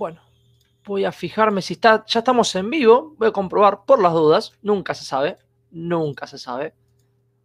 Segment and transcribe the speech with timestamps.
[0.00, 0.22] Bueno,
[0.86, 3.14] voy a fijarme si está, ya estamos en vivo.
[3.18, 4.54] Voy a comprobar por las dudas.
[4.62, 5.36] Nunca se sabe.
[5.70, 6.72] Nunca se sabe.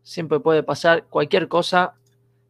[0.03, 1.95] Siempre puede pasar cualquier cosa.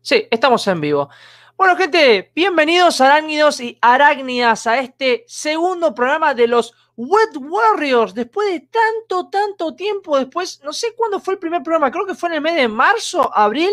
[0.02, 1.10] Sí, estamos en vivo.
[1.58, 8.14] Bueno, gente, bienvenidos arácnidos y arácnidas a este segundo programa de los Wet Warriors.
[8.14, 12.14] Después de tanto, tanto tiempo, después, no sé cuándo fue el primer programa, creo que
[12.14, 13.72] fue en el mes de marzo, abril,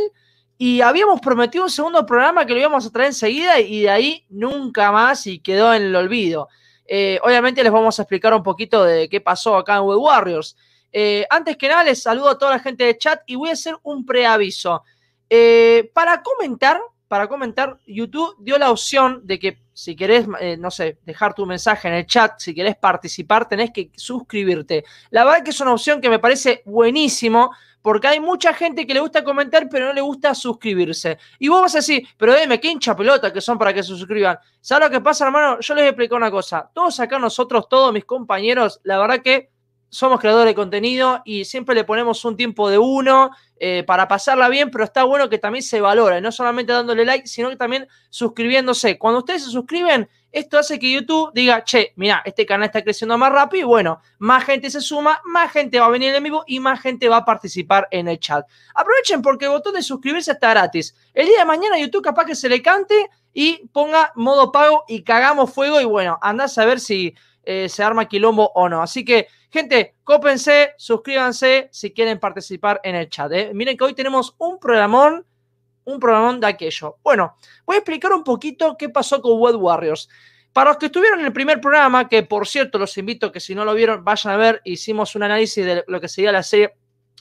[0.65, 4.25] y habíamos prometido un segundo programa que lo íbamos a traer enseguida y de ahí
[4.29, 6.49] nunca más y quedó en el olvido.
[6.87, 10.57] Eh, obviamente les vamos a explicar un poquito de qué pasó acá en Web Warriors.
[10.93, 13.55] Eh, antes que nada, les saludo a toda la gente de chat y voy a
[13.55, 14.85] hacer un preaviso.
[15.29, 20.99] Eh, para comentar, para comentar, YouTube dio la opción de que si querés, no sé,
[21.05, 24.85] dejar tu mensaje en el chat, si querés participar, tenés que suscribirte.
[25.11, 27.51] La verdad que es una opción que me parece buenísimo
[27.83, 31.19] porque hay mucha gente que le gusta comentar, pero no le gusta suscribirse.
[31.39, 33.89] Y vos vas a decir, pero dime, qué hincha pelota que son para que se
[33.89, 34.39] suscriban.
[34.61, 35.59] ¿Sabes lo que pasa, hermano?
[35.61, 36.71] Yo les voy a explicar una cosa.
[36.73, 39.51] Todos acá nosotros, todos mis compañeros, la verdad que
[39.93, 44.49] somos creadores de contenido y siempre le ponemos un tiempo de uno eh, para pasarla
[44.49, 47.87] bien, pero está bueno que también se valore, no solamente dándole like, sino que también
[48.09, 48.97] suscribiéndose.
[48.99, 53.17] Cuando ustedes se suscriben, esto hace que YouTube diga, che, mira, este canal está creciendo
[53.19, 56.43] más rápido y bueno, más gente se suma, más gente va a venir en vivo
[56.47, 58.47] y más gente va a participar en el chat.
[58.75, 60.97] Aprovechen porque el botón de suscribirse está gratis.
[61.13, 65.03] El día de mañana YouTube capaz que se le cante y ponga modo pago y
[65.03, 68.83] cagamos fuego y bueno, andás a ver si eh, se arma quilombo o no.
[68.83, 73.33] Así que, gente, cópense, suscríbanse si quieren participar en el chat.
[73.33, 73.51] ¿eh?
[73.53, 75.27] Miren que hoy tenemos un programón
[75.85, 76.99] un programón de aquello.
[77.03, 80.09] Bueno, voy a explicar un poquito qué pasó con Web Warriors.
[80.53, 83.41] Para los que estuvieron en el primer programa, que por cierto los invito a que
[83.41, 86.43] si no lo vieron vayan a ver, hicimos un análisis de lo que sería la
[86.43, 86.75] serie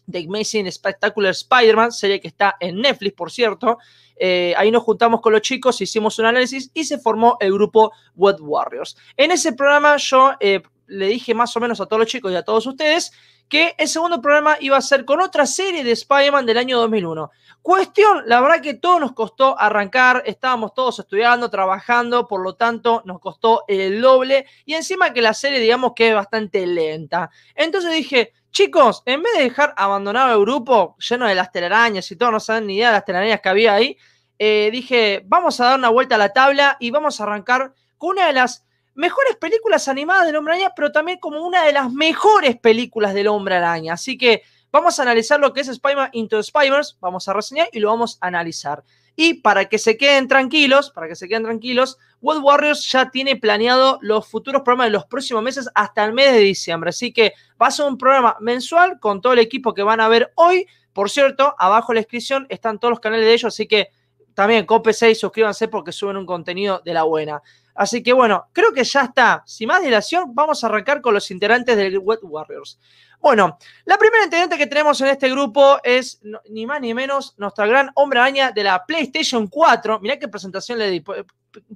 [0.09, 3.77] The Amazing Spectacular Spider-Man, serie que está en Netflix, por cierto.
[4.15, 7.91] Eh, ahí nos juntamos con los chicos, hicimos un análisis y se formó el grupo
[8.15, 8.97] Web Warriors.
[9.15, 12.35] En ese programa yo eh, le dije más o menos a todos los chicos y
[12.35, 13.11] a todos ustedes
[13.47, 17.31] que el segundo programa iba a ser con otra serie de Spider-Man del año 2001.
[17.61, 23.03] Cuestión, la verdad que todo nos costó arrancar, estábamos todos estudiando, trabajando, por lo tanto
[23.05, 27.29] nos costó el doble y encima que la serie digamos que es bastante lenta.
[27.53, 32.15] Entonces dije, chicos, en vez de dejar abandonado el grupo lleno de las telarañas y
[32.15, 33.95] todo, no saben ni idea de las telarañas que había ahí,
[34.39, 38.17] eh, dije, vamos a dar una vuelta a la tabla y vamos a arrancar con
[38.17, 41.91] una de las mejores películas animadas del Hombre Araña, pero también como una de las
[41.91, 43.93] mejores películas del Hombre Araña.
[43.93, 47.79] Así que vamos a analizar lo que es Spider-Man Into Spiders, vamos a reseñar y
[47.79, 48.83] lo vamos a analizar.
[49.15, 53.35] Y para que se queden tranquilos, para que se queden tranquilos, World Warriors ya tiene
[53.35, 56.89] planeado los futuros programas de los próximos meses hasta el mes de diciembre.
[56.89, 60.07] Así que va a ser un programa mensual con todo el equipo que van a
[60.07, 60.65] ver hoy.
[60.93, 63.89] Por cierto, abajo en la descripción están todos los canales de ellos, así que
[64.33, 67.41] también cópese y suscríbanse porque suben un contenido de la buena.
[67.75, 69.43] Así que bueno, creo que ya está.
[69.45, 72.79] Sin más dilación, vamos a arrancar con los integrantes del Wet Warriors.
[73.19, 77.67] Bueno, la primera integrante que tenemos en este grupo es ni más ni menos nuestra
[77.67, 79.99] gran hombre araña de la PlayStation 4.
[79.99, 81.03] Mirá qué presentación le di.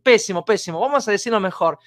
[0.01, 0.79] Pésimo, pésimo.
[0.79, 1.77] Vamos a decirlo mejor.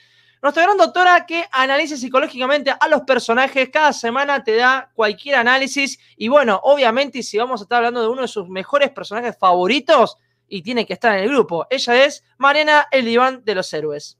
[0.40, 5.98] Nuestra gran doctora que analiza psicológicamente a los personajes, cada semana te da cualquier análisis
[6.16, 10.16] y bueno, obviamente si vamos a estar hablando de uno de sus mejores personajes favoritos,
[10.48, 11.66] y tiene que estar en el grupo.
[11.70, 14.18] Ella es Mariana El Diván de los Héroes.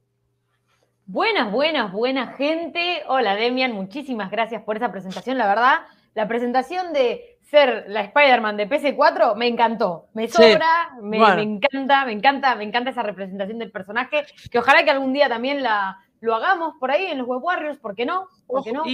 [1.06, 3.02] Buenas, buenas, buena gente.
[3.08, 5.38] Hola Demian, muchísimas gracias por esa presentación.
[5.38, 5.80] La verdad,
[6.14, 10.06] la presentación de ser la Spider-Man de PC4 me encantó.
[10.12, 14.26] Me sobra, me, encanta, me encanta, me encanta esa representación del personaje.
[14.50, 17.78] Que ojalá que algún día también la, lo hagamos por ahí en los Web Warriors,
[17.78, 18.28] ¿por qué no?
[18.46, 18.84] ¿Por qué no?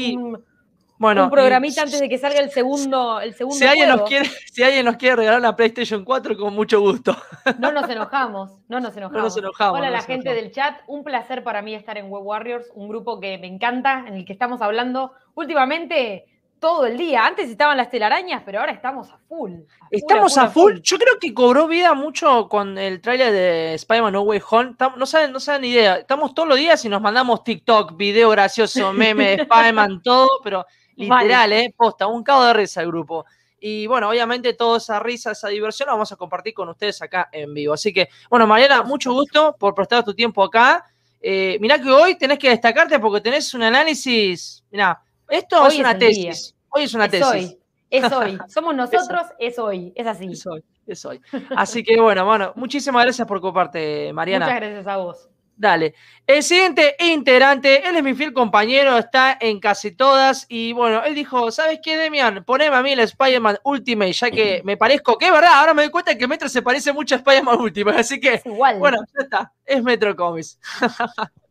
[1.04, 4.26] Bueno, un programita antes de que salga el segundo, el segundo si alguien, nos quiere,
[4.50, 7.14] si alguien nos quiere regalar una PlayStation 4, con mucho gusto.
[7.58, 9.36] No nos enojamos, no nos enojamos.
[9.36, 12.88] Hola a la gente del chat, un placer para mí estar en Web Warriors, un
[12.88, 16.24] grupo que me encanta, en el que estamos hablando últimamente
[16.58, 17.26] todo el día.
[17.26, 19.52] Antes estaban las telarañas, pero ahora estamos a full.
[19.90, 24.22] estamos a full, Yo creo que cobró vida mucho con el tráiler de Spider-Man No
[24.22, 24.74] Way Home.
[24.96, 25.96] No saben, no saben ni idea.
[25.96, 30.64] Estamos todos los días y nos mandamos TikTok, video gracioso, meme de Spider-Man, todo, pero
[30.96, 31.74] Literal, ¿eh?
[31.76, 33.24] Posta, un cago de risa el grupo.
[33.60, 37.30] Y bueno, obviamente toda esa risa, esa diversión la vamos a compartir con ustedes acá
[37.32, 37.72] en vivo.
[37.72, 40.84] Así que, bueno, Mariana, mucho gusto por prestar tu tiempo acá.
[41.20, 44.62] Eh, mirá que hoy tenés que destacarte porque tenés un análisis.
[44.70, 46.54] Mirá, esto es una tesis.
[46.68, 47.26] Hoy es una tesis.
[47.26, 47.58] Hoy.
[47.88, 48.38] Es hoy.
[48.48, 49.92] Somos nosotros, es hoy.
[49.94, 50.26] Es así.
[50.26, 50.64] Es hoy.
[50.86, 51.20] Es hoy.
[51.56, 54.44] Así que bueno, bueno, muchísimas gracias por compartir, Mariana.
[54.44, 55.28] Muchas gracias a vos.
[55.56, 55.94] Dale.
[56.26, 60.46] El siguiente integrante, él es mi fiel compañero, está en casi todas.
[60.48, 62.44] Y bueno, él dijo: ¿Sabes qué, Demian?
[62.44, 65.82] Poneme a mí el Spider-Man Ultimate, ya que me parezco, que es verdad, ahora me
[65.82, 68.00] doy cuenta que Metro se parece mucho a Spider-Man Ultimate.
[68.00, 68.78] Así que, igual.
[68.78, 69.52] bueno, ya está.
[69.64, 70.58] Es Metro Comics.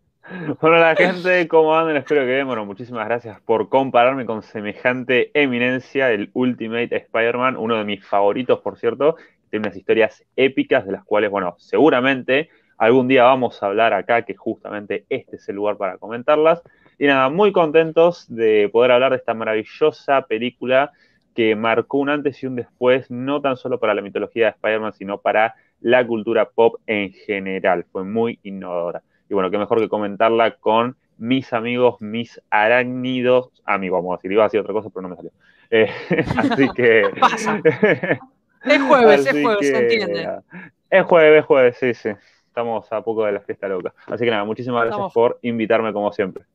[0.61, 1.97] Bueno, la gente, ¿cómo andan?
[1.97, 2.47] Espero que bien.
[2.47, 8.61] Bueno, muchísimas gracias por compararme con semejante eminencia, el Ultimate Spider-Man, uno de mis favoritos,
[8.61, 9.17] por cierto.
[9.49, 14.23] Tiene unas historias épicas de las cuales, bueno, seguramente algún día vamos a hablar acá,
[14.23, 16.61] que justamente este es el lugar para comentarlas.
[16.99, 20.91] Y nada, muy contentos de poder hablar de esta maravillosa película
[21.35, 24.93] que marcó un antes y un después, no tan solo para la mitología de Spider-Man,
[24.93, 27.85] sino para la cultura pop en general.
[27.91, 29.01] Fue muy innovadora.
[29.29, 34.31] Y bueno, qué mejor que comentarla con mis amigos, mis arácnidos, amigos, vamos a decir,
[34.31, 35.31] iba a decir otra cosa, pero no me salió.
[35.69, 35.89] Eh,
[36.37, 37.03] así que...
[37.19, 37.61] Pasa.
[38.65, 40.29] Es jueves, es jueves, se entiende.
[40.89, 42.09] Es jueves, es jueves, sí, sí.
[42.53, 43.95] Estamos a poco de la fiesta loca.
[44.05, 46.45] Así que nada, muchísimas gracias por invitarme como siempre.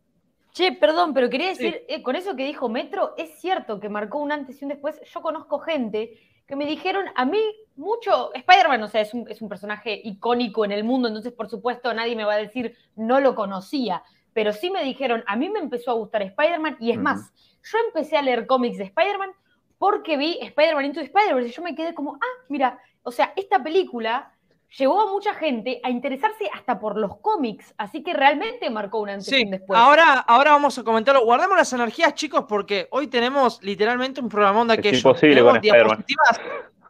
[0.53, 4.19] Che, perdón, pero quería decir, eh, con eso que dijo Metro, es cierto que marcó
[4.19, 5.01] un antes y un después.
[5.13, 6.17] Yo conozco gente
[6.47, 7.41] que me dijeron, a mí
[7.75, 11.49] mucho, Spider-Man, o sea, es un, es un personaje icónico en el mundo, entonces por
[11.49, 15.51] supuesto nadie me va a decir, no lo conocía, pero sí me dijeron, a mí
[15.51, 17.33] me empezó a gustar Spider-Man y es más,
[17.65, 19.33] yo empecé a leer cómics de Spider-Man
[19.79, 23.63] porque vi Spider-Man Into Spider-Verse y yo me quedé como, ah, mira, o sea, esta
[23.63, 24.33] película
[24.77, 29.11] llevó a mucha gente a interesarse hasta por los cómics, así que realmente marcó un
[29.11, 29.79] antes y un después.
[29.79, 31.25] Ahora, ahora vamos a comentarlo.
[31.25, 34.99] Guardemos las energías, chicos, porque hoy tenemos literalmente un programón de aquellos.
[34.99, 36.41] Es imposible con diapositivas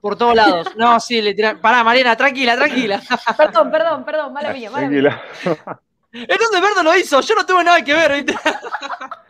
[0.01, 0.69] por todos lados.
[0.77, 1.61] No, sí, literal.
[1.61, 3.01] Pará, Mariana, tranquila, tranquila.
[3.37, 5.23] perdón, perdón, perdón, mala mía, mala mía.
[6.13, 8.35] Entonces Berto lo hizo, yo no tuve nada que ver, ¿viste?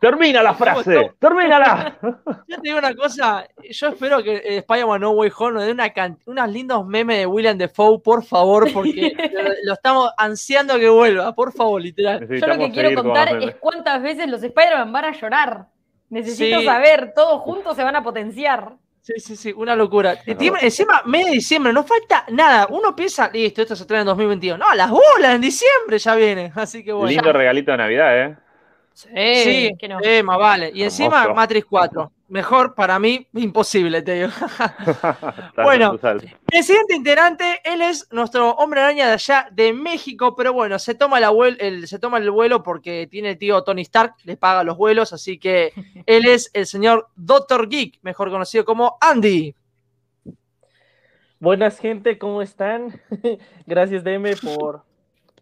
[0.00, 1.96] Termina la frase, termínala.
[2.46, 5.92] Yo te digo una cosa, yo espero que Spider-Man No Way Home nos dé una
[6.26, 9.12] unos lindos memes de William Defoe, por favor, porque
[9.64, 12.26] lo, estamos ansiando que vuelva, por favor, literal.
[12.28, 15.66] Yo lo que quiero contar es cuántas veces los Spider-Man van a llorar.
[16.10, 18.72] Necesito saber, todos juntos se van a potenciar.
[19.02, 20.18] Sí, sí, sí, una locura.
[20.26, 22.66] Encima, mes de diciembre, no falta nada.
[22.70, 24.58] Uno piensa, listo, esto se trae en 2021.
[24.58, 26.52] No, las bolas en diciembre ya vienen.
[26.54, 27.08] Así que bueno.
[27.08, 28.36] Lindo regalito de Navidad, ¿eh?
[28.98, 30.00] Sí, que no.
[30.24, 30.72] más vale.
[30.74, 32.10] Y encima Matrix 4.
[32.28, 34.28] Mejor para mí, imposible, te digo.
[35.62, 35.96] bueno,
[36.50, 40.94] el siguiente integrante, él es nuestro hombre araña de allá de México, pero bueno, se
[40.94, 44.76] toma, el, se toma el vuelo porque tiene el tío Tony Stark, le paga los
[44.76, 45.72] vuelos, así que
[46.06, 47.68] él es el señor Dr.
[47.68, 49.54] Geek, mejor conocido como Andy.
[51.38, 53.00] Buenas gente, ¿cómo están?
[53.66, 54.82] Gracias DM por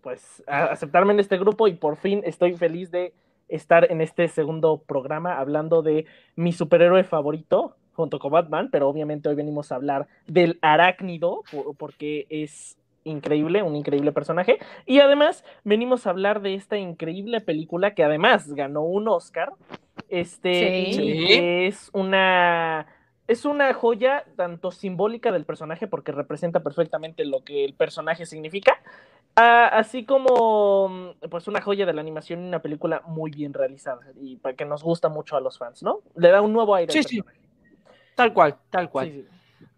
[0.03, 3.13] pues aceptarme en este grupo y por fin estoy feliz de
[3.49, 9.29] estar en este segundo programa hablando de mi superhéroe favorito junto con Batman, pero obviamente
[9.29, 11.43] hoy venimos a hablar del arácnido
[11.79, 14.59] porque es increíble, un increíble personaje.
[14.85, 19.53] Y además venimos a hablar de esta increíble película que además ganó un Oscar.
[20.09, 22.87] Este es una
[23.29, 28.81] es una joya tanto simbólica del personaje porque representa perfectamente lo que el personaje significa,
[29.37, 34.01] así como mm, pues una joya de la animación y una película muy bien realizada
[34.21, 36.01] y que nos gusta mucho a los fans, ¿no?
[36.15, 36.93] Le da un nuevo aire.
[36.93, 37.23] Sí, sí.
[38.15, 39.27] Tal cual, tal cual.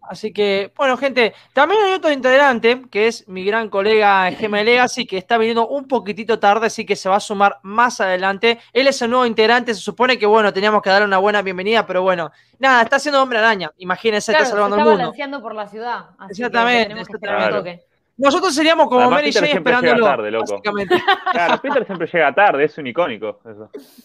[0.01, 5.05] Así que, bueno, gente, también hay otro integrante que es mi gran colega Gemma Legacy,
[5.05, 8.59] que está viniendo un poquitito tarde, así que se va a sumar más adelante.
[8.73, 11.85] Él es el nuevo integrante, se supone que, bueno, teníamos que darle una buena bienvenida,
[11.85, 13.71] pero bueno, nada, está haciendo hombre araña.
[13.77, 14.93] Imagínense, está salvando el mundo.
[14.93, 16.05] Está balanceando por la ciudad.
[16.29, 17.88] exactamente, exactamente.
[18.19, 20.05] Nosotros seríamos como Mary Jane esperándolo.
[20.05, 20.61] Tarde, loco.
[21.31, 23.39] Claro, Peter siempre llega tarde, es un icónico.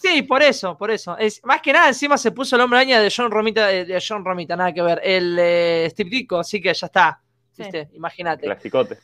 [0.01, 1.19] Sí, por eso, por eso.
[1.19, 4.25] Es, más que nada, encima se puso el hombre araña de John Romita, de, John
[4.25, 5.01] Romita, nada que ver.
[5.03, 7.21] El eh, Steve Ditko, así que ya está.
[7.93, 8.45] Imagínate.
[8.47, 8.99] Clasicote.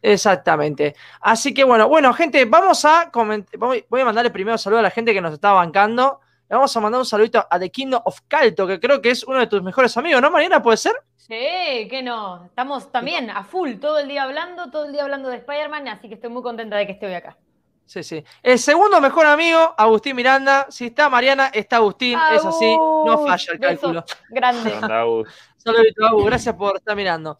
[0.00, 0.94] Exactamente.
[1.20, 3.58] Así que bueno, bueno, gente, vamos a comentar.
[3.58, 6.20] Voy a mandarle primero saludo a la gente que nos está bancando.
[6.48, 9.24] Le vamos a mandar un saludito a The Kingdom of Calto, que creo que es
[9.24, 10.62] uno de tus mejores amigos, ¿no, Mariana?
[10.62, 10.94] ¿Puede ser?
[11.16, 12.44] Sí, que no.
[12.44, 16.08] Estamos también a full todo el día hablando, todo el día hablando de Spider-Man, así
[16.08, 17.38] que estoy muy contenta de que esté hoy acá.
[17.86, 18.24] Sí, sí.
[18.42, 20.66] El segundo mejor amigo, Agustín Miranda.
[20.70, 22.18] Si está Mariana, está Agustín.
[22.32, 24.04] es así, no falla el cálculo.
[24.28, 24.70] Grande.
[25.56, 26.24] Saludito, Agus.
[26.26, 27.38] Gracias por estar mirando.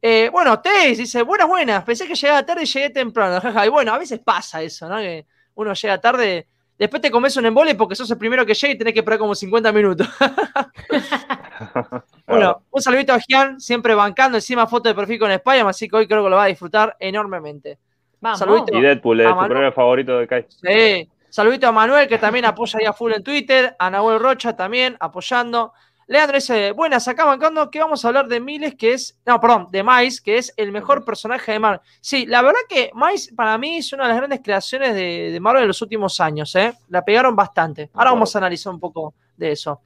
[0.00, 1.82] Eh, bueno, Tess dice, buenas, buenas.
[1.84, 3.40] Pensé que llegaba tarde y llegué temprano.
[3.64, 4.98] Y bueno, a veces pasa eso, ¿no?
[4.98, 8.74] Que uno llega tarde Después te comes un embole porque sos el primero que llega
[8.74, 10.08] y tenés que esperar como 50 minutos.
[12.26, 15.96] bueno, un saludito a Gian, siempre bancando encima foto de perfil con Spider-Man, así que
[15.96, 17.78] hoy creo que lo va a disfrutar enormemente.
[18.20, 18.38] Vamos.
[18.38, 20.46] Saludito y Deadpool es tu primer favorito de Kai.
[20.48, 21.08] Sí.
[21.28, 23.74] Saludito a Manuel, que también apoya ahí a full en Twitter.
[23.78, 25.72] A Nahuel Rocha también apoyando.
[26.06, 29.68] Leandro dice, buenas, acá bancando que vamos a hablar de Miles, que es, no, perdón,
[29.70, 31.80] de Miles, que es el mejor personaje de Marvel.
[32.00, 35.62] Sí, la verdad que Miles para mí es una de las grandes creaciones de, Marvel
[35.62, 36.72] en los últimos años, ¿eh?
[36.88, 37.90] La pegaron bastante.
[37.94, 39.80] Ahora vamos a analizar un poco de eso.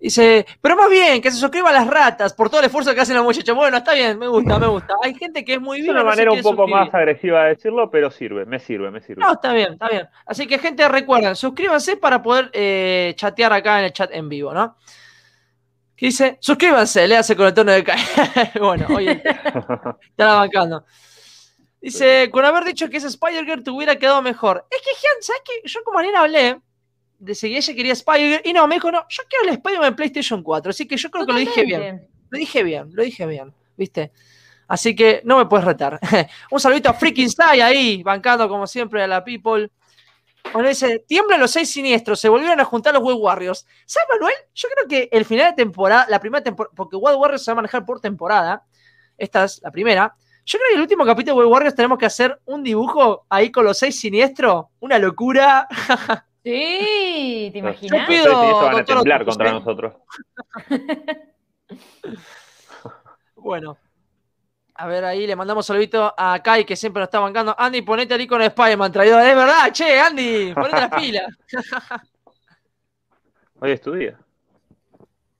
[0.00, 3.16] Dice, pero más bien, que se suscriban las ratas por todo el esfuerzo que hacen
[3.16, 3.56] los muchachos.
[3.56, 4.94] Bueno, está bien, me gusta, me gusta.
[5.02, 5.96] Hay gente que es muy Es bien.
[5.96, 9.22] una manera un poco más agresiva de decirlo, pero sirve, me sirve, me sirve.
[9.22, 10.08] No, está bien, está bien.
[10.24, 14.54] Así que, gente, recuerden, suscríbanse para poder eh, chatear acá en el chat en vivo,
[14.54, 14.76] ¿no?
[15.96, 18.52] Que dice, suscríbanse, le hace con el tono de caer.
[18.60, 19.20] bueno, oye,
[20.10, 20.84] está bancando.
[21.80, 24.64] Dice, con haber dicho que ese Spider-Girl te hubiera quedado mejor.
[24.70, 25.68] Es que, Gian, ¿sabes qué?
[25.68, 26.60] Yo con Mariana hablé
[27.18, 29.96] de si ella quería Spider-Girl y no, me dijo, no, yo quiero el Spider-Man en
[29.96, 30.70] PlayStation 4.
[30.70, 32.06] Así que yo creo que lo dije bien.
[32.30, 34.12] Lo dije bien, lo dije bien, ¿viste?
[34.68, 35.98] Así que no me puedes retar.
[36.50, 39.70] Un saludito a Freaking Sai ahí, bancando como siempre a la People.
[40.52, 43.66] Bueno, dice, tiemblan los seis siniestros, se volvieron a juntar los Wild Warriors.
[43.86, 44.34] ¿Sabes, Manuel?
[44.54, 47.54] Yo creo que el final de temporada, la primera temporada, porque Wild Warriors se va
[47.54, 48.64] a manejar por temporada,
[49.16, 50.14] esta es la primera.
[50.44, 53.50] Yo creo que el último capítulo de Wild Warriors tenemos que hacer un dibujo ahí
[53.50, 55.66] con los seis siniestros, una locura.
[56.42, 58.08] Sí, ¿te Los imaginas?
[58.24, 59.94] Los van a temblar contra nosotros.
[63.40, 63.78] Bueno.
[64.74, 67.54] A ver, ahí le mandamos saludito a Kai, que siempre nos está bancando.
[67.58, 69.22] Andy, ponete al icono de Spider-Man, traidor.
[69.22, 71.26] Es verdad, che, Andy, ponete las pilas.
[73.60, 74.16] Hoy es tu día.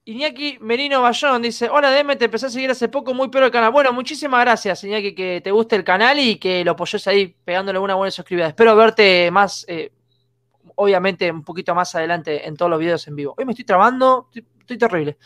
[0.07, 3.52] Iñaki Merino Bayón dice: Hola, DM, te empecé a seguir hace poco, muy pero el
[3.52, 3.71] canal.
[3.71, 7.78] Bueno, muchísimas gracias, Iñaki, que te guste el canal y que lo apoyes ahí, pegándole
[7.78, 8.49] una buena suscribida.
[8.49, 9.93] Espero verte más, eh,
[10.80, 13.35] obviamente, un poquito más adelante en todos los videos en vivo.
[13.37, 15.18] Hoy me estoy trabando, estoy, estoy terrible.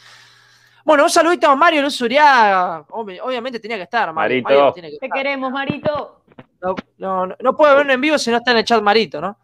[0.85, 2.85] Bueno, un saludito a Mario Luz Uriaga.
[2.89, 4.43] Obvi- Obviamente tenía que estar, Mario.
[4.43, 4.59] Marito.
[4.61, 6.25] Mario tiene que Te queremos, Marito.
[6.61, 9.21] No, no, no, no puede verlo en vivo si no está en el chat Marito,
[9.21, 9.39] ¿no?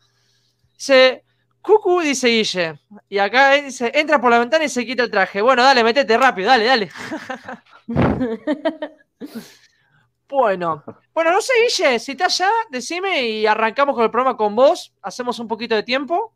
[0.75, 1.25] Dice,
[1.61, 2.81] Cucu, dice Guille.
[3.09, 5.43] Y acá eh, dice, entra por la ventana y se quita el traje.
[5.43, 6.91] Bueno, dale, metete rápido, dale, dale.
[10.29, 14.55] Bueno, bueno, no sé, Guille, si estás allá, decime y arrancamos con el programa con
[14.55, 14.95] vos.
[15.03, 16.35] Hacemos un poquito de tiempo.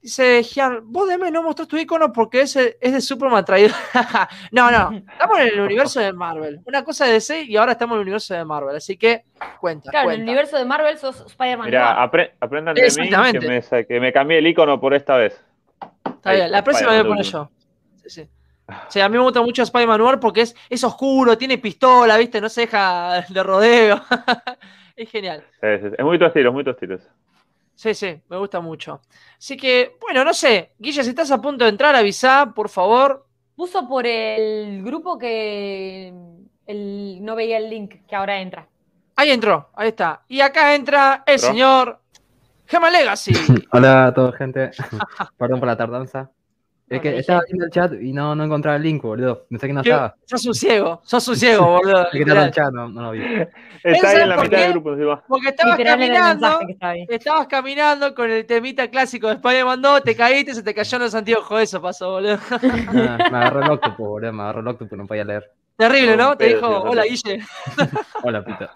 [0.00, 3.72] Dice Gian, vos deme no mostrás tu icono porque ese es de Superman traído.
[4.50, 6.60] no, no, estamos en el universo de Marvel.
[6.66, 8.74] Una cosa de DC y ahora estamos en el universo de Marvel.
[8.74, 9.22] Así que
[9.60, 9.92] cuenta.
[9.92, 11.66] Claro, en el universo de Marvel sos Spider-Man.
[11.66, 15.16] Mira, apre- aprendan de mí que me, sa- que me cambié el icono por esta
[15.18, 15.40] vez.
[16.04, 17.50] Está Ahí, bien, la próxima voy a poner yo.
[18.02, 18.28] Sí, sí.
[18.88, 22.40] Sí, a mí me gusta mucho Spider-Man Noir porque es, es oscuro, tiene pistola, ¿viste?
[22.40, 24.00] No se deja de rodeo.
[24.96, 25.44] es genial.
[25.60, 26.98] Es muy tu estilo, es muy tu estilo.
[27.74, 29.00] Sí, sí, me gusta mucho.
[29.36, 30.72] Así que, bueno, no sé.
[30.78, 33.26] Guille, si estás a punto de entrar, avisá, por favor.
[33.56, 36.12] Puso por el grupo que
[36.66, 38.68] el, no veía el link que ahora entra.
[39.16, 40.22] Ahí entró, ahí está.
[40.28, 41.48] Y acá entra el ¿Entró?
[41.48, 42.00] señor
[42.66, 43.32] Gema Legacy.
[43.72, 44.70] Hola a toda gente.
[45.36, 46.30] Perdón por la tardanza.
[46.92, 49.46] Es que estaba viendo el chat y no, no encontraba el link, boludo.
[49.48, 50.14] Pensé que no estaba.
[50.26, 52.06] Sos un ciego, sos un ciego, boludo.
[52.10, 53.20] Que estaba en el chat, no, no lo vi.
[53.82, 55.24] Está ahí en la mitad del grupo encima.
[55.26, 56.60] Porque estabas caminando.
[57.08, 61.02] Estabas caminando con el temita clásico de Spider-Man 2, te caíste, se te cayó en
[61.02, 62.38] los anteojos, eso pasó, boludo.
[62.50, 62.58] Ah,
[63.32, 64.32] me agarró el octopus, boludo.
[64.32, 65.50] Me agarró el octopus, no podía leer.
[65.76, 67.04] Terrible, No, Te dijo, hola.
[67.04, 67.40] Guille.
[68.22, 68.70] Hola, puta.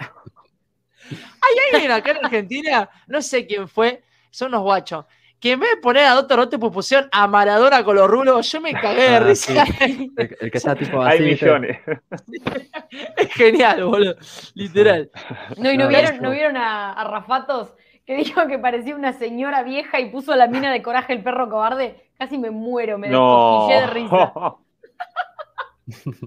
[1.11, 5.04] Hay alguien acá en Argentina, no sé quién fue, son unos guachos,
[5.40, 8.61] que en vez de poner a Doctor Octopus pusieron a Maradona con los rulos, yo
[8.61, 9.64] me cagué de Ah, risa.
[9.81, 11.25] El, el que está tipo Hay así.
[11.25, 11.45] ¿viste?
[11.47, 11.78] millones.
[13.16, 14.14] es genial, boludo.
[14.55, 15.11] Literal.
[15.59, 16.23] No, y no, No, vieron, no.
[16.23, 17.75] ¿no vieron a, a Rafatos
[18.07, 21.49] que dijo que parecía una señora vieja y puso la mina de coraje el perro
[21.50, 22.11] cobarde?
[22.19, 23.66] Casi me muero, me No.
[23.69, 24.33] de risa.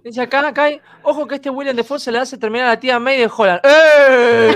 [0.06, 2.80] Dice acá, acá hay, ojo que este William Defoe se le hace terminar a la
[2.80, 3.60] tía May de Holland.
[3.66, 4.56] ¡Eh!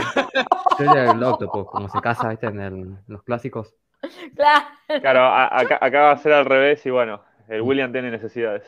[0.80, 2.46] Yo el octopus, como se casa, ¿viste?
[2.48, 3.74] En, el- en los clásicos.
[4.36, 4.66] Claro.
[5.02, 8.64] Claro, a- acá, acá va a ser al revés y bueno, el William tiene necesidades.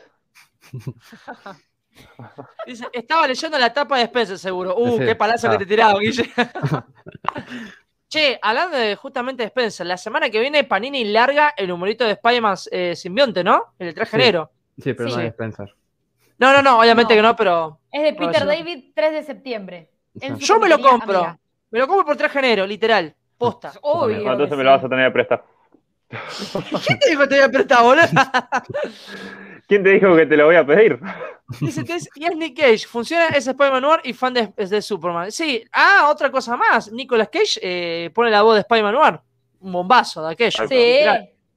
[2.66, 4.74] Dice, estaba leyendo la tapa de Spencer, seguro.
[4.76, 5.52] Uh, Sí, qué palazo ah.
[5.52, 6.30] que te tiraba, Guille.
[8.08, 12.12] che, hablando de, justamente de Spencer, la semana que viene Panini larga el humorito de
[12.12, 13.74] Spider-Man eh, simbionte, ¿no?
[13.78, 14.22] El traje Sí.
[14.22, 14.50] negro.
[14.78, 15.16] Sí, pero Sí.
[15.16, 15.74] no es Spencer.
[16.38, 17.18] No, no, no, obviamente No.
[17.18, 19.90] que no, pero Es de Peter David, 3 de septiembre.
[20.38, 21.16] Yo me lo compro.
[21.18, 21.38] amiga.
[21.70, 23.14] Me lo compro por traje negro, literal.
[23.38, 23.72] Posta.
[23.82, 24.30] Obvio.
[24.30, 25.44] Entonces me lo vas a tener que prestar.
[26.86, 28.04] ¿Quién te dijo que te voy a prestar, boludo?
[29.66, 31.00] ¿Quién te dijo que te lo voy a pedir?
[31.60, 32.86] Dice que es, y es Nick Cage.
[32.86, 35.30] Funciona, es Spider-Man Noir y fan de, es de Superman.
[35.32, 36.90] Sí, ah, otra cosa más.
[36.92, 39.20] Nicolas Cage eh, pone la voz de Spider-Man Noir.
[39.60, 40.68] Un bombazo de aquello.
[40.68, 40.98] Sí.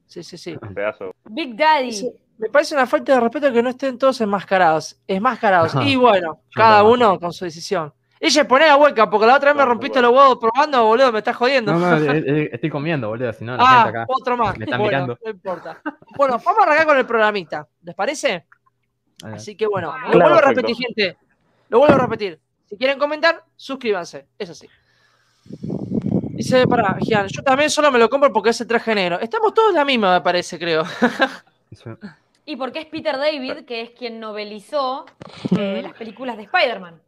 [0.06, 0.56] Sí, sí, sí.
[0.74, 1.14] Pedazo.
[1.24, 1.86] Big Daddy.
[1.86, 5.00] Dice, Me parece una falta de respeto que no estén todos enmascarados.
[5.06, 5.74] Enmascarados.
[5.74, 5.84] Ajá.
[5.84, 7.92] Y bueno, Yo cada uno con su decisión.
[8.22, 11.18] Ella pone la hueca, porque la otra vez me rompiste los huevos probando, boludo, me
[11.20, 11.72] estás jodiendo.
[11.72, 13.32] No, no, eh, eh, estoy comiendo, boludo.
[13.32, 14.06] Si no, la ah, gente acá.
[14.08, 14.58] otro más.
[14.58, 15.18] me están Bueno, mirando.
[15.24, 15.80] no importa.
[16.16, 17.66] Bueno, vamos a arrancar con el programita.
[17.82, 18.44] ¿Les parece?
[19.22, 20.60] Así que bueno, lo Claro, vuelvo a perfecto.
[20.60, 21.16] repetir, gente.
[21.70, 22.38] Lo vuelvo a repetir.
[22.68, 24.26] Si quieren comentar, suscríbanse.
[24.38, 24.68] Es así.
[26.32, 29.18] Dice, para, Gian, yo también solo me lo compro porque es el traje negro.
[29.20, 30.84] Estamos todos la misma, me parece, creo.
[31.70, 31.98] eso-
[32.46, 35.04] Y porque es Peter David, que es quien novelizó
[35.58, 37.00] eh, las películas de Spider-Man.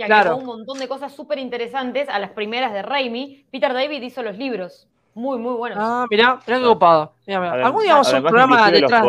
[0.00, 0.36] Y agregó Claro.
[0.38, 3.44] un montón de cosas súper interesantes a las primeras de Raimi.
[3.52, 4.88] Peter David hizo los libros.
[5.12, 5.76] Muy, muy buenos.
[5.78, 7.12] Ah, mirá, mirá qué copado.
[7.26, 7.66] Mirá, mirá.
[7.66, 9.06] Algún día vamos a hacer un programa detrás.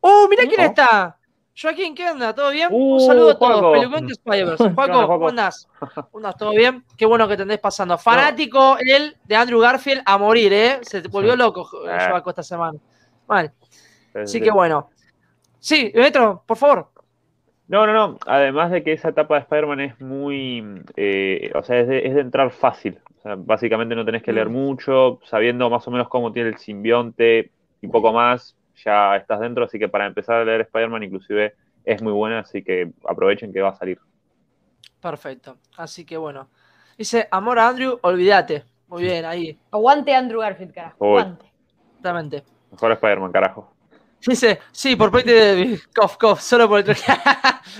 [0.00, 0.66] ¡Oh, mirá quién ¿No?
[0.66, 1.16] está!
[1.60, 2.32] Joaquín, ¿qué onda?
[2.34, 2.68] ¿Todo bien?
[2.70, 3.76] Uh, un saludo a todos.
[4.12, 4.62] Spider-Verse.
[4.62, 5.06] onda, Juaco?
[5.08, 5.68] ¿cómo andás?
[5.80, 6.36] ¿Cómo andás?
[6.36, 6.84] ¿Todo bien?
[6.96, 7.98] Qué bueno que te andés pasando.
[7.98, 10.78] Fanático él de Andrew Garfield a morir, ¿eh?
[10.82, 11.38] Se te volvió Sí.
[11.38, 11.98] loco eh.
[12.10, 12.78] Joaco esta semana.
[13.26, 13.52] Mal.
[14.12, 14.40] Sí, Así sí.
[14.42, 14.90] que bueno.
[15.58, 16.90] Sí, Metro, por favor.
[17.68, 18.18] No, no, no.
[18.26, 20.82] Además de que esa etapa de Spider-Man es muy.
[20.96, 23.00] eh, o sea, es de, es de entrar fácil.
[23.18, 24.52] O sea, básicamente no tenés que leer Mm.
[24.52, 29.64] mucho, sabiendo más o menos cómo tiene el simbionte y poco más, ya estás dentro.
[29.64, 31.54] Así que para empezar a leer Spider-Man, inclusive
[31.84, 32.40] es muy buena.
[32.40, 33.98] Así que aprovechen que va a salir.
[35.00, 35.56] Perfecto.
[35.76, 36.48] Así que bueno.
[36.96, 38.64] Dice, amor a Andrew, olvídate.
[38.88, 39.58] Muy bien, ahí.
[39.72, 41.04] Aguante Andrew Garfield, carajo.
[41.04, 41.44] Aguante.
[41.88, 42.44] Exactamente.
[42.70, 43.75] Mejor Spider-Man, carajo.
[44.26, 46.96] Dice, sí, por parte de Cof, cof, solo por el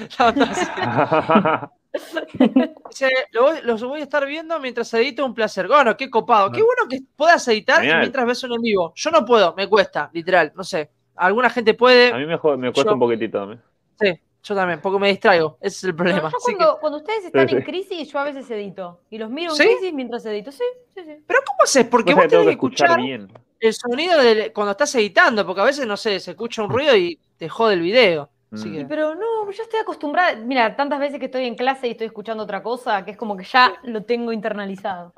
[0.01, 0.69] entonces,
[2.91, 5.67] Dice, lo voy- los voy a estar viendo mientras edito un placer.
[5.67, 6.51] Bueno, qué copado.
[6.53, 8.01] Qué bueno que puedas editar Genial.
[8.01, 8.93] mientras ves un en vivo.
[8.95, 10.53] Yo no puedo, me cuesta, literal.
[10.55, 10.91] No sé.
[11.17, 12.13] Alguna gente puede.
[12.13, 13.63] a mí me, me cuesta Yo- un poquitito también.
[13.99, 15.57] Sí, yo también, porque me distraigo.
[15.61, 16.31] Ese es el No, problema.
[16.31, 19.01] yo que- cuando, cuando ustedes están Sí, en crisis, yo a veces edito.
[19.11, 19.65] Y los miro en ¿Sí?
[19.65, 20.53] crisis mientras edito.
[20.53, 21.25] Sí, sí, sí.
[21.27, 21.87] Pero ¿cómo haces?
[21.87, 23.33] Porque vos tenés que que escuchar escuchar bien.
[23.61, 26.97] El sonido de cuando estás editando, porque a veces, no sé, se escucha un ruido
[26.97, 28.29] y te jode el video.
[28.53, 28.73] Así Mm.
[28.77, 30.37] que- Pero no, yo estoy acostumbrada.
[30.37, 33.37] Mira, tantas veces que estoy en clase y estoy escuchando otra cosa, que es como
[33.37, 35.13] que ya lo tengo internalizado.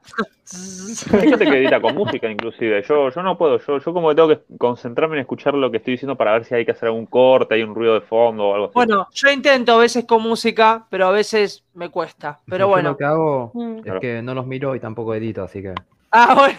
[1.13, 2.83] Hay gente que edita con música, inclusive.
[2.89, 3.59] Yo, yo no puedo.
[3.59, 6.45] Yo, yo como que tengo que concentrarme en escuchar lo que estoy diciendo para ver
[6.47, 8.75] si hay que hacer algún corte, hay un ruido de fondo o algo así.
[8.75, 12.41] Bueno, yo intento a veces con música, pero a veces me cuesta.
[12.49, 12.91] Pero Yo bueno.
[12.91, 13.77] lo que hago Mm.
[13.79, 14.01] es Claro.
[14.01, 15.75] que no los miro y tampoco edito, así que.
[16.11, 16.53] Ah, vago.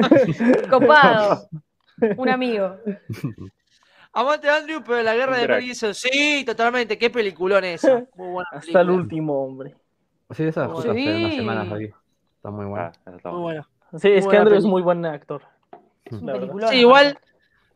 [0.70, 1.48] Copado.
[2.16, 2.76] Un amigo.
[4.12, 5.94] Amante de Andrew, pero la guerra de Gibson.
[5.94, 6.98] Sí, totalmente.
[6.98, 8.04] Qué peliculón esa.
[8.16, 8.92] Muy buena Hasta el película.
[9.02, 9.74] último, hombre.
[10.30, 11.36] Sí, esa justo hace unas Sí.
[11.36, 11.90] semanas la vi.
[12.36, 12.92] Está muy Ah, buena.
[13.16, 13.68] está Muy buena.
[13.98, 14.70] Sí, es que Andrew es peli.
[14.70, 15.42] muy buen actor.
[16.04, 17.18] Es un peliculón, Sí, igual,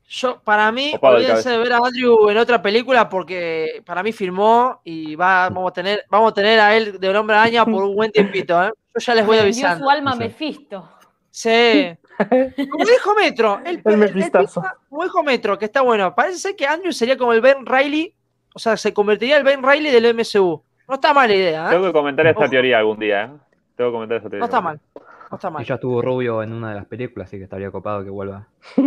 [0.08, 4.80] yo, para mí, olvídense de ver a Andrew en otra película porque para mí firmó
[4.84, 7.94] y va, vamos, a tener, vamos a tener a él de hombre araña por un
[7.94, 8.62] buen tiempito.
[8.64, 8.70] ¿eh?
[8.98, 9.84] Yo ya les voy avisando.
[9.84, 10.18] su alma Sí.
[10.18, 10.88] Mephisto.
[11.30, 11.96] Sí.
[12.18, 14.62] Como dijo Metro, el, El mefistazo.
[14.88, 16.14] como dijo Metro, que está bueno.
[16.14, 18.14] Parece ser que Andrew sería como el Ben Riley,
[18.54, 20.62] o sea, se convertiría el Ben Riley del MCU.
[20.88, 21.70] No está mala idea, ¿eh?
[21.70, 22.50] Tengo que comentar esta Ojo.
[22.50, 23.30] teoría algún día, ¿eh?
[23.76, 24.40] Tengo que comentar esta teoría.
[24.40, 24.80] No está mal.
[25.30, 25.62] No está mal.
[25.62, 28.48] Y ya estuvo rubio en una de las películas, así que estaría copado que vuelva.
[28.74, 28.80] Se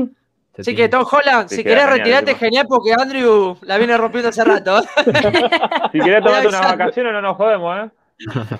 [0.63, 3.95] Así tiene- que Tom Holland, Sí, si querés genial, retirarte, genial, porque Andrew la viene
[3.95, 4.79] rompiendo hace rato.
[4.79, 4.81] ¿eh?
[5.93, 6.77] Si querés tomarte unas avisando.
[6.77, 7.89] vacaciones, no nos jodemos, ¿eh?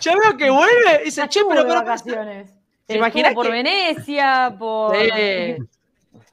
[0.02, 2.52] Yo veo que vuelve y dice, che, pero, pero, vacaciones.
[2.86, 4.96] ¿te imaginas por que- Venecia, por.
[4.96, 5.56] Sí.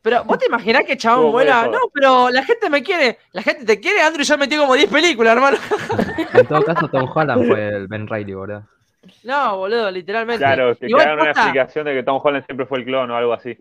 [0.01, 1.67] Pero vos te imaginás que el chabón vuela.
[1.67, 3.19] No, pero la gente me quiere.
[3.33, 4.01] La gente te quiere.
[4.01, 5.59] Andrew ya metió como 10 películas, hermano.
[6.33, 8.65] En todo caso, Tom Holland fue el Ben Riley, boludo.
[9.25, 10.45] No, boludo, literalmente.
[10.45, 13.17] Claro, que Igual hagan una explicación de que Tom Holland siempre fue el clon o
[13.17, 13.57] algo así.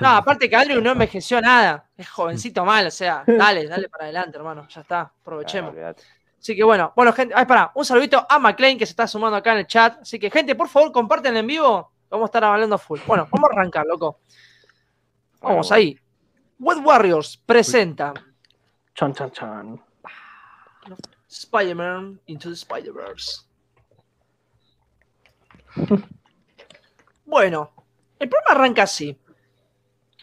[0.00, 1.84] No, aparte que Andrew no envejeció nada.
[1.96, 4.66] Es jovencito mal, o sea, dale, dale para adelante, hermano.
[4.68, 5.74] Ya está, aprovechemos.
[5.74, 5.96] Claro.
[6.40, 9.36] Así que bueno, bueno, gente, ay, pará, un saludito a McLean que se está sumando
[9.36, 9.98] acá en el chat.
[10.00, 11.92] Así que, gente, por favor, comparten en vivo.
[12.08, 12.98] Vamos a estar hablando full.
[13.06, 14.20] Bueno, vamos a arrancar, loco.
[15.40, 15.98] Vamos ahí.
[16.58, 18.14] Wet Warriors presenta
[18.94, 19.84] Chan, chan, chan.
[21.28, 23.42] Spider-Man Into the Spider-Verse.
[27.24, 27.72] Bueno,
[28.18, 29.16] el programa arranca así.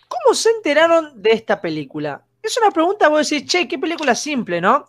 [0.08, 2.24] ¿Cómo se enteraron de esta película?
[2.44, 4.88] Es una pregunta, vos decís, che, qué película simple, ¿no?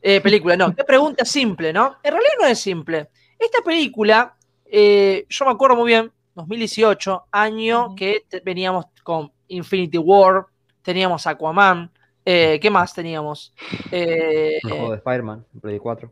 [0.00, 1.96] Eh, película, no, qué pregunta simple, ¿no?
[2.02, 3.08] En realidad no es simple.
[3.38, 4.34] Esta película,
[4.64, 7.94] eh, yo me acuerdo muy bien, 2018, año Ujú.
[7.96, 10.46] que te- veníamos con Infinity War,
[10.82, 11.90] teníamos Aquaman,
[12.24, 13.52] eh, ¿qué más teníamos?
[13.90, 16.10] Eh, El juego de Spider-Man, Play 4.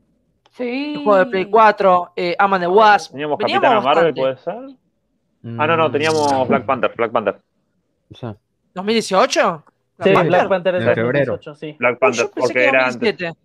[0.52, 0.94] Sí.
[0.96, 3.12] el juego de Play 4, eh, Aman the Wasp.
[3.12, 4.20] Teníamos Capitana Marvel, bastante.
[4.20, 4.76] ¿puede ser?
[5.58, 7.40] Ah, no, no, Mm, teníamos Black Panther, Black Panther.
[8.12, 8.34] sé.
[8.74, 9.62] ¿2018?
[10.02, 10.48] Sí, Black Black Panther.
[10.48, 11.32] Panther es En febrero.
[11.32, 11.76] 2018, sí.
[11.78, 13.36] Black Uy, Panther, yo pensé porque que era antes.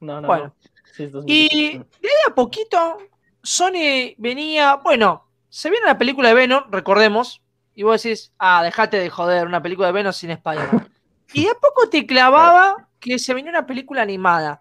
[0.00, 0.06] 2017.
[0.06, 0.44] No, no, Bueno.
[0.44, 0.54] no.
[0.94, 1.88] Sí, es Y 2018.
[2.02, 2.98] de ahí a poquito,
[3.42, 4.76] Sony venía.
[4.76, 7.42] Bueno, se viene la película de Venom, recordemos.
[7.74, 10.88] Y vos decís, ah, dejate de joder, una película de Venom sin Spider-Man.
[11.32, 14.60] y de a poco te clavaba que se venía una película animada.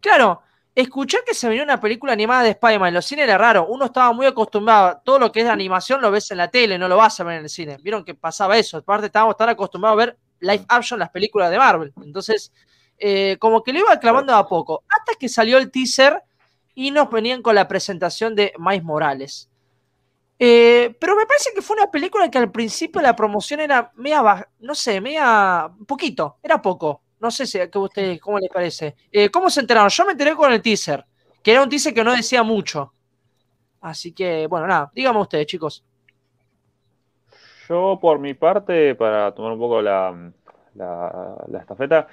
[0.00, 0.42] Claro,
[0.74, 3.66] escuchar que se venía una película animada de Spider-Man en los cines era raro.
[3.68, 6.76] Uno estaba muy acostumbrado, todo lo que es de animación lo ves en la tele,
[6.78, 7.78] no lo vas a ver en el cine.
[7.82, 8.76] Vieron que pasaba eso.
[8.78, 11.92] Aparte, estábamos tan acostumbrados a ver live action las películas de Marvel.
[12.04, 12.52] Entonces,
[12.98, 14.84] eh, como que lo iba clavando a poco.
[14.88, 16.22] Hasta que salió el teaser
[16.74, 19.50] y nos venían con la presentación de Miles Morales.
[20.38, 24.22] Eh, pero me parece que fue una película que al principio la promoción era media,
[24.22, 27.02] baja- no sé, media, poquito, era poco.
[27.20, 28.94] No sé si, que ustedes, ¿cómo les parece?
[29.10, 29.90] Eh, ¿Cómo se enteraron?
[29.90, 31.04] Yo me enteré con el teaser,
[31.42, 32.92] que era un teaser que no decía mucho.
[33.80, 35.84] Así que, bueno, nada, díganme ustedes, chicos.
[37.68, 40.32] Yo, por mi parte, para tomar un poco la,
[40.74, 42.08] la- la estafeta,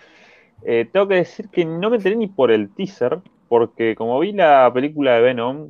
[0.65, 4.32] eh, tengo que decir que no me enteré ni por el teaser, porque como vi
[4.34, 5.69] la película de Venom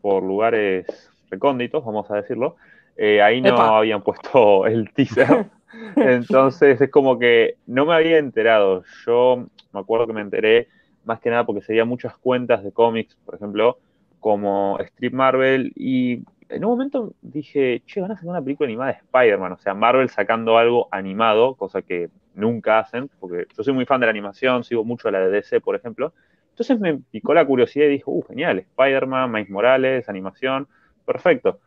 [0.00, 0.86] por lugares
[1.30, 2.56] recónditos, vamos a decirlo,
[2.96, 3.78] eh, ahí no Epa.
[3.78, 5.46] habían puesto el teaser.
[5.96, 8.84] Entonces es como que no me había enterado.
[9.06, 10.68] Yo me acuerdo que me enteré
[11.04, 13.78] más que nada porque seguía muchas cuentas de cómics, por ejemplo,
[14.20, 18.92] como Strip Marvel, y en un momento dije, che, van a sacar una película animada
[18.92, 23.72] de Spider-Man, o sea, Marvel sacando algo animado, cosa que nunca hacen, porque yo soy
[23.72, 26.12] muy fan de la animación, sigo mucho la de DC, por ejemplo.
[26.50, 30.68] Entonces me picó la curiosidad y dije, uh, genial, Spider-Man, Miles Morales, animación,
[31.06, 31.58] perfecto.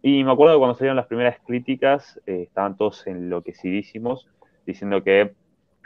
[0.00, 4.28] Y me acuerdo cuando salieron las primeras críticas, eh, estaban todos enloquecidísimos,
[4.66, 5.32] diciendo que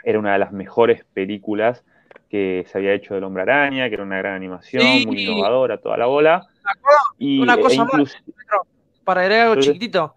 [0.03, 1.83] era una de las mejores películas
[2.29, 5.05] que se había hecho del Hombre Araña, que era una gran animación, Sí.
[5.07, 6.45] muy innovadora, toda la bola.
[7.17, 7.93] Y, Una e cosa más.
[7.93, 8.17] incluso-
[9.03, 10.13] para agregar algo chiquitito.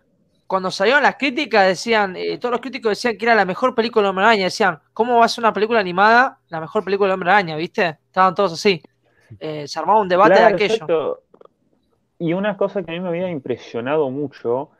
[0.46, 4.02] Cuando salieron las críticas, decían, eh, todos los críticos decían que era la mejor película
[4.02, 4.44] de Hombre Araña.
[4.44, 7.54] Decían, ¿cómo va a ser una película animada la mejor película de Hombre Araña?
[7.56, 7.98] ¿Viste?
[8.06, 8.82] Estaban todos así.
[9.38, 10.74] Eh, se armaba un debate Claro, de aquello.
[10.74, 11.22] exacto.
[12.18, 14.70] Y una cosa que a mí me había impresionado mucho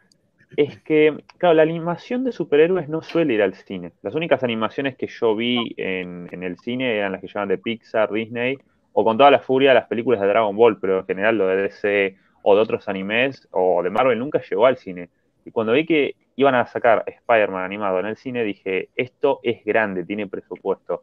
[0.56, 3.92] es que, claro, la animación de superhéroes no suele ir al cine.
[4.02, 7.58] Las únicas animaciones que yo vi en, en el cine eran las que llaman de
[7.58, 8.58] Pixar, Disney,
[8.92, 11.56] o con toda la furia las películas de Dragon Ball, pero en general lo de
[11.56, 15.08] DC o de otros animes o de Marvel nunca llegó al cine.
[15.44, 19.64] Y cuando vi que iban a sacar Spider-Man animado en el cine, dije, esto es
[19.64, 21.02] grande, tiene presupuesto.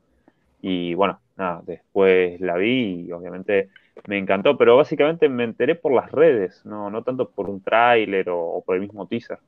[0.61, 3.69] Y bueno, nada, después la vi y obviamente
[4.07, 8.29] me encantó, pero básicamente me enteré por las redes, no, no tanto por un tráiler
[8.29, 9.39] o, o por el mismo teaser.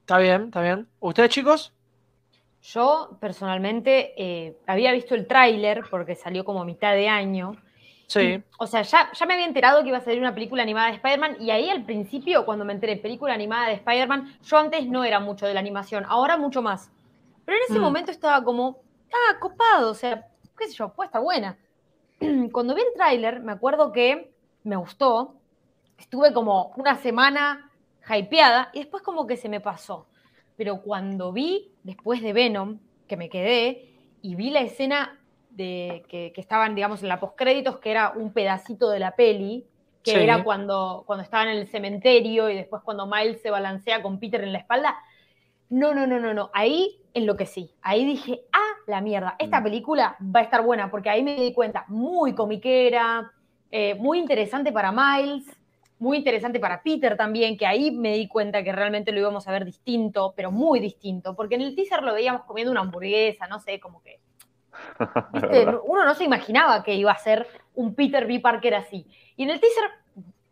[0.00, 0.86] Está bien, está bien.
[1.00, 1.72] ¿Ustedes, chicos?
[2.62, 7.56] Yo personalmente eh, había visto el tráiler porque salió como a mitad de año.
[8.06, 8.42] Sí.
[8.58, 10.96] O sea, ya, ya me había enterado que iba a salir una película animada de
[10.96, 15.04] Spider-Man y ahí al principio, cuando me enteré película animada de Spider-Man, yo antes no
[15.04, 16.90] era mucho de la animación, ahora mucho más.
[17.44, 17.82] Pero en ese Mm.
[17.82, 18.78] momento estaba como,
[19.12, 20.26] ah, copado, o sea,
[20.58, 21.58] qué sé yo, puede estar buena.
[22.52, 25.34] Cuando vi el tráiler, me acuerdo que me gustó,
[25.98, 27.70] estuve como una semana
[28.08, 30.06] hypeada y después como que se me pasó.
[30.56, 32.78] Pero cuando vi, después de Venom,
[33.08, 33.90] que me quedé,
[34.22, 38.32] y vi la escena de que, que estaban, digamos, en la postcréditos, que era un
[38.32, 39.66] pedacito de la peli,
[40.02, 40.16] que Sí.
[40.18, 44.42] era cuando, cuando estaban en el cementerio y después cuando Miles se balancea con Peter
[44.42, 44.96] en la espalda.
[45.70, 46.50] No, no, no, no, no.
[46.52, 47.70] Ahí enloquecí.
[47.80, 49.64] Ahí dije, ah, la mierda, esta Mm.
[49.64, 53.30] película va a estar buena, porque ahí me di cuenta, muy comiquera,
[53.70, 55.46] eh, muy interesante para Miles,
[55.98, 59.52] muy interesante para Peter también, que ahí me di cuenta que realmente lo íbamos a
[59.52, 63.60] ver distinto, pero muy distinto, porque en el teaser lo veíamos comiendo una hamburguesa, no
[63.60, 64.20] sé, como que.
[65.86, 68.40] Uno no se imaginaba que iba a ser un Peter B.
[68.40, 69.06] Parker así.
[69.36, 69.84] Y en el teaser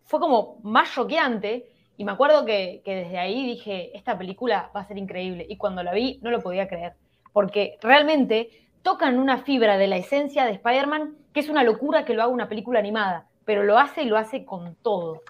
[0.04, 1.71] fue como más choqueante.
[1.96, 5.46] Y me acuerdo que, que desde ahí dije, esta película va a ser increíble.
[5.48, 6.94] Y cuando la vi, no lo podía creer.
[7.32, 8.50] Porque realmente
[8.82, 12.32] tocan una fibra de la esencia de Spider-Man que es una locura que lo haga
[12.32, 13.26] una película animada.
[13.44, 15.22] Pero lo hace y lo hace con todo.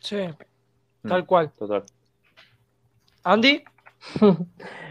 [0.00, 0.28] Sí.
[1.06, 1.50] Tal cual.
[1.52, 1.84] Total.
[3.24, 3.62] Andy.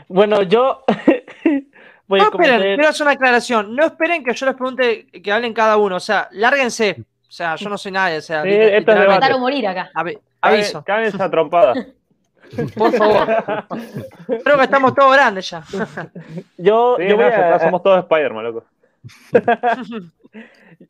[0.10, 0.86] Bueno, yo
[2.08, 3.76] voy No a esperen, quiero hacer una aclaración.
[3.76, 5.98] No esperen que yo les pregunte que hablen cada uno.
[5.98, 7.04] O sea, lárguense.
[7.28, 8.18] O sea, yo no soy nadie.
[8.18, 9.08] O sea, Sí, esto es.
[9.08, 9.92] Matar o morir acá.
[9.94, 11.74] Avi- aviso, Caben esa trompada.
[12.78, 13.28] por favor.
[14.44, 15.64] Creo que estamos todos grandes ya.
[16.58, 18.64] Yo, Sí, yo voy a, somos todos Spider-Man, loco.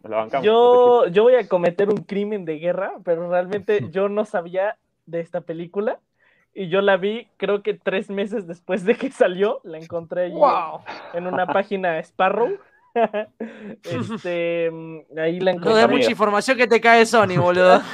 [0.02, 0.46] Bancamos.
[0.46, 5.22] yo, yo voy a cometer un crimen de guerra, pero realmente yo no sabía de
[5.22, 6.00] esta película.
[6.54, 10.82] Y yo la vi, creo que tres meses después de que salió, la encontré wow.
[11.14, 12.58] en una página Sparrow.
[13.84, 15.74] este, mm, ahí la No encontré.
[15.76, 15.98] de Amigo.
[16.00, 17.82] mucha información que te cae Sony, boludo.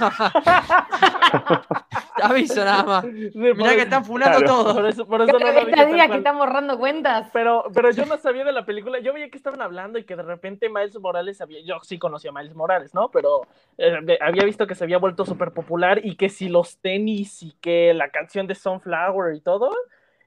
[2.15, 3.05] Te aviso nada más.
[3.05, 4.53] Sí, Mirá que están funando Claro.
[4.53, 4.73] todo.
[4.75, 7.29] Por eso, por eso no lo dije que están borrando cuentas.
[7.33, 8.99] Pero, pero yo no sabía de la película.
[8.99, 11.59] Yo veía que estaban hablando y que de repente Miles Morales había.
[11.63, 13.09] Yo sí conocía a Miles Morales, ¿no?
[13.09, 13.41] Pero
[13.77, 17.53] eh, había visto que se había vuelto súper popular y que si los tenis y
[17.61, 19.71] que la canción de Sunflower y todo.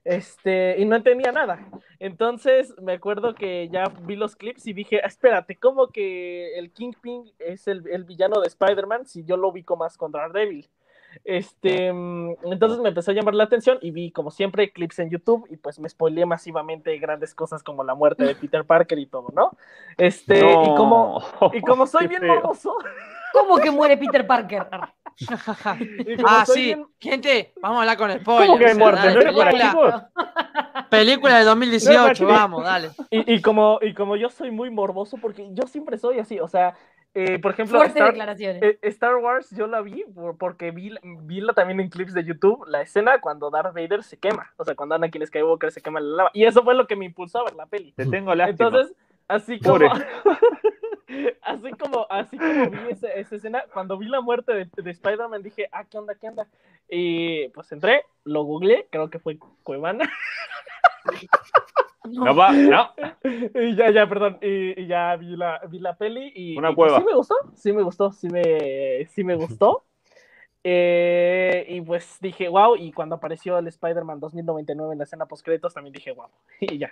[0.06, 1.58] Este, y no entendía nada.
[1.98, 6.70] Entonces me acuerdo que ya vi los clips y dije, "Ah, espérate, ¿cómo que el
[6.70, 10.68] Kingpin es el, el villano de Spider-Man si yo lo ubico más con Daredevil?
[11.24, 15.10] Este, mm, entonces me empezó a llamar la atención y vi, como siempre, clips en
[15.10, 19.06] YouTube y pues me spoileé masivamente grandes cosas como la muerte de Peter Parker y
[19.06, 19.56] todo, ¿no?
[19.98, 21.20] Este, y como,
[21.52, 22.34] y como soy qué bien feo.
[22.34, 22.76] morboso,
[23.32, 24.68] ¿Cómo que muere Peter Parker?
[26.26, 26.62] Ah, sí.
[26.66, 28.46] bien- Gente, vamos a hablar con spoilers.
[28.48, 29.00] ¿Cómo que hay muerte?
[29.00, 30.86] dale, ¿No era para película, chicos?
[30.90, 32.32] película de No era 2018, para chicos.
[32.32, 32.90] vamos, dale.
[33.10, 36.48] Y, y como, y como yo soy muy morboso, porque yo siempre soy así, o
[36.48, 36.74] sea,
[37.14, 41.54] eh, por ejemplo, Star, eh, Star Wars yo la vi por- porque vi, vi la-
[41.54, 44.96] también en clips de YouTube la escena cuando Darth Vader se quema, o sea, cuando
[44.96, 46.30] Anakin Skywalker se quema la lava.
[46.34, 47.92] Y eso fue lo que me impulsó a ver la peli.
[47.92, 48.68] Te tengo lástima.
[48.68, 48.94] Entonces,
[49.28, 49.88] así como.
[51.42, 55.42] así como, así como vi esa, esa escena, cuando vi la muerte de, de Spider-Man
[55.42, 56.46] dije, ah, ¿qué onda, qué onda?
[56.88, 60.10] Y pues entré, lo googleé, creo que fue Cuevana,
[62.04, 62.90] no, va, no.
[63.54, 66.74] y ya, ya, perdón, y, y ya vi la, vi la peli y, Una y,
[66.74, 66.98] pues, cueva.
[66.98, 69.84] sí me gustó, sí me gustó, sí me, sí me gustó.
[70.68, 75.72] Eh, y pues dije, wow, y cuando apareció el Spider-Man 2099 en la escena post-créditos
[75.72, 76.28] también dije, wow,
[76.60, 76.90] y ya.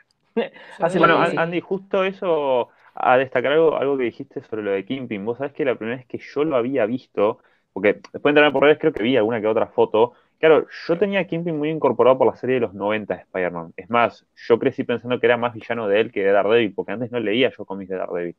[0.78, 1.18] Así Bueno.
[1.18, 5.24] Andy, justo eso, a destacar algo, algo que dijiste sobre lo de Kimping.
[5.24, 7.40] Vos sabés que la primera vez que yo lo había visto,
[7.72, 10.12] porque después de entrar por redes creo que vi alguna que otra foto.
[10.38, 13.72] Claro, yo tenía a Kimping muy incorporado por la serie de los 90 de Spider-Man.
[13.76, 16.92] Es más, yo crecí pensando que era más villano de él que de Daredevil, porque
[16.92, 18.36] antes no leía yo cómics de Daredevil.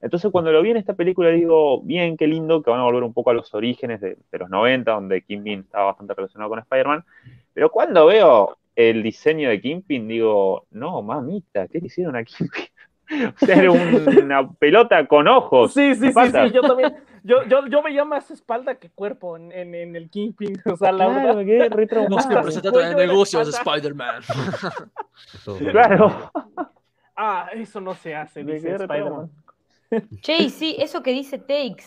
[0.00, 3.04] Entonces cuando lo vi en esta película digo, bien, qué lindo, que van a volver
[3.04, 6.58] un poco a los orígenes de, de los 90, donde Kingpin estaba bastante relacionado con
[6.58, 7.04] Spider-Man.
[7.54, 12.64] Pero cuando veo el diseño de Kingpin, digo, no, mamita, ¿qué le hicieron a Kingpin?
[13.68, 15.72] Un- una pelota con ojos.
[15.74, 16.96] Sí, sí, sí, sí, yo también.
[17.24, 20.60] Yo, yo, yo veía más espalda que cuerpo en, en, en el Kingpin.
[20.66, 21.44] O sea, la Claro, verdad.
[21.44, 21.86] siempre
[22.20, 23.56] Siempre se trata de negocios de.
[23.58, 24.22] Spider-Man.
[25.70, 26.30] Claro.
[27.16, 29.30] Ah, eso no se hace, dice Spider-Man.
[30.20, 31.84] Che, y sí, eso que dice Takes.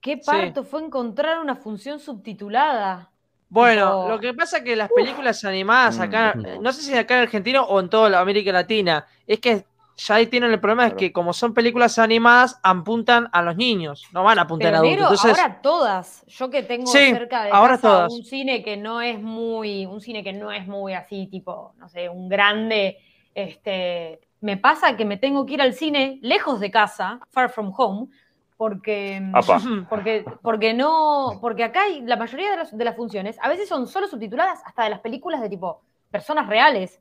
[0.00, 3.10] ¿Qué parto fue encontrar una función subtitulada?
[3.48, 6.62] Bueno, lo que pasa es que las películas animadas acá, Mm.
[6.62, 9.64] no sé si acá en Argentina o en toda la América Latina, es que
[10.06, 14.06] ya ahí tienen el problema es que como son películas animadas, apuntan a los niños,
[14.12, 15.24] no van a apuntar Pero a adultos.
[15.24, 16.24] Entonces, ahora todas.
[16.26, 18.12] Yo que tengo Sí, cerca de ahora casa todas.
[18.12, 21.88] un cine que no es muy, un cine que no es muy así, tipo, no
[21.88, 22.98] sé, un grande,
[23.34, 27.72] este, me pasa que me tengo que ir al cine lejos de casa, far from
[27.76, 28.08] home,
[28.56, 29.60] porque, Apa.
[29.90, 33.68] porque, porque no, porque acá hay, la mayoría de las, de las funciones a veces
[33.68, 37.00] son solo subtituladas hasta de las películas de tipo personas reales.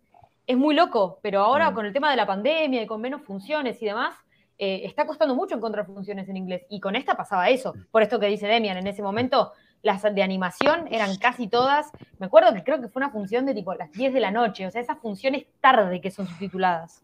[0.49, 1.73] Es muy loco, pero ahora Mm.
[1.75, 4.15] con el tema de la pandemia y con menos funciones y demás,
[4.57, 6.65] eh, está costando mucho encontrar funciones en inglés.
[6.69, 7.75] Y con esta pasaba eso.
[7.91, 9.51] Por esto que dice Demian, en ese momento
[9.83, 11.91] las de animación eran casi todas.
[12.17, 14.65] Me acuerdo que creo que fue una función de tipo las 10 de la noche.
[14.65, 17.03] O sea, esas funciones tarde que son subtituladas.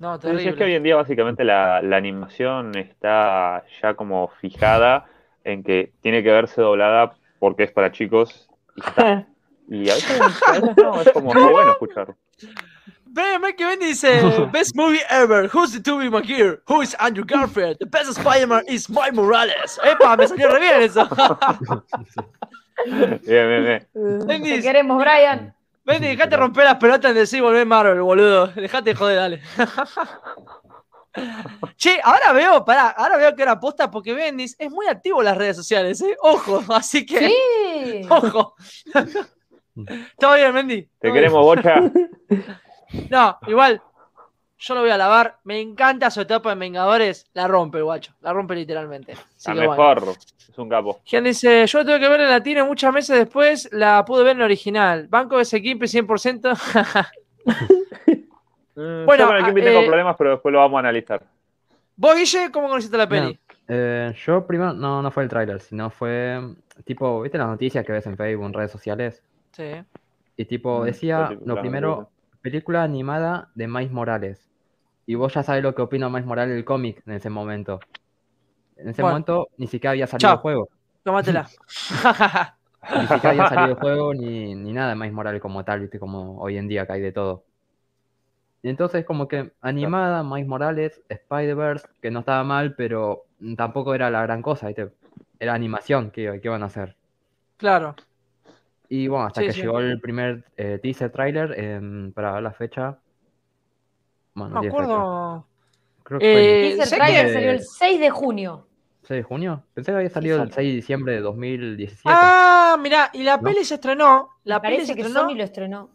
[0.00, 0.76] no, Sí, sí, es que hoy terrible.
[0.76, 5.06] en día básicamente la, la animación está ya como fijada
[5.44, 9.26] en que tiene que verse doblada porque es para chicos y ya está.
[9.70, 12.14] Y a veces, a veces no, es como muy bueno escuchar.
[13.10, 14.20] Ve, ve que Ben dice,
[14.52, 18.88] best movie ever, who's the Tobey Maguire, who is Andrew Garfield, the best Spider-Man is
[18.88, 19.78] Mike Morales.
[19.84, 21.08] Epa, me salió re bien eso.
[22.86, 23.88] Bien, bien, bien.
[23.92, 25.52] Te Bendis, queremos, Brian.
[25.84, 28.46] Bendy, dejate romper las pelotas en decir volver Marvel, boludo.
[28.48, 29.42] Dejate de joder, dale.
[31.76, 35.24] Che, ahora veo, pará, ahora veo que era posta porque Bendis es muy activo en
[35.24, 36.16] las redes sociales, ¿eh?
[36.20, 38.06] Ojo, así que, Sí.
[38.08, 38.54] ojo.
[40.18, 40.82] Todo bien, Bendy.
[40.82, 41.14] Te todo bien.
[41.14, 41.80] queremos, Bocha.
[43.10, 43.82] No, igual,
[44.58, 45.36] yo lo voy a lavar.
[45.44, 47.26] Me encanta su etapa en Vengadores.
[47.34, 48.14] La rompe, guacho.
[48.22, 49.12] La rompe literalmente.
[49.12, 49.82] Así La que bueno.
[49.82, 50.14] mejor.
[50.48, 51.00] Es un capo.
[51.04, 54.42] Gian dice, yo tuve que ver en latino muchas meses después, la pude ver en
[54.42, 55.06] original.
[55.08, 57.06] Banco de ese 100%.
[58.78, 61.20] Mm, Bueno, yo con el tengo eh, problemas, pero después lo vamos a analizar.
[61.96, 63.36] ¿Vos, Guille, cómo conociste la peli?
[63.66, 66.40] Eh, yo primero, no, no fue el tráiler, sino fue
[66.84, 69.20] tipo, ¿viste las noticias que ves en Facebook, en redes sociales?
[69.58, 69.64] Sí.
[70.36, 72.10] Y tipo, Mm, decía lo primero,
[72.42, 74.48] película animada de Miles Morales.
[75.06, 77.80] Y vos ya sabés lo que opina Miles Morales del cómic en ese momento.
[78.76, 79.14] En ese Bueno.
[79.14, 80.34] momento ni siquiera había salido Chao.
[80.36, 80.68] el juego.
[81.04, 81.48] Tómatela.
[82.94, 85.98] Ni siquiera había salido el juego ni, ni nada de Miles Morales como tal, viste,
[85.98, 87.44] como hoy en día que hay de todo.
[88.62, 94.10] Y entonces como que animada, Miles Morales, Spider-Verse, que no estaba mal, pero tampoco era
[94.10, 94.90] la gran cosa, viste.
[95.40, 96.96] Era animación que, que iban a hacer.
[97.56, 97.94] claro.
[98.88, 99.60] Y bueno, hasta Sí, que sí.
[99.62, 102.98] llegó el primer eh, teaser trailer, em, para ver la fecha.
[104.34, 104.82] Bueno, No me fecha.
[104.82, 105.46] acuerdo.
[106.04, 108.66] Creo que fue Eh, el Teaser sé trailer que- salió el 6 de junio.
[109.02, 109.62] 6 de junio.
[109.74, 110.54] Pensé que había salido el sale.
[110.54, 112.02] 6 de diciembre de 2017.
[112.06, 113.42] Ah, mirá, y la ¿No?
[113.42, 114.30] peli se estrenó.
[114.44, 115.28] La Me peli se parece que estrenó.
[115.28, 115.90] Sony lo estrenó.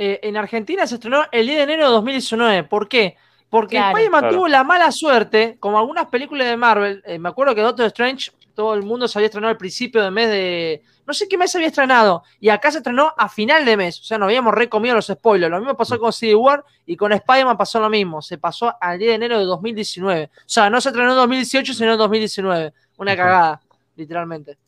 [0.00, 2.62] eh, en Argentina se estrenó el 10 de enero de 2019.
[2.64, 3.16] ¿Por qué?
[3.50, 3.88] Porque Claro.
[3.98, 4.36] Spider-Man Claro.
[4.36, 7.02] tuvo la mala suerte, como algunas películas de Marvel.
[7.04, 10.10] eh, me acuerdo que Doctor Strange, todo el mundo se había estrenado al principio de
[10.10, 10.82] mes de.
[11.06, 12.24] No sé qué mes se había estrenado.
[12.40, 14.00] Y acá se estrenó a final de mes.
[14.00, 15.48] O sea, nos habíamos recomido los spoilers.
[15.48, 18.20] Lo mismo pasó con Civil War y con Spider-Man pasó lo mismo.
[18.20, 20.24] Se pasó al 10 de enero de 2019.
[20.24, 22.72] O sea, no se estrenó en 2018, sino en 2019.
[22.96, 23.60] Una cagada,
[23.94, 24.58] literalmente.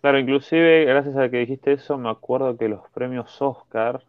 [0.00, 4.02] Claro, inclusive, gracias a que dijiste eso, me acuerdo que los premios Oscar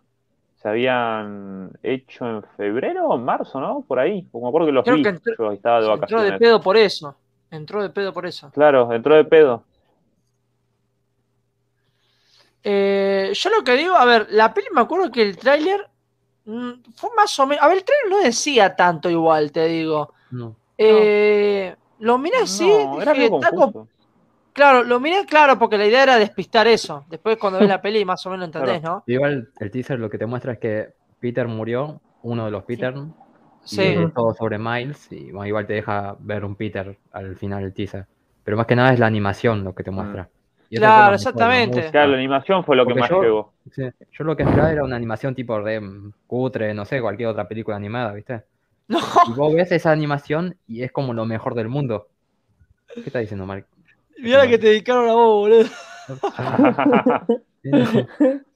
[0.56, 3.86] se habían hecho en febrero o en marzo, ¿no?
[3.88, 4.24] Por ahí.
[4.32, 5.04] Porque me acuerdo que los Creo vi.
[5.04, 6.40] que entró- Yo estaba de Entró de vacaciones.
[6.40, 7.16] pedo por eso.
[7.52, 8.52] Entró de pedo por eso.
[8.52, 9.64] Claro, entró de pedo.
[12.64, 15.88] Eh, yo lo que digo, a ver, la peli me acuerdo que el tráiler
[16.46, 17.64] mm, fue más o menos.
[17.64, 20.14] A ver, el tráiler no decía tanto igual, te digo.
[20.32, 20.56] No.
[20.78, 23.30] Eh, lo miré así, No, dije,
[24.54, 27.06] claro, lo miré claro porque la idea era despistar eso.
[27.10, 29.04] Después cuando ves la peli más o menos entendés, ¿no?
[29.08, 32.94] Igual el teaser lo que te muestra es que Peter murió, uno de los Peter,
[32.94, 33.00] Sí.
[33.72, 37.64] Y es todo sobre Miles, y bueno, igual te deja ver un Peter al final
[37.64, 38.06] del teaser.
[38.44, 40.30] Pero más que nada es la animación lo que te muestra.
[40.70, 41.76] Y eso Claro, la exactamente.
[41.76, 41.92] música.
[41.92, 43.52] Claro, la animación fue lo que más yo-.
[43.72, 45.82] Sí, Yo lo que esperaba era una animación tipo de
[46.28, 48.44] cutre, no sé, cualquier otra película animada, ¿viste?
[48.90, 52.08] No, Y vos ves esa animación y es como lo mejor del mundo.
[52.94, 53.66] ¿Qué estás diciendo, Mark?
[54.18, 55.66] mirá la que te dedicaron a vos, boludo.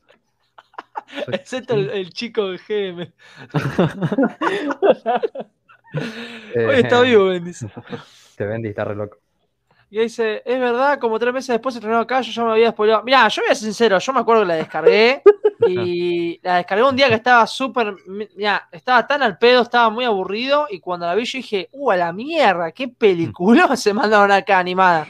[1.31, 3.13] Excepto el, el chico de GM.
[5.93, 7.65] Eh, Hoy está vivo, Bendis.
[8.37, 9.17] Te vendí, está re loco.
[9.89, 12.71] Y dice, es verdad, como tres meses después se estrenó acá, yo ya me había
[12.71, 13.03] spoileado.
[13.03, 15.21] Mirá, yo voy a ser sincero, yo me acuerdo que la descargué
[15.67, 20.05] y la descargué un día que estaba súper, mirá, estaba tan al pedo, estaba muy
[20.05, 24.31] aburrido y cuando la vi yo dije, uh, a la mierda, qué película se mandaron
[24.31, 25.07] acá animada.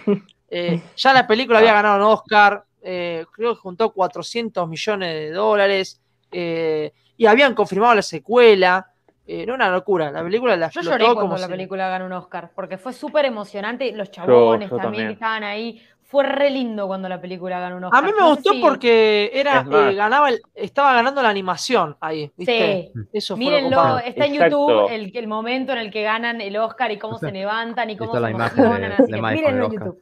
[0.50, 5.32] Eh, ya la película había ganado un Oscar, eh, creo que juntó 400 millones de
[5.32, 8.88] dólares eh, y habían confirmado la secuela.
[9.28, 12.06] Eh, no una locura, la película la Yo lloré cuando como la si- película ganó
[12.08, 13.92] un Oscar, porque fue súper emocionante.
[13.94, 15.08] Los chabones yo también, también.
[15.08, 15.82] que estaban ahí.
[16.04, 18.04] Fue re lindo cuando la película ganó un Oscar.
[18.04, 21.96] A mí me No gustó si- porque era, eh, ganaba el- estaba ganando la animación
[22.02, 22.92] ahí, ¿viste?
[22.94, 23.02] Sí.
[23.14, 24.68] Eso fue lo Mírenlo, está en Exacto.
[24.68, 27.34] YouTube el, el momento en el que ganan el Oscar y cómo O sea, se
[27.34, 28.92] levantan y cómo se la imagen de- emocionan.
[28.92, 29.72] así de que Mike con el mírenlo en.
[29.72, 30.02] YouTube.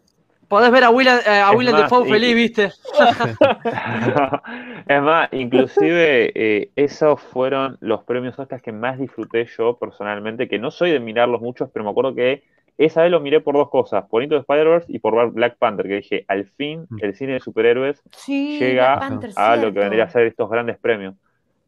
[0.50, 2.72] Podés ver a William, eh, a más, Defoe y- feliz, ¿viste?
[4.88, 10.60] es más, inclusive eh, esos fueron los premios Oscar que más disfruté yo personalmente, que
[10.60, 12.44] no soy de mirarlos muchos, pero me acuerdo que
[12.78, 15.88] esa vez lo miré por dos cosas, por Into the Spider-Verse y por Black Panther,
[15.88, 16.98] que dije, al fin Mm.
[17.02, 20.80] el cine de superhéroes Sí, Llega Panther, a lo que vendría a ser estos grandes
[20.80, 21.16] premios.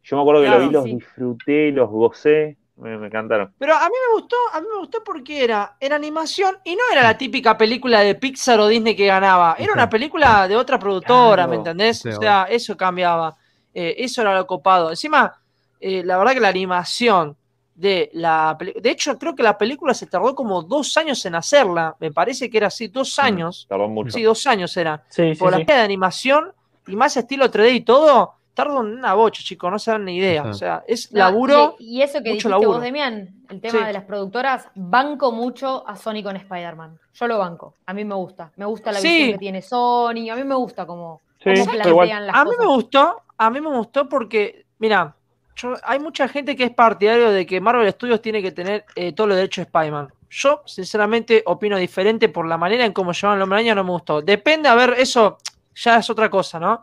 [0.02, 0.90] Yo me acuerdo que Claro, lo vi, los sí.
[0.96, 3.52] disfruté, los gocé, me, me encantaron.
[3.58, 6.82] Pero a mí me gustó, a mí me gustó porque era en animación y no
[6.92, 10.78] era la típica película de Pixar o Disney que ganaba, era una película de otra
[10.78, 11.50] productora, Claro.
[11.50, 12.00] ¿me entendés?
[12.00, 13.36] Sí, o sea, eso cambiaba,
[13.74, 14.90] Eh, eso era lo copado.
[14.90, 15.32] Encima,
[15.80, 17.34] eh, la verdad que la animación
[17.74, 21.96] de la de hecho creo que la película se tardó como dos años en hacerla,
[21.98, 24.10] me parece que era así, dos años, Tardó mucho.
[24.10, 25.02] sí, dos años era.
[25.08, 25.64] Sí, sí, Por la sí.
[25.64, 26.52] de animación
[26.86, 30.42] y más estilo 3D y todo, tarda una bocha, chicos, no se dan ni idea.
[30.44, 31.76] O sea, es No, laburo.
[31.78, 32.70] Y, y eso que mucho dijiste laburo.
[32.72, 33.84] vos, Demian, el tema Sí.
[33.86, 36.98] de las productoras, banco mucho a Sony con Spider-Man.
[37.14, 37.74] Yo lo banco.
[37.86, 38.52] A mí me gusta.
[38.56, 39.08] Me gusta la Sí.
[39.08, 40.30] visión que tiene Sony.
[40.30, 42.72] A mí me gusta cómo, Sí, cómo plantean las A mí me cosas.
[42.74, 45.16] gustó, a mí me gustó porque, mira,
[45.56, 49.12] yo, hay mucha gente que es partidario de que Marvel Studios tiene que tener eh,
[49.12, 50.12] todos los derechos de Spider-Man.
[50.30, 53.90] Yo, sinceramente, opino diferente por la manera en cómo llevan el hombre araña, no me
[53.90, 54.22] gustó.
[54.22, 55.36] Depende, a ver, eso
[55.74, 56.82] ya es otra cosa, ¿no?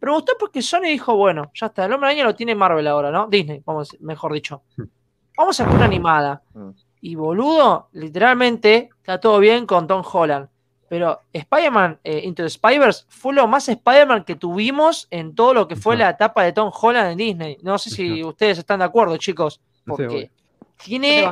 [0.00, 2.86] Pero me gustó porque Sony dijo, bueno, ya está, el hombre araña lo tiene Marvel
[2.86, 3.26] ahora, ¿no?
[3.26, 4.62] Disney, vamos, mejor dicho.
[5.36, 6.42] Vamos a hacer una animada.
[6.54, 6.70] Mm.
[7.00, 10.48] Y boludo, literalmente, está todo bien con Tom Holland.
[10.88, 15.68] Pero Spider-Man eh, Into the Spider-Verse fue lo más Spider-Man que tuvimos en todo lo
[15.68, 16.02] que fue Ujú.
[16.02, 17.58] la etapa de Tom Holland en Disney.
[17.62, 20.30] No sé si ustedes están de acuerdo, chicos, porque
[20.82, 21.28] tiene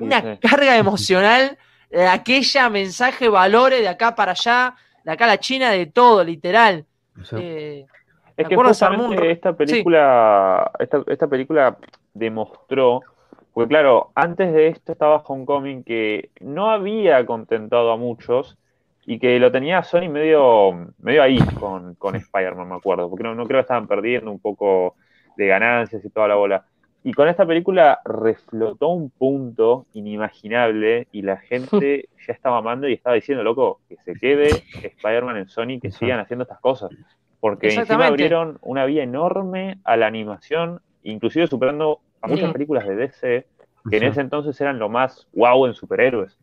[0.00, 0.38] una Sí, sí.
[0.48, 1.58] carga emocional
[1.90, 4.74] de aquella mensaje, valores de acá para allá,
[5.04, 6.86] de acá a la China, de todo, literal.
[7.20, 7.86] O sea, Eh,
[8.36, 11.76] Es que justamente esta película, esta, esta película
[12.14, 13.00] demostró,
[13.52, 18.56] porque claro, antes de esto estaba Homecoming que no había contentado a muchos
[19.06, 23.34] y que lo tenía Sony medio, medio ahí con, con Spider-Man, me acuerdo, porque no,
[23.34, 24.94] no creo que estaban perdiendo un poco
[25.36, 26.64] de ganancias y toda la bola.
[27.04, 32.94] Y con esta película reflotó un punto inimaginable y la gente ya estaba amando y
[32.94, 34.48] estaba diciendo, loco, que se quede
[34.82, 36.90] Spider-Man en Sony, que sigan haciendo estas cosas.
[37.40, 42.96] Porque encima abrieron una vía enorme a la animación, inclusive superando a muchas películas de
[42.96, 43.46] DC,
[43.88, 46.36] que en ese entonces eran lo más wow en superhéroes.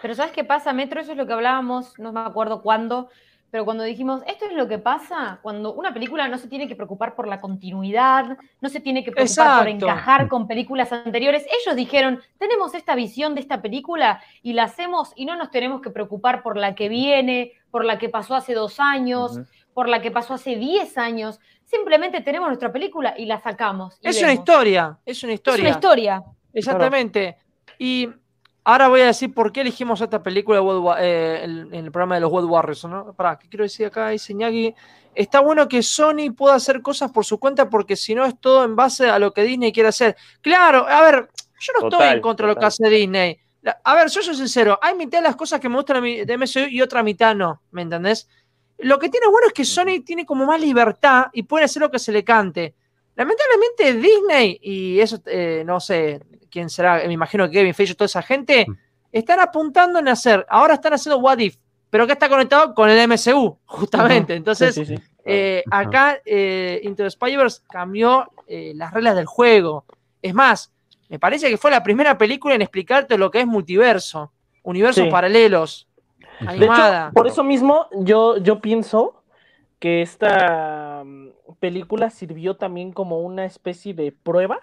[0.00, 1.00] Pero ¿sabes qué pasa, Metro?
[1.00, 3.08] Eso es lo que hablábamos, no me acuerdo cuándo,
[3.54, 6.74] pero cuando dijimos, esto es lo que pasa cuando una película no se tiene que
[6.74, 11.46] preocupar por la continuidad, no se tiene que preocupar por encajar con películas anteriores.
[11.62, 15.82] Ellos dijeron, tenemos esta visión de esta película y la hacemos y no nos tenemos
[15.82, 19.38] que preocupar por la que viene, por la que pasó hace dos años,
[19.72, 21.38] por la que pasó hace diez años.
[21.62, 24.00] Simplemente tenemos nuestra película y la sacamos.
[24.02, 25.62] y es una historia, es una Es historia.
[25.62, 26.24] una historia.
[26.52, 27.36] Exactamente.
[27.78, 28.08] Y
[28.64, 30.60] ahora voy a decir por qué elegimos esta película
[31.00, 33.12] eh, en el programa de los World Warriors, ¿no?
[33.12, 34.08] Pará, ¿qué quiero decir acá?
[34.08, 34.74] Dice Ñagui,
[35.14, 38.64] Está bueno que Sony pueda hacer cosas por su cuenta porque si no es todo
[38.64, 40.16] en base a lo que Disney quiere hacer.
[40.40, 41.28] Claro, a ver,
[41.60, 43.38] yo no estoy en contra de lo que hace Disney.
[43.84, 46.68] A ver, yo soy sincero, hay mitad de las cosas que me gustan de MCU
[46.68, 48.28] y otra mitad no, ¿me entendés?
[48.78, 51.90] Lo que tiene bueno es que Sony tiene como más libertad y puede hacer lo
[51.90, 52.74] que se le cante.
[53.16, 57.96] Lamentablemente Disney, y eso eh, no sé quién será, me imagino que Kevin Feige y
[57.96, 58.76] toda esa gente, Mm.
[59.12, 61.56] están apuntando en hacer, ahora están haciendo What If,
[61.90, 64.34] pero que está conectado con el MCU, justamente.
[64.34, 65.02] Entonces, Sí, sí, sí.
[65.24, 69.84] eh, acá eh, Into the Spider-Verse cambió eh, las reglas del juego.
[70.20, 70.72] Es más,
[71.08, 74.32] me parece que fue la primera película en explicarte lo que es multiverso,
[74.64, 75.86] universos paralelos,
[76.40, 77.04] De animada.
[77.06, 79.22] hecho, por eso mismo yo, yo pienso
[79.78, 81.04] que esta
[81.64, 84.60] película sirvió también como una especie de prueba,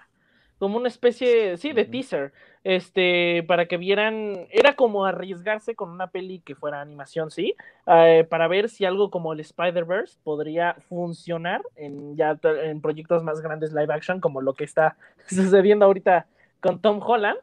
[0.59, 2.31] como una especie, sí, de teaser,
[2.63, 7.55] este, para que vieran, era como arriesgarse con una peli que fuera animación, sí,
[7.87, 13.41] eh, para ver si algo como el Spider-Verse podría funcionar en ya en proyectos más
[13.41, 14.95] grandes live action, como lo que está
[15.27, 16.27] sucediendo ahorita
[16.59, 17.39] con Tom Holland.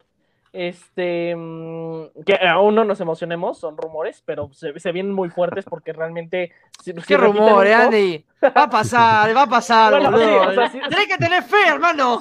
[0.61, 5.65] Este, mm, que aún no nos emocionemos, son rumores, pero se, se vienen muy fuertes
[5.65, 6.51] porque realmente.
[6.83, 8.25] si- ¿Qué rumor, eh, esto- Andy?
[8.43, 10.27] Va a pasar, va a pasar, Bueno, boludo.
[10.43, 12.19] sí, o sea, sí- Tenés que tener fe, hermano.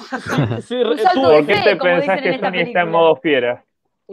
[0.68, 3.64] tú- ¿Por qué te pensás que Sony está en modo fiera?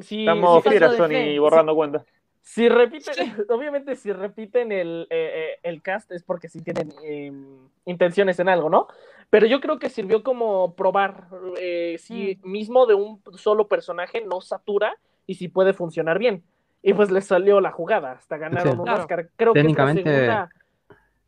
[0.01, 1.39] si- Está en modo fiera Sony fe.
[1.39, 2.03] borrando cuentas.
[2.41, 3.13] Si repiten,
[3.49, 7.31] obviamente si repiten el, eh, eh, el cast es porque sí tienen eh,
[7.85, 8.87] intenciones en algo, ¿no?
[9.29, 11.27] Pero yo creo que sirvió como probar
[11.59, 14.95] eh, si mismo de un solo personaje no satura
[15.27, 16.43] y si puede funcionar bien.
[16.81, 18.77] Y pues les salió la jugada, hasta ganaron Sí.
[18.79, 19.01] un Claro.
[19.01, 19.29] Oscar.
[19.35, 20.49] Creo que es la segunda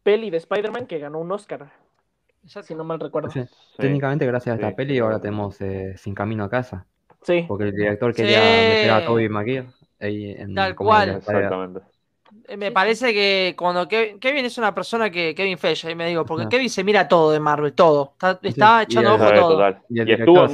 [0.03, 1.71] peli de Spider-Man que ganó un Oscar,
[2.61, 3.29] si no mal recuerdo.
[3.31, 3.41] Sí.
[3.43, 3.75] Sí, Sí.
[3.79, 6.85] Técnicamente, gracias a esta Sí, peli, ahora tenemos eh, Sin Camino a Casa.
[7.23, 7.43] sí.
[7.47, 8.21] Porque el director Sí.
[8.21, 9.27] quería meter a Toby
[10.39, 11.09] en Tal cual.
[11.17, 11.81] Exactamente.
[12.47, 15.95] Eh, Me Sí, parece que cuando Kevin, Kevin es una persona que Kevin Feige, ahí
[15.95, 16.49] me digo, porque Ajá.
[16.49, 18.13] Kevin se mira todo de Marvel, todo.
[18.15, 19.49] Está, está y echando el- ojo todo.
[19.51, 19.81] total.
[19.89, 20.51] Y Y estuvo en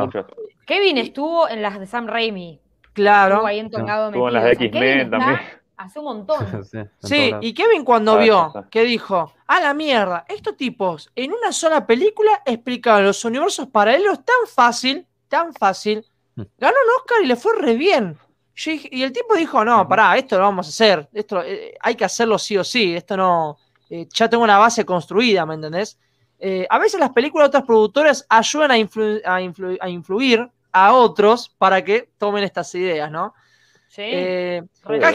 [0.00, 0.24] muchas.
[0.66, 2.60] Kevin estuvo en las de Sam Raimi.
[2.92, 3.34] Claro.
[3.36, 5.40] Estuvo ahí entonado Estuvo en las de O sea, Kevin X-Men también.
[5.76, 6.46] Hace un montón.
[7.02, 11.52] Sí, y Kevin cuando Ah, vio, que dijo, a la mierda, estos tipos en una
[11.52, 16.04] sola película explicaban los universos paralelos tan fácil, tan fácil,
[16.36, 16.42] Mm.
[16.58, 18.16] ganó un Oscar y le fue re bien.
[18.54, 21.74] Yo dije- y el tipo dijo, no, pará, esto lo vamos a hacer, esto eh,
[21.80, 25.54] hay que hacerlo sí o sí, esto no, eh, ya tengo una base construida, ¿me
[25.54, 25.98] entendés?
[26.38, 30.48] Eh, a veces las películas de otros productores ayudan a, influ- a influ- a influir
[30.72, 33.34] a otros para que tomen estas ideas, ¿no?
[33.88, 34.02] Sí.
[34.04, 34.62] Eh,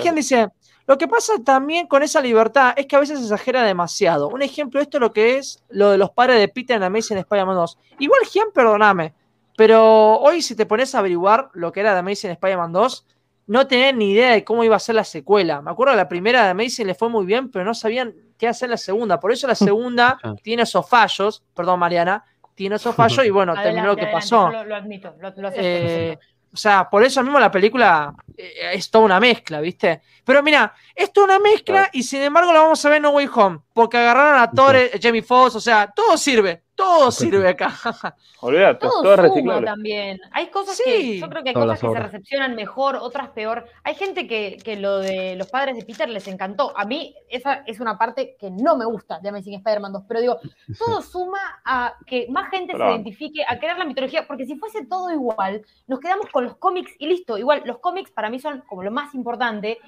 [0.01, 0.49] quien dice,
[0.86, 4.27] lo que pasa también con esa libertad es que a veces se exagera demasiado.
[4.27, 6.83] Un ejemplo de esto es lo que es lo de los padres de Peter en
[6.83, 7.77] Amazing Spider-Man 2.
[7.99, 9.13] Igual, Gian, perdóname,
[9.57, 13.05] pero hoy si te pones a averiguar lo que era de Amazing Spider-Man 2,
[13.47, 15.61] no tenían ni idea de cómo iba a ser la secuela.
[15.61, 18.69] Me acuerdo la primera de Amazing le fue muy bien, pero no sabían qué hacer
[18.69, 19.19] la segunda.
[19.19, 22.23] Por eso la segunda tiene esos fallos, perdón Mariana,
[22.55, 24.49] tiene esos fallos y bueno, terminó lo que Adelante, pasó.
[24.49, 26.17] Lo, lo admito, lo, lo acepto, Eh,
[26.55, 30.01] o sea, por eso mismo la película eh, es toda una mezcla, ¿viste?
[30.23, 33.09] Pero mira, es toda una mezcla y sin embargo la vamos a ver en No
[33.09, 37.49] Way Home, porque agarraron a Thor, eh, Jamie Foxx, o sea, todo sirve, todo sirve
[37.49, 37.73] acá.
[38.41, 40.19] Olvídate, Todo todo es suma también.
[40.32, 40.84] Hay cosas Sí.
[40.86, 43.65] que yo creo que hay Todas cosas que se recepcionan mejor, otras peor.
[43.84, 46.78] Hay gente que, que lo de los padres de Peter les encantó.
[46.78, 50.21] A mí esa es una parte que no me gusta de Amazing Spider-Man 2, pero
[50.21, 50.38] digo,
[50.78, 54.86] todo suma a que más gente se identifique, a crear la mitología, porque si fuese
[54.86, 57.38] todo igual, nos quedamos con los cómics y listo.
[57.38, 59.80] Igual, los cómics para mí son como lo más importante.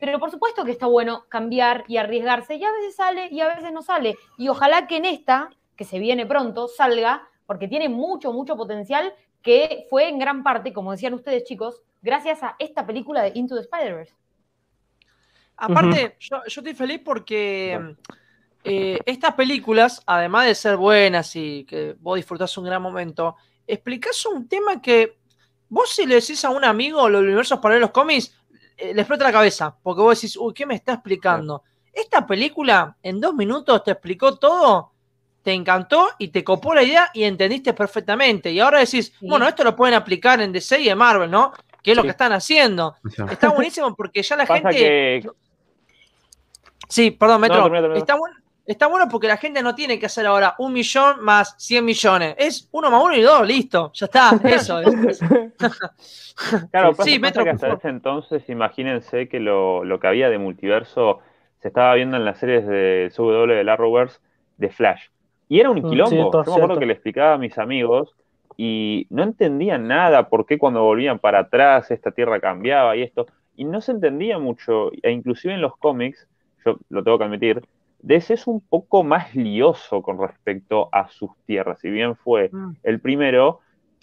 [0.00, 3.48] Pero por supuesto que está bueno cambiar y arriesgarse, y a veces sale y a
[3.54, 4.16] veces no sale.
[4.36, 9.14] Y ojalá que en esta, que se viene pronto, salga, porque tiene mucho, mucho potencial,
[9.42, 13.54] que fue en gran parte, como decían ustedes chicos, gracias a esta película de Into
[13.54, 14.14] the Spider-Verse.
[15.56, 17.96] Aparte, yo, yo estoy feliz porque
[18.64, 24.24] eh, estas películas, además de ser buenas y que vos disfrutás un gran momento, explicás
[24.26, 25.18] un tema que
[25.68, 28.34] vos si le decís a un amigo los universos paralelos cómics,
[28.76, 31.62] eh, le explota la cabeza, porque vos decís, uy, ¿qué me está explicando?
[31.92, 34.93] Esta película en dos minutos te explicó todo,
[35.44, 38.50] te encantó y te copó la idea y entendiste perfectamente.
[38.50, 39.28] Y ahora decís, Sí.
[39.28, 41.52] bueno, esto lo pueden aplicar en DC y en Marvel, ¿no?
[41.82, 42.96] Que es lo que están haciendo.
[43.30, 44.78] Está buenísimo porque ya la Pasa gente...
[44.78, 45.28] que
[46.88, 47.94] Sí, perdón, Metro.
[47.94, 48.36] Está, bueno,
[48.66, 52.34] está bueno porque la gente no tiene que hacer ahora un millón más 100 millones.
[52.38, 53.90] Es uno más uno y dos, listo.
[53.94, 54.30] Ya está.
[54.44, 55.20] Eso es.
[56.70, 60.30] Claro, pasa, sí, pasa Metro, que hasta ese entonces, imagínense que lo, lo que había
[60.30, 61.20] de multiverso
[61.60, 64.18] se estaba viendo en las series de CW del Arrowverse
[64.56, 65.02] de Flash.
[65.48, 66.04] Y era un Mm, quilombo.
[66.04, 66.80] cierto, Yo me acuerdo cierto.
[66.80, 68.14] que le explicaba a mis amigos
[68.56, 73.26] y no entendían nada, por qué cuando volvían para atrás esta tierra cambiaba y esto,
[73.56, 76.28] y no se entendía mucho, e inclusive en los cómics,
[76.64, 77.62] yo lo tengo que admitir,
[77.98, 82.74] DC es un poco más lioso con respecto a sus tierras, si bien fue Mm.
[82.82, 83.60] el primero,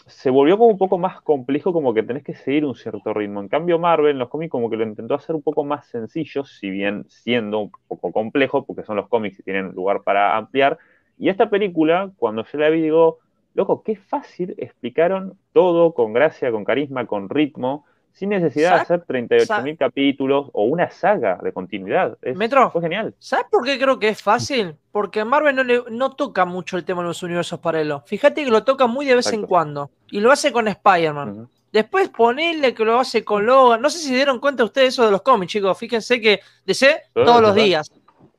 [0.07, 3.39] se volvió como un poco más complejo, como que tenés que seguir un cierto ritmo.
[3.39, 6.43] En cambio, Marvel en los cómics como que lo intentó hacer un poco más sencillo,
[6.43, 10.77] si bien siendo un poco complejo, porque son los cómics y tienen lugar para ampliar.
[11.21, 13.19] Y esta película, cuando yo la vi, digo,
[13.53, 19.05] loco, qué fácil explicaron todo con gracia, con carisma, con ritmo, sin necesidad de hacer
[19.05, 22.17] 38.000 capítulos o una saga de continuidad.
[22.23, 22.71] Es- Metro.
[22.71, 23.13] Fue genial.
[23.19, 24.75] ¿Sabes por qué creo que es fácil?
[24.91, 28.01] Porque Marvel no, le, no toca mucho el tema de los universos paralelos.
[28.07, 29.91] Fíjate que lo toca muy de vez en cuando.
[30.09, 31.47] Y lo hace con Spider-Man.
[31.71, 33.79] Después ponele que lo hace con Logan.
[33.79, 35.77] No sé si se dieron cuenta ustedes eso de los cómics, chicos.
[35.77, 37.89] Fíjense que DC Todo, todos los días.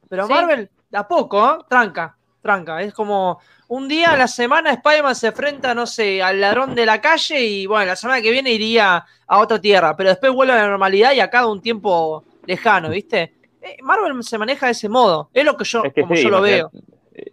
[0.09, 0.33] Pero Sí.
[0.33, 1.59] Marvel, de a poco, ¿eh?
[1.71, 2.83] Tranca, tranca.
[2.83, 3.39] Es como
[3.69, 7.41] un día a la semana Spider-Man se enfrenta, no sé, al ladrón de la calle
[7.41, 9.97] y bueno, la semana que viene iría a otra tierra.
[9.97, 13.35] Pero después vuelve a la normalidad y a cada un tiempo lejano, ¿viste?
[13.63, 15.31] Eh, Marvel se maneja de ese modo.
[15.33, 16.71] Es lo que yo, Es que como sí, yo lo veo.
[17.15, 17.33] eh,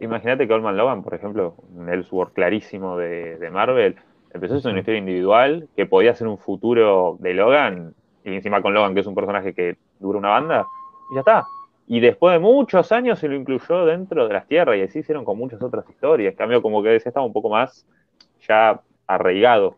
[0.00, 3.96] Imagínate que Olman Logan, por ejemplo, un Ellsworth clarísimo de, de Marvel,
[4.32, 7.94] empezó a ser una historia individual que podía ser un futuro de Logan,
[8.24, 10.64] y encima con Logan, que es un personaje que dura una banda,
[11.10, 11.44] y ya está.
[11.86, 15.24] Y después de muchos años se lo incluyó dentro de las tierras, y así hicieron
[15.24, 16.32] con muchas otras historias.
[16.32, 17.86] En cambio, como que decía, estaba un poco más
[18.48, 19.76] ya arraigado.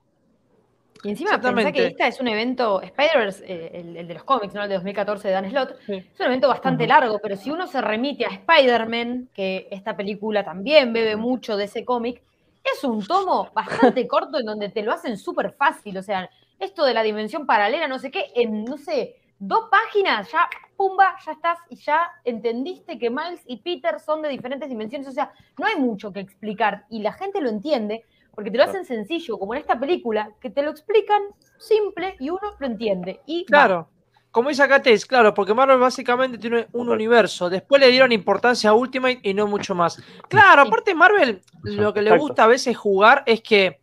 [1.03, 4.55] Y encima pensá que esta es un evento, Spider-Verse, eh, el, el de los cómics,
[4.55, 4.63] ¿no?
[4.63, 5.93] El de 2014 de Dan Slott, Sí.
[5.95, 10.45] es un evento bastante largo, pero si uno se remite a Spider-Man, que esta película
[10.45, 12.23] también bebe mucho de ese cómic,
[12.65, 15.97] es un tomo bastante corto en donde te lo hacen súper fácil.
[15.99, 16.29] O sea,
[16.59, 21.17] esto de la dimensión paralela, no sé qué, en, no sé, dos páginas, ya, pumba,
[21.25, 25.09] ya estás y ya entendiste que Miles y Peter son de diferentes dimensiones.
[25.09, 28.65] O sea, no hay mucho que explicar y la gente lo entiende porque te lo
[28.65, 31.23] hacen sencillo, como en esta película, que te lo explican
[31.59, 33.21] simple y uno lo entiende.
[33.27, 33.47] Y va.
[33.47, 33.89] Claro.
[34.31, 37.49] Como dice acá Tess, claro, porque Marvel básicamente tiene un universo.
[37.49, 39.99] Después le dieron importancia a Ultimate y no mucho más.
[40.29, 43.81] Claro, aparte Marvel, lo que le gusta a veces jugar es que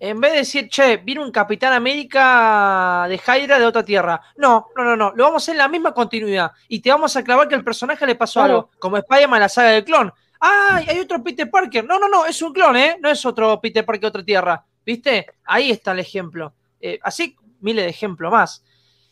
[0.00, 4.20] en vez de decir, che, viene un Capitán América de Hydra de otra tierra.
[4.36, 5.12] No, no, no, no.
[5.14, 6.52] Lo vamos a hacer en la misma continuidad.
[6.68, 8.54] Y te vamos a clavar que el personaje le pasó Claro.
[8.54, 8.70] algo.
[8.78, 10.12] Como Spider-Man en la saga del clon.
[10.40, 10.86] ¡Ay!
[10.88, 11.84] Hay otro Peter Parker.
[11.84, 12.98] No, no, no, es un clon, ¿eh?
[13.00, 14.64] No es otro Peter Parker de otra tierra.
[14.84, 15.26] ¿Viste?
[15.44, 16.52] Ahí está el ejemplo.
[16.80, 18.62] Eh, así, miles de ejemplos más.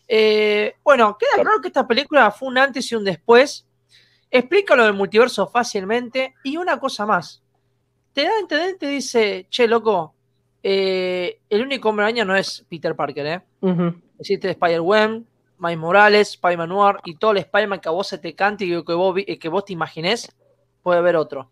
[0.06, 1.42] Eh, bueno, queda Claro.
[1.48, 3.66] claro que esta película fue un antes y un después.
[4.30, 6.34] Explica lo del multiverso fácilmente.
[6.44, 7.42] Y una cosa más.
[8.12, 10.14] Te da a entender, te dice, che, loco,
[10.62, 13.40] eh, el único hombre araña no es Peter Parker, ¿eh?
[14.18, 15.26] Existe Spider-Man,
[15.58, 18.84] Miles Morales, Spider-Man Noir y todo el Spider-Man que a vos se te cante y
[18.84, 20.34] que vos, que vos te imaginés,
[20.82, 21.50] puede haber otro.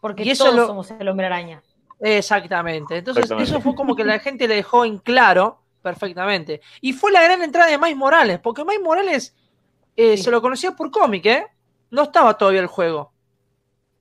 [0.00, 1.62] Porque y eso todos lo- somos el hombre araña.
[2.00, 2.96] Exactamente.
[2.98, 3.50] Entonces, Exactamente.
[3.52, 6.60] eso fue como que la gente le dejó en claro perfectamente.
[6.80, 9.34] Y fue la gran entrada de Miles Morales, porque Miles Morales
[9.96, 10.24] eh, Sí.
[10.24, 11.46] se lo conocía por cómic, ¿eh?
[11.90, 13.12] No estaba todavía el juego.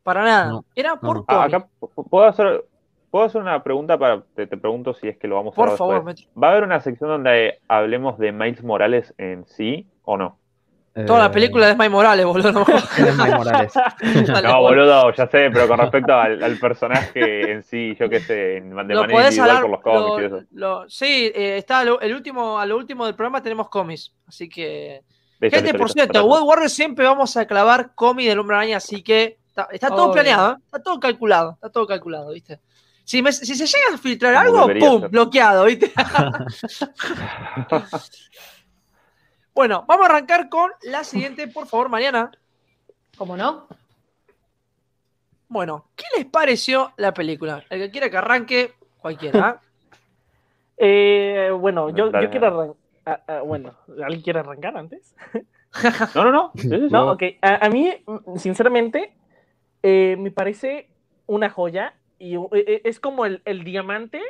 [0.03, 0.45] Para nada.
[0.49, 1.25] No, Era por no.
[1.27, 1.55] Ah, cómic.
[1.55, 1.69] acá
[2.09, 2.65] puedo hacer,
[3.11, 5.77] puedo hacer una pregunta para, te, te pregunto si es que lo vamos a por
[5.77, 6.17] favor, después.
[6.25, 6.41] Metro.
[6.41, 10.37] ¿Va a haber una sección donde hablemos de Miles Morales en sí o no?
[11.07, 12.51] Toda la Eh, película de Miles Morales, boludo.
[12.51, 12.61] no.
[12.97, 13.73] es Miles Morales.
[14.43, 15.13] No, boludo.
[15.13, 18.93] ya sé, pero con respecto al, al personaje en sí, yo qué sé, en- de
[18.95, 19.61] Lo manera individual hablar.
[19.61, 20.47] por los cómics y lo- eso.
[20.51, 24.13] lo- sí, eh, está lo- el último, a lo último del programa tenemos cómics.
[24.27, 25.01] Así que.
[25.39, 26.25] Listo, Gente, listo, por listo, cierto.
[26.25, 30.11] World Warrior siempre vamos a clavar cómic del hombre araña, así que está, está todo
[30.11, 30.55] planeado, ¿eh?
[30.65, 32.59] está todo calculado, está todo calculado, ¿viste?
[33.03, 34.99] Si, me- si se llega a filtrar Como algo, ¡pum!
[35.01, 35.09] ser.
[35.09, 35.91] bloqueado, ¿viste?
[39.53, 42.31] bueno, vamos a arrancar con la siguiente, por favor, Mariana.
[43.17, 43.67] ¿Cómo no?
[45.47, 47.63] Bueno, ¿qué les pareció la película?
[47.69, 49.61] El que quiera que arranque, cualquiera.
[49.63, 49.67] ¿eh?
[50.83, 52.47] Eh, bueno, yo, yo quiero
[53.05, 53.43] arrancar.
[53.45, 55.15] bueno, ¿alguien quiere arrancar antes?
[56.15, 56.51] No, no, no.
[56.55, 56.67] sí.
[56.89, 57.21] No, ok.
[57.39, 57.93] A, a mí,
[58.37, 59.13] sinceramente,
[59.83, 60.89] eh, me parece
[61.27, 64.21] una joya y e- e- es como el, diamante.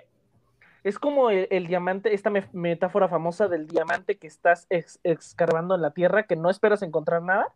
[0.83, 5.81] Es como el, diamante, esta me- metáfora famosa del diamante que estás ex- escarbando en
[5.81, 7.47] la tierra, que no esperas encontrar nada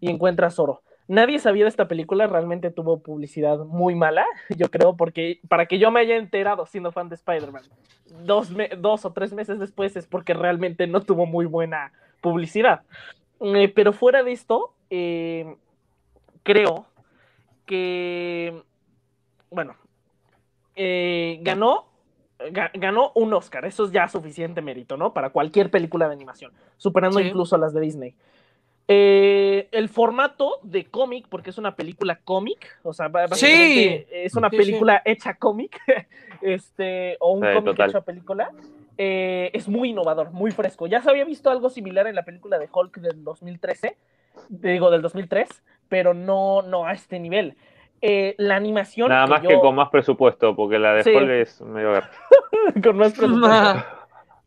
[0.00, 0.82] y encuentras oro.
[1.08, 4.24] Nadie sabía de esta película, realmente tuvo publicidad muy mala,
[4.56, 7.62] yo creo, porque para que yo me haya enterado siendo fan de Spider-Man
[8.24, 12.82] dos, dos o tres meses después es porque realmente no tuvo muy buena publicidad.
[13.40, 15.56] Eh, pero fuera de esto, eh,
[16.42, 16.86] creo
[17.66, 18.62] que,
[19.50, 19.74] bueno,
[20.76, 21.86] eh, ganó,
[22.38, 25.12] ga- ganó un Oscar, eso es ya suficiente mérito, ¿no?
[25.12, 27.26] Para cualquier película de animación, superando Sí.
[27.26, 28.14] incluso a las de Disney.
[28.88, 33.30] Eh, el formato de cómic, porque es una película cómic, o sea, ba- Sí.
[33.46, 35.78] básicamente es una Sí, película hecha cómic,
[36.42, 38.50] este, o un cómic hecho a película,
[38.98, 40.86] eh, es muy innovador, muy fresco.
[40.86, 43.96] Ya se había visto algo similar en la película de Hulk del 2013,
[44.48, 45.48] digo, del 2003,
[45.88, 47.56] pero no, no a este nivel.
[48.04, 49.08] Eh, la animación...
[49.08, 51.10] Nada más que con más presupuesto, porque la de Sí.
[51.10, 51.92] Es medio
[52.82, 53.84] con más presupuesto.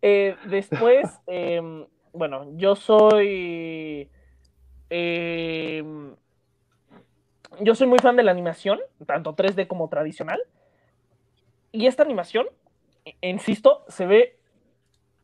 [0.08, 1.84] Eh, después, em,
[2.14, 4.08] bueno, yo soy.
[7.60, 10.44] yo soy muy fan de la animación, tanto 3D como tradicional.
[11.72, 12.46] Y esta animación,
[13.04, 14.38] e- insisto, se ve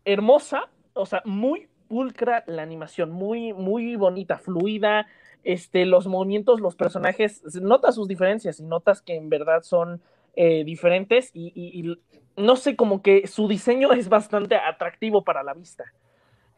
[0.03, 5.07] hermosa, o sea, muy pulcra la animación, muy, muy bonita, fluida.
[5.43, 10.01] Este, los movimientos, los personajes, notas sus diferencias y notas que en verdad son
[10.35, 11.97] eh, diferentes y,
[12.37, 15.85] no sé, como que su diseño es bastante atractivo para la vista.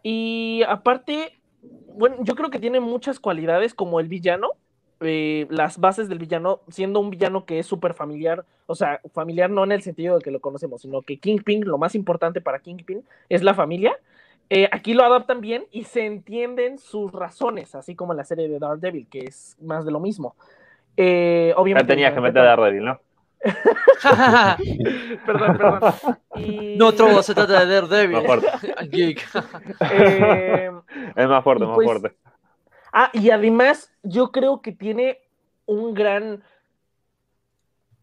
[0.03, 1.39] Y aparte,
[1.95, 4.51] bueno, yo creo que tiene muchas cualidades como el villano,
[4.99, 9.49] eh, las bases del villano, siendo un villano que es súper familiar, o sea, familiar
[9.49, 12.59] no en el sentido de que lo conocemos, sino que Kingpin, lo más importante para
[12.59, 13.97] Kingpin es la familia.
[14.49, 18.47] Eh, aquí lo adaptan bien y se entienden sus razones, así como en la serie
[18.49, 20.35] de Daredevil, que es más de lo mismo.
[20.95, 22.99] Eh, Ya obviamente, tenías que meter a Daredevil, ¿no?
[25.25, 25.93] Perdón, perdón.
[26.35, 28.17] Y- no todo se trata de Daredevil.
[28.17, 28.47] Más fuerte.
[28.89, 29.23] Geek.
[29.91, 30.71] Eh,
[31.15, 32.15] Es más fuerte, más pues- fuerte.
[32.91, 35.19] Ah, y además yo creo que tiene
[35.65, 36.43] un gran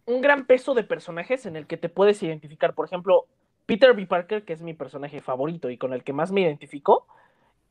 [0.07, 2.75] un gran peso de personajes en el que te puedes identificar.
[2.75, 3.27] Por ejemplo,
[3.71, 4.05] Peter B.
[4.07, 7.07] Parker, que es mi personaje favorito y con el que más me identifico,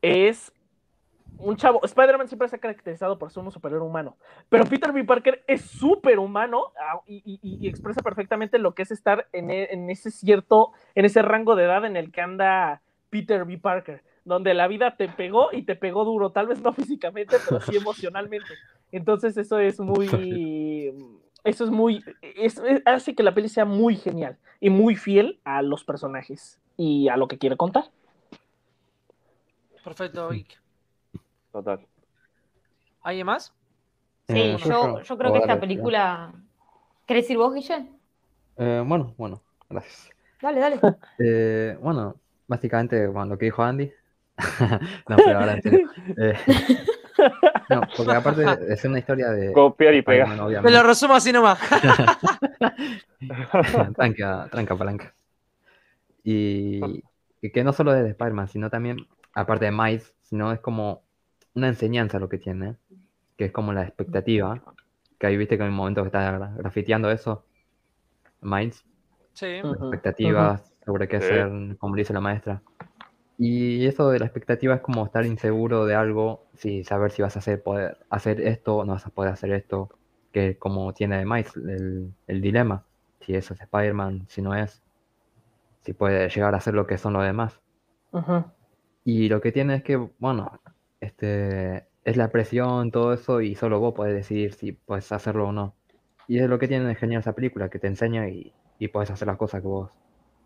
[0.00, 0.50] es
[1.36, 1.80] un chavo.
[1.84, 4.16] Spider-Man siempre se ha caracterizado por ser un superhéroe humano,
[4.48, 5.04] pero Peter B.
[5.04, 9.50] Parker es súper humano ah, y, y- y expresa perfectamente lo que es estar en,
[9.50, 12.80] e- en ese cierto, en ese rango de edad en el que anda
[13.10, 13.58] Peter B.
[13.58, 17.60] Parker, donde la vida te pegó y te pegó duro, tal vez no físicamente, pero
[17.60, 18.54] sí emocionalmente.
[18.90, 23.96] Entonces eso es muy, eso es muy, es- es- hace que la peli sea muy
[23.96, 27.84] genial y muy fiel a los personajes y a lo que quiere contar.
[29.84, 30.60] Perfecto, Geek.
[31.52, 31.80] Total.
[33.02, 33.54] ¿Alguien más?
[34.28, 36.32] Sí, Eh, yo, yo creo que dale, esta película.
[37.06, 37.86] ¿Querés decir vos, Guille?
[38.56, 40.10] Eh, bueno, bueno, gracias.
[40.40, 40.80] Dale, dale.
[41.18, 42.16] Eh, bueno,
[42.46, 43.90] básicamente bueno, lo que dijo Andy.
[45.08, 45.90] no, pero ahora en serio.
[47.68, 49.52] No, porque aparte de ser una historia de.
[49.52, 50.28] Copiar y pegar.
[50.62, 51.58] Me lo resumo así nomás.
[53.96, 55.14] tranca, tranca palanca.
[56.22, 56.80] Y,
[57.40, 61.02] y que no solo es de Spider-Man, sino también, aparte de Miles, sino es como
[61.54, 62.76] una enseñanza lo que tiene,
[63.36, 64.62] que es como la expectativa,
[65.18, 67.44] que ahí viste que en el momento que está gra- grafiteando eso,
[68.40, 68.84] Miles,
[69.32, 69.46] Sí.
[69.46, 71.24] Expectativas sobre qué Sí.
[71.26, 72.62] hacer, como dice la maestra.
[73.40, 77.36] Y eso de la expectativa es como estar inseguro de algo, si saber si vas
[77.36, 79.88] a hacer, poder hacer esto o no vas a poder hacer esto,
[80.32, 82.86] que como tiene Miles el, el dilema,
[83.20, 84.82] si eso es Spider-Man, si no es,
[85.82, 87.60] si puede llegar a ser lo que son los demás.
[89.04, 90.60] Y lo que tiene es que, bueno,
[91.00, 95.52] este, es la presión, todo eso, y solo vos podés decidir si puedes hacerlo o
[95.52, 95.74] no.
[96.28, 99.10] Y es lo que tiene de genial esa película, que te enseña y, y puedes
[99.10, 99.90] hacer las cosas que vos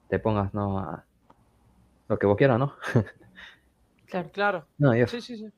[0.09, 0.79] te pongas, ¿no?
[0.79, 1.05] A
[2.09, 2.75] lo que vos quieras, ¿no?
[4.07, 4.31] Claro.
[4.33, 4.67] Claro.
[4.79, 5.21] No, y eso.
[5.21, 5.53] Sí, sí, sí.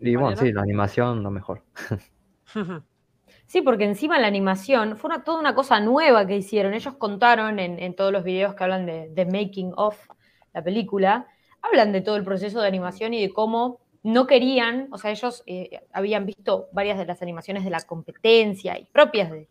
[0.00, 1.62] Y bueno, sí, la animación, lo mejor.
[3.46, 6.74] Sí, porque encima la animación fue una- toda una cosa nueva que hicieron.
[6.74, 9.98] Ellos contaron en, en todos los videos que hablan de, de making of
[10.54, 11.26] la película,
[11.62, 15.42] hablan de todo el proceso de animación y de cómo no querían, o sea, ellos
[15.46, 19.48] eh, habían visto varias de las animaciones de la competencia y propias de,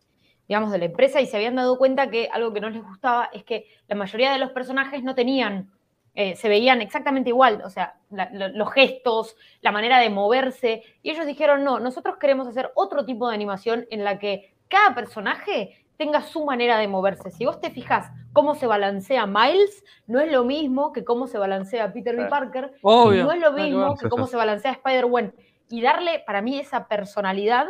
[0.52, 3.30] digamos, de la empresa y se habían dado cuenta que algo que no les gustaba
[3.32, 5.70] es que la mayoría de los personajes no tenían,
[6.14, 11.08] eh, se veían exactamente igual, o sea, la- los gestos, la manera de moverse, y
[11.08, 15.86] ellos dijeron, no, nosotros queremos hacer otro tipo de animación en la que cada personaje
[15.96, 17.30] tenga su manera de moverse.
[17.30, 21.38] Si vos te fijas cómo se balancea Miles, no es lo mismo que cómo se
[21.38, 22.26] balancea Peter B.
[22.26, 23.24] Parker, Obvio.
[23.24, 25.32] no es lo mismo que cómo se balancea Spider-Man.
[25.70, 27.66] Y darle, para mí, esa personalidad,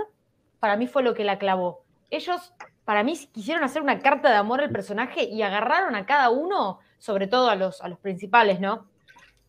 [0.58, 1.84] para mí fue lo que la clavó.
[2.10, 2.52] Ellos,
[2.84, 6.80] para mí, quisieron hacer una carta de amor al personaje y agarraron a cada uno,
[6.98, 8.86] sobre todo a los, a los principales, ¿no?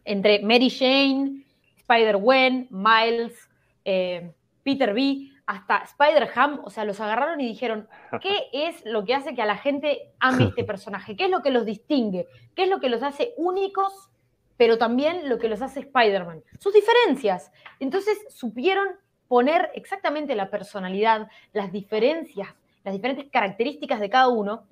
[0.05, 1.43] Entre Mary Jane,
[1.77, 3.49] Spider-Gwen, Miles,
[3.85, 4.31] eh,
[4.63, 7.87] Peter B., hasta Spider-Ham, o sea, los agarraron y dijeron,
[8.21, 11.15] ¿qué es lo que hace que a la gente ame este personaje?
[11.15, 12.27] ¿Qué es lo que los distingue?
[12.55, 14.09] ¿Qué es lo que los hace únicos,
[14.57, 16.43] pero también lo que los hace Spider-Man?
[16.59, 17.51] Sus diferencias.
[17.79, 18.87] Entonces supieron
[19.27, 22.49] poner exactamente la personalidad, las diferencias,
[22.83, 24.63] las diferentes características de cada uno.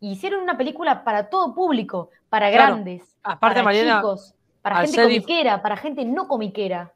[0.00, 2.74] Y hicieron una película para todo público, para Claro.
[2.74, 6.92] grandes, Aparte, para Mariana, chicos, para gente comiquera, para gente no comiquera.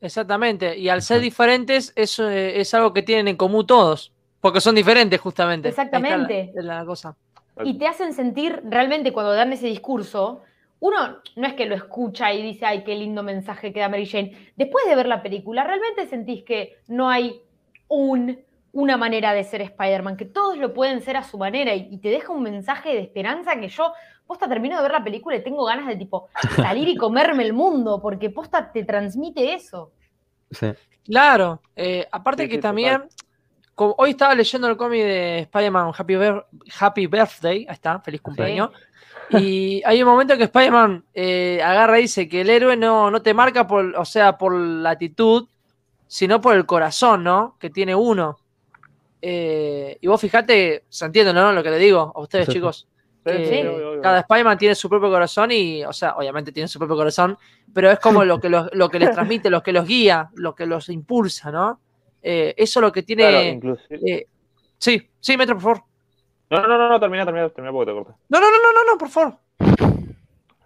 [0.00, 0.78] Exactamente.
[0.78, 4.12] Y al ser diferentes, eso eh, es algo que tienen en común todos.
[4.40, 5.68] Porque son diferentes, justamente.
[5.70, 6.52] Está la- Exactamente.
[6.54, 7.16] la cosa.
[7.64, 10.42] Y te hacen sentir realmente cuando dan ese discurso,
[10.78, 14.06] uno no es que lo escucha y dice, ay, qué lindo mensaje que da Mary
[14.06, 14.52] Jane.
[14.56, 17.40] Después de ver la película, realmente sentís que no hay
[17.88, 18.38] un,
[18.72, 21.98] una manera de ser Spider-Man, que todos lo pueden ser a su manera y, y
[21.98, 23.92] te deja un mensaje de esperanza que yo,
[24.26, 27.52] posta, termino de ver la película y tengo ganas de tipo salir y comerme el
[27.52, 29.92] mundo, porque posta te transmite eso.
[30.50, 30.68] Sí.
[31.04, 31.60] Claro.
[31.74, 33.04] eh, aparte Sí, que sí, también,
[33.74, 36.14] como hoy estaba leyendo el cómic de Spider-Man Happy,
[36.80, 38.70] Happy Birthday, ahí está, feliz cumpleaños.
[39.30, 43.22] Y hay un momento que Spider-Man eh, agarra y dice que el héroe no, no
[43.22, 45.48] te marca por, o sea, por la actitud,
[46.06, 47.56] sino por el corazón, ¿no?
[47.58, 48.38] Que tiene uno.
[49.20, 51.52] Eh, y vos fijate, se entiende, ¿no?
[51.52, 52.88] Lo que le digo a ustedes, Sí, chicos.
[53.24, 53.64] Sí,
[54.02, 57.36] cada Spider-Man tiene su propio corazón y, o sea, obviamente tiene su propio corazón,
[57.74, 60.54] pero es como lo que, los, lo que les transmite, lo que los guía, lo
[60.54, 61.80] que los impulsa, ¿no?
[62.22, 63.28] Eh, eso lo que tiene...
[63.28, 64.00] Claro, inclusive.
[64.04, 64.26] eh,
[64.78, 65.82] sí, sí, Metro, por favor.
[66.50, 68.12] No, no, no, no, termina, termina, termina porque te corté.
[68.28, 69.34] No, no, no, no, no, no, por favor.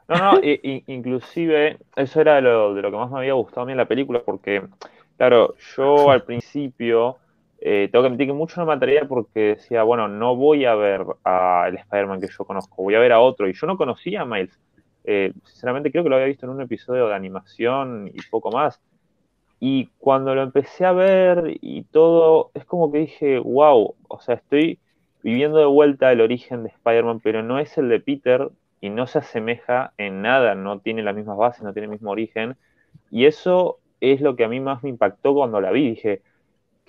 [0.08, 3.64] No, no, inclusive eso era de lo, de lo que más me había gustado a
[3.64, 4.62] mí en la película, porque,
[5.16, 7.16] claro, yo al principio
[7.60, 10.74] eh, tengo que admitir que mucho no me atraía porque decía, bueno, no voy a
[10.74, 14.22] ver al Spider-Man que yo conozco, voy a ver a otro, y yo no conocía
[14.22, 14.58] a Miles.
[15.04, 18.80] Eh, sinceramente creo que lo había visto en un episodio de animación y poco más.
[19.60, 24.36] Y cuando lo empecé a ver y todo, es como que dije, wow, o sea,
[24.36, 24.78] estoy
[25.22, 28.48] viviendo de vuelta el origen de Spider-Man, pero no es el de Peter
[28.80, 32.10] y no se asemeja en nada, no tiene las mismas bases, no tiene el mismo
[32.10, 32.56] origen.
[33.10, 35.90] Y eso es lo que a mí más me impactó cuando la vi.
[35.90, 36.22] Dije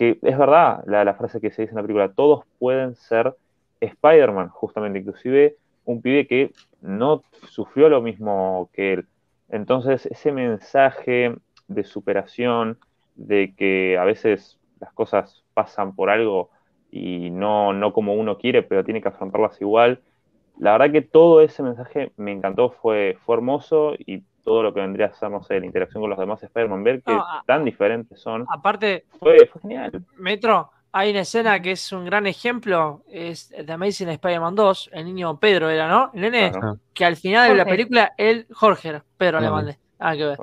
[0.02, 3.36] que es verdad la, frase que se dice en la película, todos pueden ser
[3.82, 9.06] Spider-Man, justamente, inclusive un pibe que no sufrió lo mismo que él.
[9.50, 11.36] Entonces, ese mensaje
[11.68, 12.80] de superación,
[13.14, 16.50] de que a veces las cosas pasan por algo
[16.90, 20.02] y no, no como uno quiere, pero tiene que afrontarlas igual.
[20.58, 24.82] La verdad que todo ese mensaje me encantó, fue, fue hermoso y todo lo que
[24.82, 27.44] vendría a ser, no sé, la interacción con los demás Spider-Man, ver que No, a-
[27.46, 30.04] tan diferentes son, Aparte, fue, fue genial.
[30.18, 35.06] Metro, hay una escena que es un gran ejemplo, es The Amazing Spider-Man 2, el
[35.06, 36.12] niño Pedro era, ¿no?
[36.14, 37.70] El nene, Claro, que al final de la Jorge.
[37.78, 40.40] película, él, Jorge era, Pedro le Ah, mandé, nada que ver.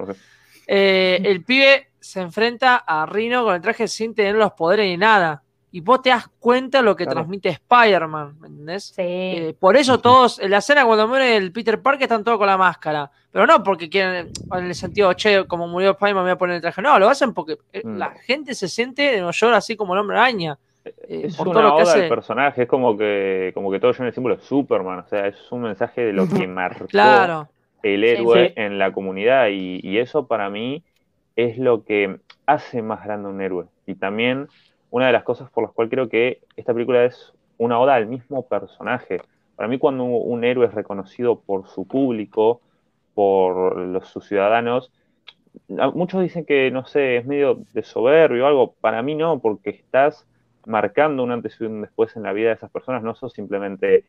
[0.66, 4.96] Eh, el pibe se enfrenta a Rino con el traje sin tener los poderes ni
[4.96, 5.42] nada.
[5.70, 7.16] Y vos te das cuenta de lo que Claro.
[7.16, 8.84] transmite Spider-Man, ¿me entendés?
[8.84, 9.02] Sí.
[9.02, 12.46] Eh, por eso todos, en la escena cuando muere el Peter Parker están todos con
[12.46, 13.10] la máscara.
[13.30, 16.56] Pero no porque quieren, en el sentido, che, como murió Spider-Man me voy a poner
[16.56, 16.80] el traje.
[16.80, 17.96] No, lo hacen porque eh, Mm.
[17.98, 20.56] la gente se siente de Nueva York así como el hombre araña.
[21.06, 22.02] Eh, Es por una todo lo que oda hace.
[22.04, 25.26] al personaje, es como que, como que todo lleva el símbolo de Superman, o sea,
[25.26, 27.48] es un mensaje de lo que marcó Claro.
[27.82, 28.52] el héroe sí.
[28.56, 30.82] en la comunidad y, y eso para mí
[31.36, 33.66] es lo que hace más grande un héroe.
[33.86, 34.48] Y también
[34.90, 38.06] una de las cosas por las cuales creo que esta película es una oda al
[38.06, 39.20] mismo personaje.
[39.56, 42.60] Para mí cuando un héroe es reconocido por su público,
[43.14, 44.92] por los, sus ciudadanos,
[45.94, 48.74] muchos dicen que, no sé, es medio de soberbio o algo.
[48.80, 50.26] Para mí no, porque estás
[50.66, 54.04] marcando un antes y un después en la vida de esas personas, no sos simplemente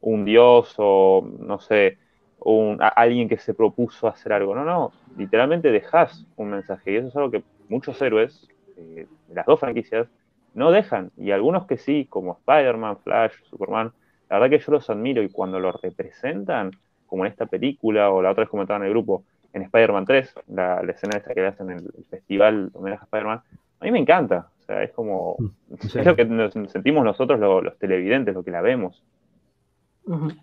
[0.00, 1.98] un dios o, no sé,
[2.40, 4.54] un, alguien que se propuso hacer algo.
[4.54, 6.92] No, no, literalmente dejas un mensaje.
[6.92, 10.08] Y eso es algo que muchos héroes eh, las dos franquicias
[10.54, 11.10] no dejan.
[11.16, 13.92] Y algunos que sí, como Spider-Man, Flash, Superman,
[14.28, 16.70] la verdad que yo los admiro y cuando lo representan,
[17.06, 20.32] como en esta película o la otra vez comentaba en el grupo, en Spider-Man 3,
[20.48, 23.42] la, la escena esta que hacen en el, el festival de homenaje a Spider-Man,
[23.80, 24.48] a mí me encanta.
[24.60, 25.36] O sea, es como.
[25.88, 25.98] Sí.
[26.00, 29.02] Es lo que nos sentimos nosotros, lo- los televidentes, lo que la vemos.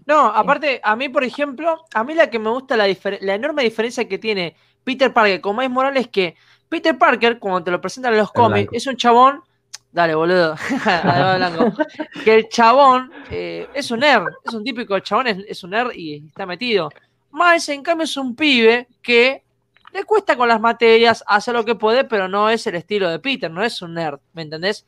[0.05, 3.35] No, aparte, a mí, por ejemplo, a mí la que me gusta, la, difer- la
[3.35, 6.35] enorme diferencia que tiene Peter Parker con Miles Morales es que
[6.69, 9.41] Peter Parker, cuando te lo presentan en los cómics, es un chabón.
[9.91, 10.55] Dale, boludo.
[11.37, 11.73] Blanco.
[12.23, 15.91] que el chabón eh, es un nerd, es un típico chabón, es, es un nerd
[15.95, 16.89] y está metido.
[17.31, 19.43] Miles, en cambio, es un pibe que
[19.93, 23.19] le cuesta con las materias, hace lo que puede, pero no es el estilo de
[23.19, 24.85] Peter, no es un nerd, ¿me entendés?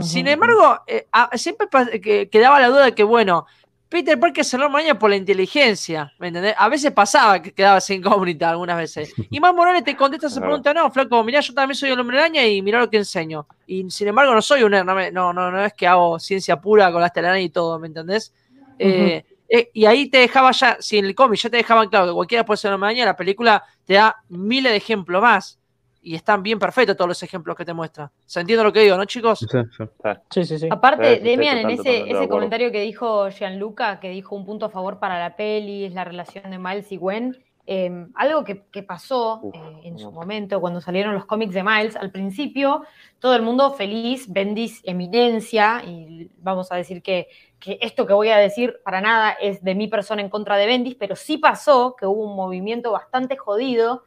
[0.00, 1.66] Sin embargo, eh, a- siempre
[2.00, 3.46] que- quedaba la duda de que, bueno,
[3.88, 6.54] Peter Parker se lo mañana por la inteligencia, ¿me entendés?
[6.58, 9.16] A veces pasaba que quedaba sin incógnita algunas veces.
[9.30, 10.62] Y más Morales te contesta esa Claro.
[10.62, 13.48] pregunta, no, flaco, mirá, yo también soy el hombre araña y mirá lo que enseño.
[13.66, 16.18] Y sin embargo no soy un nerd, no, me- no, no, no es que hago
[16.18, 18.34] ciencia pura con las telarañas y todo, ¿me entendés?
[18.78, 22.06] Eh, eh, y ahí te dejaba ya, si en el cómic ya te dejaban claro
[22.08, 25.58] que cualquiera puede ser un hombre araña, la película te da miles de ejemplos más.
[26.00, 28.10] Y están bien perfectos todos los ejemplos que te muestra.
[28.24, 29.40] ¿Se entiende lo que digo, no, chicos?
[29.40, 29.46] Sí,
[29.76, 29.84] sí.
[30.30, 30.68] Sí, sí, sí.
[30.70, 34.98] Aparte, Demian, en ese, ese comentario que dijo Gianluca, que dijo un punto a favor
[34.98, 37.36] para la peli, es la relación de Miles y Gwen,
[37.70, 41.96] eh, algo que, que pasó eh, en su momento cuando salieron los cómics de Miles,
[41.96, 42.82] al principio
[43.18, 47.28] todo el mundo feliz, Bendis eminencia, y vamos a decir que,
[47.60, 50.64] que esto que voy a decir para nada es de mi persona en contra de
[50.64, 54.04] Bendis, pero sí pasó que hubo un movimiento bastante jodido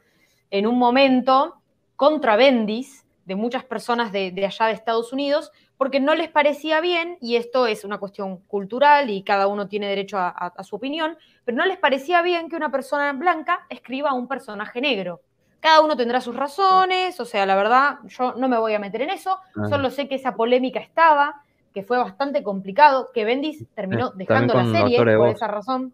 [0.49, 1.60] en un momento
[2.01, 6.81] contra Bendis de muchas personas de, de allá de Estados Unidos, porque no les parecía
[6.81, 10.63] bien, y esto es una cuestión cultural y cada uno tiene derecho a, a- a
[10.63, 14.81] su opinión, pero no les parecía bien que una persona blanca escriba a un personaje
[14.81, 15.21] negro.
[15.59, 19.03] Cada uno tendrá sus razones, o sea, la verdad, yo no me voy a meter
[19.03, 19.67] en eso, Ah.
[19.69, 24.55] solo sé que esa polémica estaba, que fue bastante complicado, que Bendis terminó Eh, dejando
[24.55, 25.93] la serie por esa razón.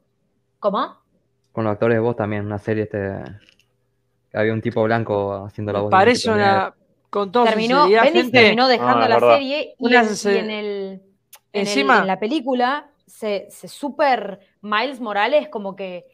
[0.62, 0.95] ¿Cómo?
[1.51, 3.24] Con los actores de voz también, una serie este.
[4.34, 5.91] Había un tipo blanco haciendo la voz.
[5.91, 6.73] Parece una.
[7.09, 10.51] Con toda terminó, gente, terminó dejando Ah, la serie y, Una en, se- y en
[10.51, 11.01] el, en
[11.53, 16.05] el- Encima- en la película se, se super Miles Morales como que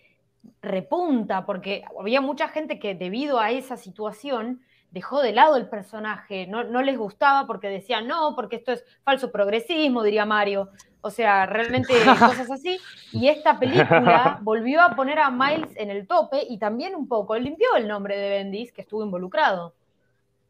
[0.62, 4.62] repunta, porque había mucha gente que debido a esa situación
[4.92, 8.86] dejó de lado el personaje, no, no les gustaba porque decían, no, porque esto es
[9.04, 10.70] falso progresismo, diría Mario.
[11.06, 12.80] O sea, realmente cosas así.
[13.12, 17.38] Y esta película volvió a poner a Miles en el tope y también un poco
[17.38, 19.74] limpió el nombre de Bendis, que estuvo involucrado.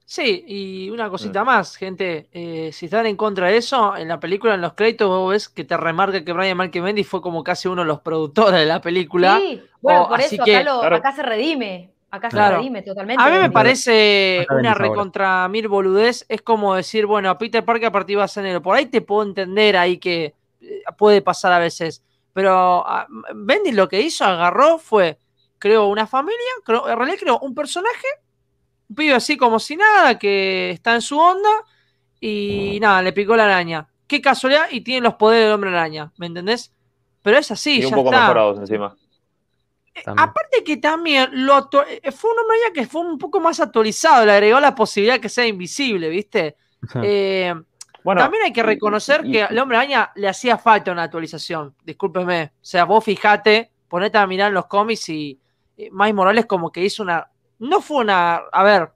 [0.05, 2.27] Sí, y una cosita más, gente.
[2.33, 5.49] eh, si están en contra de eso, en la película, en los créditos, vos ves
[5.49, 8.81] que te remarca que Brian Malkemendi fue como casi uno de los productores de la
[8.81, 9.37] película.
[9.39, 10.95] Sí, bueno, Oh, por así eso que- acá, lo- Claro.
[10.97, 11.89] acá se redime.
[12.11, 12.55] Acá Claro.
[12.57, 13.23] se redime totalmente.
[13.23, 13.53] A mí me Bendis.
[13.53, 16.25] parece una recontra mil boludez.
[16.29, 18.61] Es como decir, bueno, a Peter Parker a partir de enero.
[18.61, 20.35] Por ahí te puedo entender ahí que
[20.97, 22.03] puede pasar a veces.
[22.33, 25.19] Pero ah, Bendis lo que hizo, agarró, fue,
[25.59, 28.07] creó una familia, creó- en realidad creó un personaje,
[28.89, 31.49] un pibe así como si nada, que está en su onda,
[32.19, 33.87] y nada, le picó la araña.
[34.07, 36.73] Qué casualidad, y tiene los poderes del hombre araña, ¿me entendés?
[37.21, 38.21] Pero es así, y un ya poco está.
[38.21, 38.95] mejorados encima.
[40.03, 40.27] También.
[40.27, 44.25] Aparte que también lo eh, fue un hombre araña que fue un poco más actualizado,
[44.25, 46.57] le agregó la posibilidad que sea invisible, ¿viste?
[47.01, 47.53] Eh,
[48.03, 51.73] Bueno, también hay que reconocer y- que al hombre araña le hacía falta una actualización,
[51.83, 52.51] discúlpeme.
[52.55, 55.39] O sea, vos fijate, ponete a mirar los cómics y
[55.77, 57.29] eh, Miles Morales como que hizo una...
[57.59, 58.35] No fue una...
[58.51, 58.89] A ver,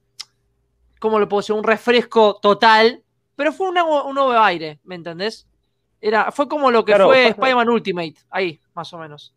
[0.99, 1.55] ¿cómo lo puedo decir?
[1.55, 3.01] Un refresco total,
[3.35, 5.47] pero fue una- un nuevo aire, ¿me entendés?
[6.01, 9.33] Era, fue como lo que Claro, fue Spider-Man Ultimate, ahí, más o menos.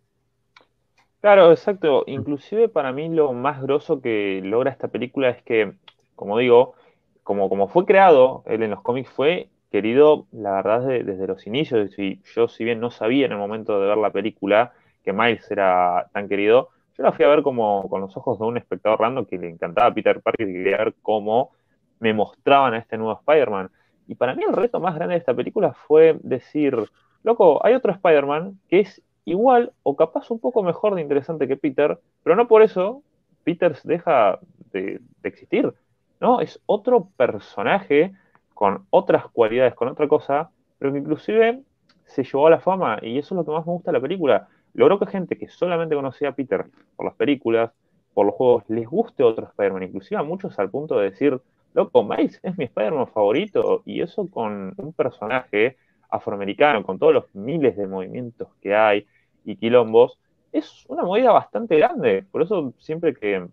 [1.21, 2.05] Claro, exacto.
[2.07, 5.75] Inclusive para mí lo más grosso que logra esta película es que,
[6.17, 6.75] como digo,
[7.23, 11.47] como, como fue creado, él en los cómics fue querido, la verdad, de- desde los
[11.47, 11.99] inicios.
[11.99, 14.73] Y yo, si bien no sabía en el momento de ver la película
[15.05, 18.45] que Miles era tan querido, yo la fui a ver como con los ojos de
[18.47, 21.53] un espectador random que le encantaba a Peter Parker y quería ver cómo
[22.01, 23.71] me mostraban a este nuevo Spider-Man.
[24.07, 26.77] Y para mí el reto más grande de esta película fue decir,
[27.23, 31.57] loco, hay otro Spider-Man que es igual o capaz un poco mejor de interesante que
[31.57, 33.03] Peter, pero no por eso
[33.45, 34.39] Peter deja
[34.73, 35.73] de, de existir,
[36.21, 36.41] ¿no?
[36.41, 38.13] Es otro personaje
[38.61, 41.63] con otras cualidades, con otra cosa, pero que inclusive
[42.05, 44.03] se llevó a la fama y eso es lo que más me gusta de la
[44.03, 44.49] película.
[44.75, 47.73] Logró que gente que solamente conocía a Peter por las películas,
[48.13, 51.41] por los juegos, les guste otro Spider-Man, inclusive a muchos al punto de decir,
[51.73, 55.79] loco, Miles es mi Spider-Man favorito, y eso con un personaje
[56.11, 59.07] afroamericano, con todos los miles de movimientos que hay
[59.43, 60.19] y quilombos,
[60.53, 62.27] es una movida bastante grande.
[62.31, 63.49] Por eso siempre que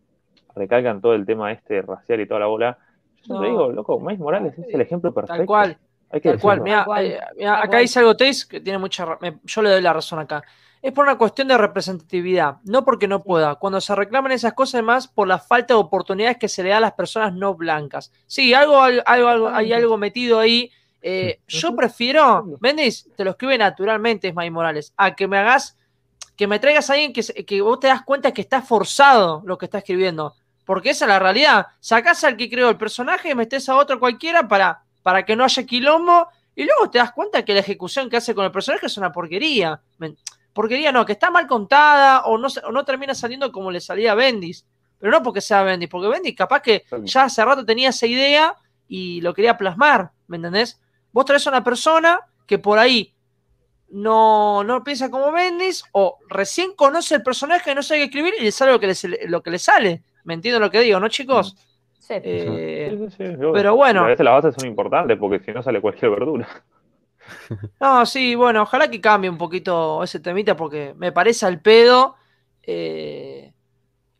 [0.54, 2.78] recalcan todo el tema este racial y toda la bola,
[3.24, 3.42] yo No.
[3.42, 5.38] digo, loco, Miles Morales es el ejemplo perfecto.
[5.38, 5.78] Tal cual.
[6.10, 7.20] Hay que Tal cual, eh, mirá, tal
[7.56, 7.82] acá cual.
[7.82, 10.42] dice algo Teis que tiene mucha yo le doy la razón acá.
[10.82, 13.56] Es por una cuestión de representatividad, no porque no pueda.
[13.56, 16.78] Cuando se reclaman esas cosas, más por la falta de oportunidades que se le da
[16.78, 18.12] a las personas no blancas.
[18.28, 20.72] Sí, algo, algo, hay algo metido ahí.
[21.02, 25.78] Eh, yo prefiero, Bendis, te lo escribe naturalmente, Ismael Morales, a que me hagas,
[26.36, 29.58] que me traigas a alguien que, que vos te das cuenta que está forzado lo
[29.58, 30.36] que está escribiendo.
[30.68, 31.68] Porque esa es la realidad.
[31.80, 35.46] Sacás al que creó el personaje y metés a otro cualquiera para, para que no
[35.46, 36.28] haya quilombo.
[36.56, 39.14] Y luego te das cuenta que la ejecución que hace con el personaje es una
[39.14, 39.80] porquería.
[40.52, 44.12] Porquería no, que está mal contada o no, o no termina saliendo como le salía
[44.12, 44.66] a Bendis.
[45.00, 48.54] Pero no porque sea Bendis, porque Bendis capaz que ya hace rato tenía esa idea
[48.90, 50.82] y lo quería plasmar, ¿me entendés?
[51.14, 53.14] Vos traes a una persona que por ahí
[53.88, 58.44] no, no piensa como Bendis o recién conoce el personaje y no sabe escribir y
[58.44, 60.04] le sale lo que le, lo que le sale.
[60.28, 61.56] ¿Me entienden lo que digo, no, chicos?
[62.00, 62.14] Sí.
[62.24, 64.04] Eh, Sí, sí, sí, yo- pero bueno.
[64.04, 66.48] A veces las bases son importantes porque si no sale cualquier verdura.
[67.80, 72.16] No, sí, bueno, ojalá que cambie un poquito ese temita porque me parece al pedo.
[72.64, 73.54] eh,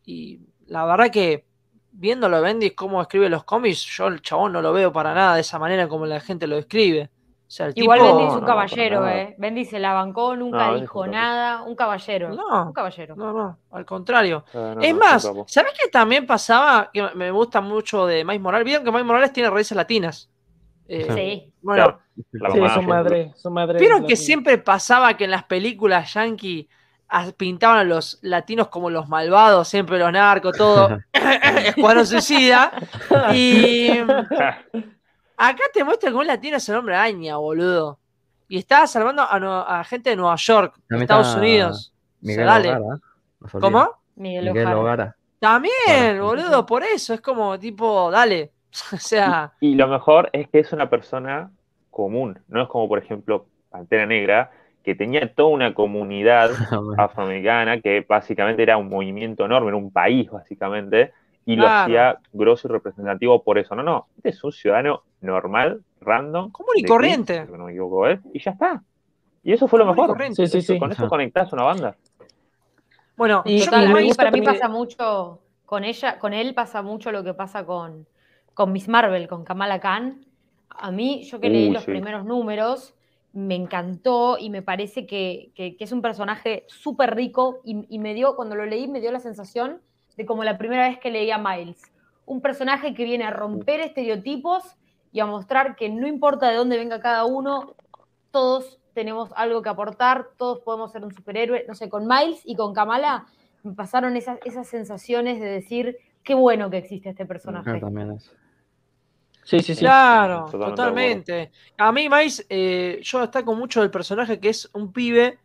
[0.06, 1.46] y la verdad que
[1.92, 5.42] viéndolo Bendis cómo escribe los cómics, yo el chabón no lo veo para nada de
[5.42, 7.10] esa manera como la gente lo describe.
[7.48, 9.08] O sea, el Igual tipo- Bendy es un no, caballero.
[9.08, 9.34] ¿eh?
[9.38, 11.62] Bendy se la bancó, nunca No, dijo nada.
[11.62, 12.28] Un caballero.
[12.34, 12.66] No.
[12.66, 13.16] Un caballero.
[13.16, 14.44] No, no, al contrario.
[14.52, 15.32] No, es no, más.
[15.46, 16.90] ¿sabés qué también pasaba?
[16.92, 18.66] Que me gusta mucho de Miles Morales.
[18.66, 20.28] Vieron que Miles Morales tiene raíces latinas.
[20.88, 21.52] Eh, Sí.
[21.62, 22.00] Bueno, Claro.
[22.32, 23.78] La Sí, su madre, su madre.
[23.78, 24.26] ¿vieron que latina.
[24.26, 26.68] siempre pasaba que en las películas yankee
[27.38, 30.98] pintaban a los latinos como los malvados, siempre los narcos, todo?
[31.12, 32.72] Escuadrón suicida.
[33.32, 33.88] Y
[35.38, 37.98] acá te muestra que un latino es el hombre araña, boludo.
[38.48, 41.92] Y estaba salvando a, no- a gente de Nueva York, de Estados Unidos.
[42.22, 42.68] O sea, Miguel dale.
[42.68, 42.80] Ogara.
[43.40, 43.72] no se olviden.
[43.72, 43.90] ¿Cómo?
[44.16, 45.12] Miguel, Miguel.
[45.38, 46.24] También, Claro.
[46.26, 48.52] boludo, por eso es como tipo, dale.
[48.92, 51.50] O sea, Y lo mejor es que es una persona
[51.90, 54.50] común, no es como por ejemplo Pantera Negra,
[54.84, 56.50] que tenía toda una comunidad
[56.98, 61.12] afroamericana que básicamente era un movimiento enorme, era un país básicamente,
[61.44, 63.74] y lo hacía grosso y representativo por eso.
[63.74, 67.44] No, no, este es un ciudadano normal, random, Común y corriente.
[67.46, 68.20] No me equivoco, ¿eh?
[68.32, 68.82] y ya está.
[69.42, 70.10] Y eso fue lo Común mejor.
[70.16, 70.46] corriente.
[70.46, 70.78] Sí, sí, sí.
[70.78, 71.96] Con eso conectás una banda.
[73.16, 76.82] bueno, Y- Total, a me mí- para mí pasa mucho con ella, con él pasa
[76.82, 78.06] mucho lo que pasa con,
[78.54, 80.24] con Miss Marvel, con Kamala Khan.
[80.70, 81.90] A mí, yo que leí Uy, los sí.
[81.90, 82.94] primeros números,
[83.32, 87.98] me encantó y me parece que, que- que es un personaje súper rico y, y
[87.98, 89.80] me dio, cuando lo leí, me dio la sensación
[90.16, 91.82] de como la primera vez que leía a Miles.
[92.24, 94.76] Un personaje que viene a romper estereotipos
[95.18, 97.74] y a mostrar que no importa de dónde venga cada uno,
[98.30, 101.64] todos tenemos algo que aportar, todos podemos ser un superhéroe.
[101.66, 103.26] No sé, con Miles y con Kamala
[103.64, 107.80] me pasaron esas, esas sensaciones de decir, qué bueno que existe este personaje.
[107.80, 108.32] También es.
[109.42, 109.80] Sí, sí, sí.
[109.80, 111.50] Claro, totalmente.
[111.78, 115.40] A mí, Miles, eh, yo destaco mucho del personaje que es un pibe.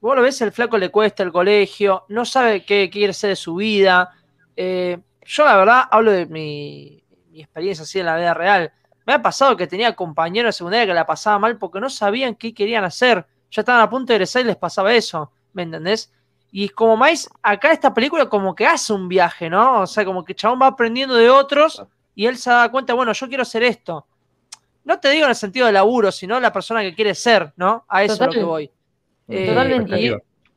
[0.00, 3.36] Vos lo ves, el flaco le cuesta el colegio, no sabe qué quiere ser de
[3.36, 4.10] su vida.
[4.56, 8.72] Eh, yo, la verdad, hablo de mi, mi experiencia así en la vida real.
[9.06, 12.34] Me ha pasado que tenía compañeros de secundaria que la pasaba mal porque no sabían
[12.34, 13.26] qué querían hacer.
[13.50, 15.30] Ya estaban a punto de egresar y les pasaba eso.
[15.52, 16.12] ¿Me entendés?
[16.50, 19.80] Y como Miles, acá esta película como que hace un viaje, ¿no?
[19.80, 21.82] O sea, como que el chabón va aprendiendo de otros
[22.14, 24.06] y él se da cuenta, bueno, yo quiero hacer esto.
[24.84, 27.84] No te digo en el sentido de laburo, sino la persona que quiere ser, ¿no?
[27.88, 28.70] A eso es lo que voy.
[29.28, 30.00] Eh, Totalmente.
[30.00, 30.08] y-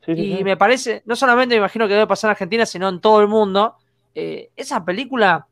[0.04, 0.44] Sí, sí, y sí.
[0.44, 3.28] me parece, no solamente me imagino que debe pasar en Argentina, sino en todo el
[3.28, 3.74] mundo.
[4.14, 5.46] eh, esa película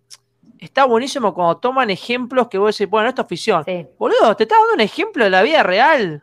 [0.64, 3.64] está buenísimo cuando toman ejemplos que vos decís, bueno, esto es ficción.
[3.64, 3.86] Sí.
[3.98, 6.22] Boludo, te está dando un ejemplo de la vida real.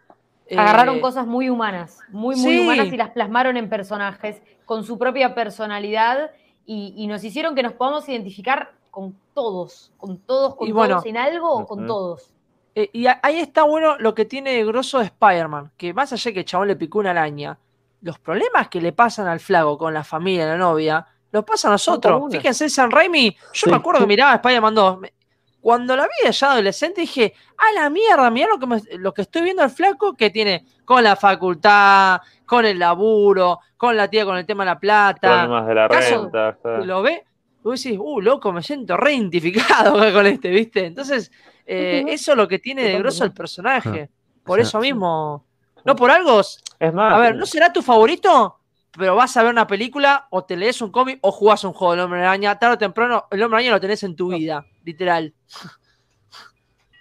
[0.51, 2.59] Agarraron Eh, cosas muy humanas, muy, muy sí.
[2.59, 6.31] humanas y las plasmaron en personajes con su propia personalidad
[6.65, 10.95] y, y nos hicieron que nos podamos identificar con todos, con todos, con Y bueno,
[10.95, 12.33] todos en algo o con todos.
[12.75, 16.29] Eh, y ahí está bueno lo que tiene de grosso de Spider-Man, que más allá
[16.29, 17.57] de que el chabón le picó una araña,
[18.01, 21.71] los problemas que le pasan al flaco con la familia, la novia, los pasa a
[21.71, 22.21] nosotros.
[22.31, 23.69] Fíjense, San Raimi, yo Sí.
[23.69, 24.99] me acuerdo que miraba Spider-Man 2.
[24.99, 25.13] me-
[25.61, 29.21] Cuando la vi ya adolescente dije, a la mierda, mirá lo que, me- lo que
[29.21, 34.25] estoy viendo al flaco que tiene con la facultad, con el laburo, con la tía
[34.25, 35.19] con el tema de la plata.
[35.45, 36.49] Problemas de la caso- renta.
[36.49, 36.77] está.
[36.79, 37.25] Lo ve,
[37.61, 40.85] vos decís, uh, loco, me siento reidentificado con este, ¿viste?
[40.87, 41.31] Entonces,
[41.65, 44.09] eh, eso es lo que tiene de grosso el personaje.
[44.43, 44.63] Por Sí.
[44.63, 45.45] eso mismo.
[45.85, 46.39] No por algo.
[46.79, 48.60] Es más, A ver, no será tu favorito,
[48.97, 51.93] pero vas a ver una película, o te lees un cómic, o jugás un juego
[51.93, 52.57] del Hombre Araña.
[52.59, 55.33] Tarde o temprano, el Hombre Araña lo tenés en tu vida, literal.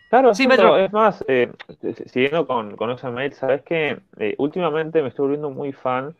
[0.08, 0.76] Claro, Sí, Metro.
[0.76, 1.52] es más, eh,
[2.06, 4.00] siguiendo con, con mail, sabes que
[4.38, 6.16] últimamente me estoy volviendo muy fan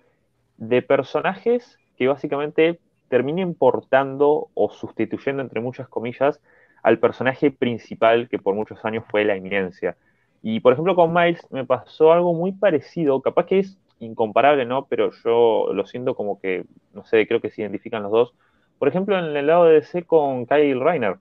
[0.59, 6.41] de personajes que básicamente terminen portando o sustituyendo, entre muchas comillas,
[6.83, 9.97] al personaje principal que por muchos años fue la eminencia.
[10.43, 14.87] Y por ejemplo, con Miles me pasó algo muy parecido, capaz que es incomparable, ¿no?
[14.87, 18.35] Pero yo lo siento como que, no sé, creo que se identifican los dos.
[18.79, 21.17] Por ejemplo, en el lado de DC con Kyle Reiner,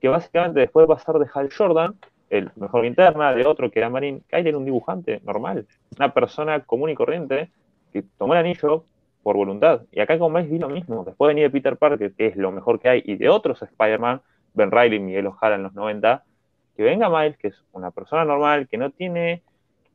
[0.00, 1.94] que básicamente después de pasar de Hal Jordan,
[2.28, 5.66] el mejor linterna, de otro que era Marín, Kyle era un dibujante normal,
[5.96, 7.50] una persona común y corriente
[7.92, 8.84] que tomó el anillo
[9.22, 9.82] por voluntad.
[9.92, 11.04] Y acá con Miles vi lo mismo.
[11.04, 13.62] Después de venir de Peter Parker, que es lo mejor que hay, y de otros
[13.62, 14.20] Spider-Man,
[14.52, 16.24] Ben Reilly, Miguel Ojara en los 90,
[16.76, 19.42] que venga Miles, que es una persona normal, que no tiene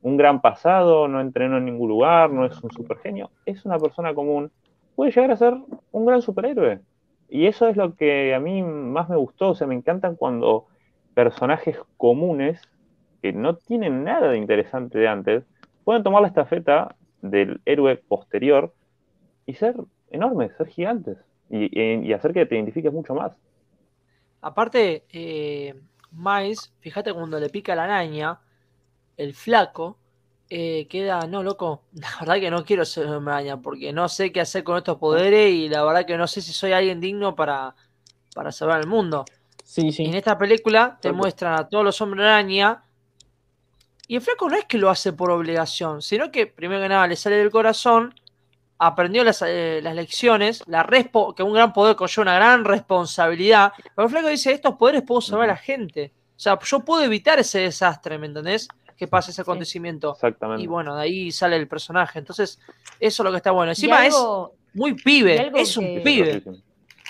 [0.02, 3.78] un gran pasado, no entrenó en ningún lugar, no es un super genio, es una
[3.78, 4.50] persona común,
[4.96, 5.54] puede llegar a ser
[5.92, 6.80] un gran superhéroe.
[7.28, 10.66] Y eso es lo que a mí más me gustó, o sea, me encantan cuando
[11.14, 12.60] personajes comunes,
[13.22, 15.44] que no tienen nada de interesante de antes,
[15.84, 18.72] pueden tomar la estafeta del héroe posterior
[19.44, 19.76] y ser
[20.10, 21.18] enormes, ser gigantes,
[21.50, 23.32] y hacer que te identifiques mucho más.
[24.40, 25.74] Aparte, eh,
[26.12, 28.38] Miles, fíjate cuando le pica la araña,
[29.22, 29.98] el flaco
[30.48, 34.08] eh, queda, no, loco, la verdad que no quiero ser un hombre araña porque no
[34.08, 37.00] sé qué hacer con estos poderes y la verdad que no sé si soy alguien
[37.00, 37.74] digno para,
[38.34, 39.30] para salvar el mundo.
[39.64, 40.16] Sí, Y en sí.
[40.16, 42.84] esta película te muestran a todos los hombres araña
[44.08, 47.06] Y el flaco no es que lo hace por obligación, sino que primero que nada
[47.06, 48.14] le sale del corazón,
[48.78, 53.72] aprendió las, eh, las lecciones, la respo que un gran poder conlleva una gran responsabilidad.
[53.94, 56.14] Pero el flaco dice, estos poderes puedo salvar a la gente.
[56.36, 58.68] O sea, yo puedo evitar ese desastre, ¿me entendés?
[59.00, 60.12] Que pase ese acontecimiento.
[60.12, 60.62] Exactamente.
[60.62, 62.18] Y bueno, de ahí sale el personaje.
[62.18, 62.60] Entonces,
[63.00, 63.72] eso es lo que está bueno.
[63.72, 66.42] Encima algo- es muy pibe, es un que- pibe.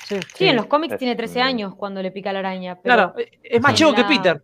[0.04, 2.76] Sí, Sí, en los cómics Es tiene 13 un- años cuando le pica la araña.
[2.80, 4.40] Pero Claro, es más chico que Peter.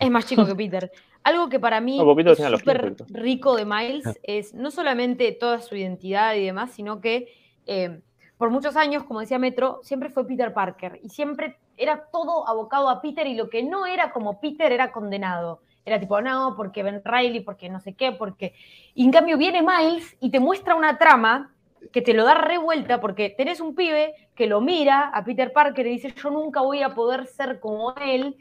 [0.00, 0.90] Es más chico que Peter.
[1.22, 5.60] Algo que para mí No, es súper 15, rico de Miles es no solamente toda
[5.60, 7.28] su identidad y demás, sino que
[7.66, 8.00] eh,
[8.38, 12.88] por muchos años, como decía Metro, siempre fue Peter Parker y siempre era todo abocado
[12.88, 15.60] a Peter y lo que no era como Peter era condenado.
[15.86, 18.54] Era tipo, no, porque Ben Riley, porque no sé qué, porque...
[18.92, 21.54] Y en cambio viene Miles y te muestra una trama
[21.92, 25.86] que te lo da revuelta porque tenés un pibe que lo mira a Peter Parker
[25.86, 28.36] y dice, yo nunca voy a poder ser como él.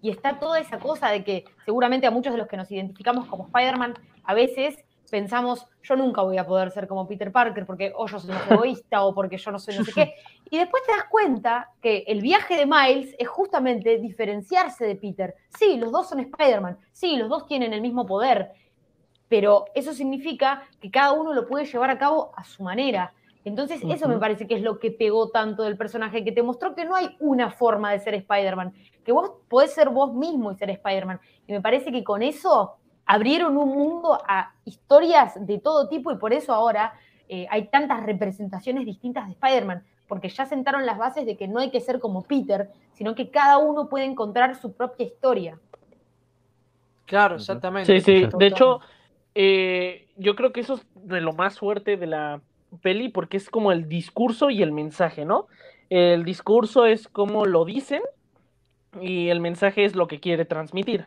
[0.00, 3.26] Y está toda esa cosa de que seguramente a muchos de los que nos identificamos
[3.26, 3.92] como Spider-Man,
[4.24, 8.18] a veces pensamos, yo nunca voy a poder ser como Peter Parker porque o yo
[8.18, 10.14] soy más egoísta o porque yo no soy no sé qué.
[10.48, 15.34] Y después te das cuenta que el viaje de Miles es justamente diferenciarse de Peter.
[15.58, 18.52] Sí, los dos son Spider-Man, sí, los dos tienen el mismo poder,
[19.28, 23.12] pero eso significa que cada uno lo puede llevar a cabo a su manera.
[23.44, 26.74] Entonces, eso me parece que es lo que pegó tanto del personaje, que te mostró
[26.74, 30.56] que no hay una forma de ser Spider-Man, que vos podés ser vos mismo y
[30.56, 31.20] ser Spider-Man.
[31.46, 32.76] Y me parece que con eso
[33.06, 36.94] abrieron un mundo a historias de todo tipo y por eso ahora
[37.28, 41.60] eh, hay tantas representaciones distintas de Spider-Man, porque ya sentaron las bases de que no
[41.60, 45.58] hay que ser como Peter, sino que cada uno puede encontrar su propia historia.
[47.06, 48.00] Claro, exactamente.
[48.00, 48.28] Sí, sí.
[48.36, 48.80] De hecho,
[49.34, 52.40] eh, yo creo que eso es de lo más fuerte de la
[52.82, 55.46] peli porque es como el discurso y el mensaje, ¿no?
[55.88, 58.02] El discurso es como lo dicen
[59.00, 61.06] y el mensaje es lo que quiere transmitir.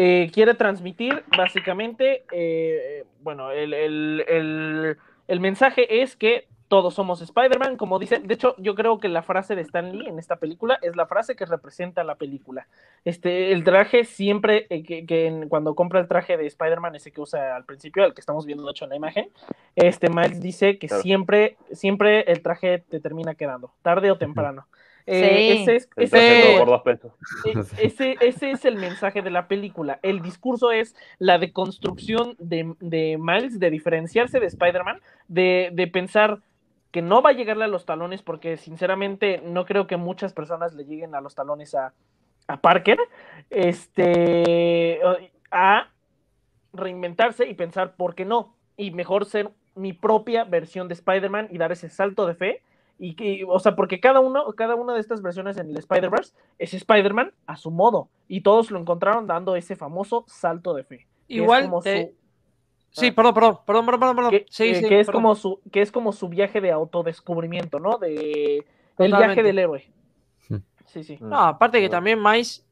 [0.00, 4.96] Eh, quiere transmitir básicamente, eh, bueno, el, el- el-
[5.26, 9.22] el mensaje es que todos somos Spider-Man, como dice, de hecho yo creo que la
[9.24, 12.68] frase de Stan Lee en esta película es la frase que representa la película.
[13.04, 17.56] Este, el traje siempre, eh, que, cuando compra el traje de Spider-Man, ese que usa
[17.56, 19.30] al principio, el que estamos viendo de hecho en la imagen,
[19.74, 21.02] este Miles dice que Claro.
[21.02, 24.68] siempre, siempre el traje te termina quedando, tarde o temprano.
[25.10, 25.62] Eh, Sí.
[25.62, 27.12] ese es, El ese traje es todo como- por dos pesos.
[27.78, 29.98] ese, ese es el mensaje de la película.
[30.02, 36.40] El discurso es la deconstrucción de, de Miles, de diferenciarse de Spider-Man, de, de pensar
[36.90, 40.74] que no va a llegarle a los talones, porque sinceramente no creo que muchas personas
[40.74, 41.92] le lleguen a los talones a,
[42.46, 42.98] a Parker,
[43.50, 44.98] este,
[45.50, 45.88] a
[46.72, 48.54] reinventarse y pensar, ¿por qué no?
[48.76, 52.62] Y mejor ser mi propia versión de Spider-Man y dar ese salto de fe.
[52.98, 56.34] Y que, o sea, porque cada uno, cada una de estas versiones en el Spider-Verse
[56.58, 58.08] es Spider-Man a su modo.
[58.26, 61.06] Y todos lo encontraron dando ese famoso salto de fe.
[61.28, 62.18] Igual como te- su-
[62.90, 63.12] Sí, Ah.
[63.14, 64.30] perdón, perdón, perdón, perdón, perdón, perdón.
[64.32, 65.22] que, Sí, eh, sí, que es perdón.
[65.22, 67.98] como su, que es como su viaje de autodescubrimiento, ¿no?
[67.98, 68.64] De
[68.98, 69.90] el viaje del héroe.
[70.86, 71.18] Sí, sí.
[71.20, 72.66] No, aparte que también Miles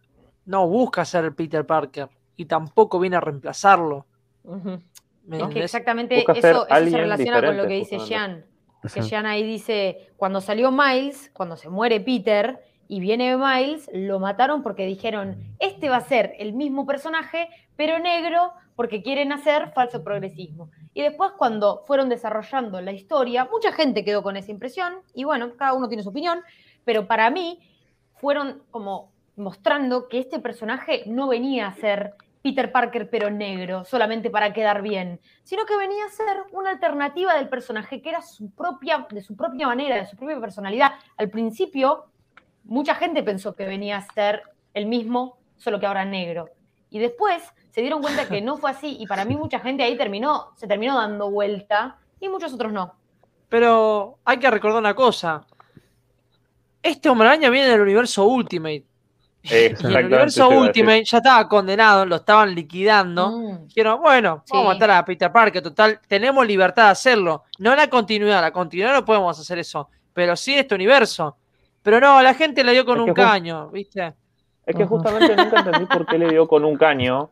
[0.47, 4.07] no busca ser Peter Parker y tampoco viene a reemplazarlo.
[4.43, 4.81] Ujú.
[5.27, 5.65] ¿me Es que entendés?
[5.65, 8.45] exactamente eso, eso se relaciona con lo que dice Jean.
[8.83, 9.01] Que Sí.
[9.03, 14.63] Jean ahí dice, cuando salió Miles, cuando se muere Peter y viene Miles, lo mataron
[14.63, 20.05] porque dijeron, este va a ser el mismo personaje, pero negro, porque quieren hacer falso
[20.05, 20.71] progresismo.
[20.95, 25.57] Y después cuando fueron desarrollando la historia, mucha gente quedó con esa impresión, y bueno,
[25.57, 26.41] cada uno tiene su opinión,
[26.85, 27.59] pero para mí
[28.15, 32.15] fueron como mostrando que este personaje no venía a ser
[32.47, 37.35] Peter Parker pero negro, solamente para quedar bien, sino que venía a ser una alternativa
[37.35, 40.93] del personaje que era su propia, de su propia manera, de su propia personalidad.
[41.17, 42.05] Al principio,
[42.63, 44.45] mucha gente pensó que venía a ser
[44.75, 46.49] el mismo, solo que ahora negro.
[46.89, 49.97] Y después se dieron cuenta que no fue así, y para mí mucha gente ahí
[49.97, 52.95] terminó, se terminó dando vuelta, y muchos otros no.
[53.49, 55.45] Pero hay que recordar una cosa.
[56.81, 58.85] Este Hombre Araña viene del universo Ultimate.
[59.51, 59.55] Y
[59.87, 60.49] el universo.
[60.49, 63.31] Ultimate ya estaba condenado, lo estaban liquidando.
[63.31, 63.67] Mm.
[63.69, 64.53] Dijeron, bueno, Sí.
[64.55, 67.45] vamos a matar a Peter Parker, total, tenemos libertad de hacerlo.
[67.59, 71.37] No la continuidad, la continuidad no podemos hacer eso, pero sí este universo.
[71.83, 74.15] Pero no, la gente le dio con Es un caño, ¿viste?
[74.67, 77.31] Es que justamente nunca entendí por qué le dio con un caño.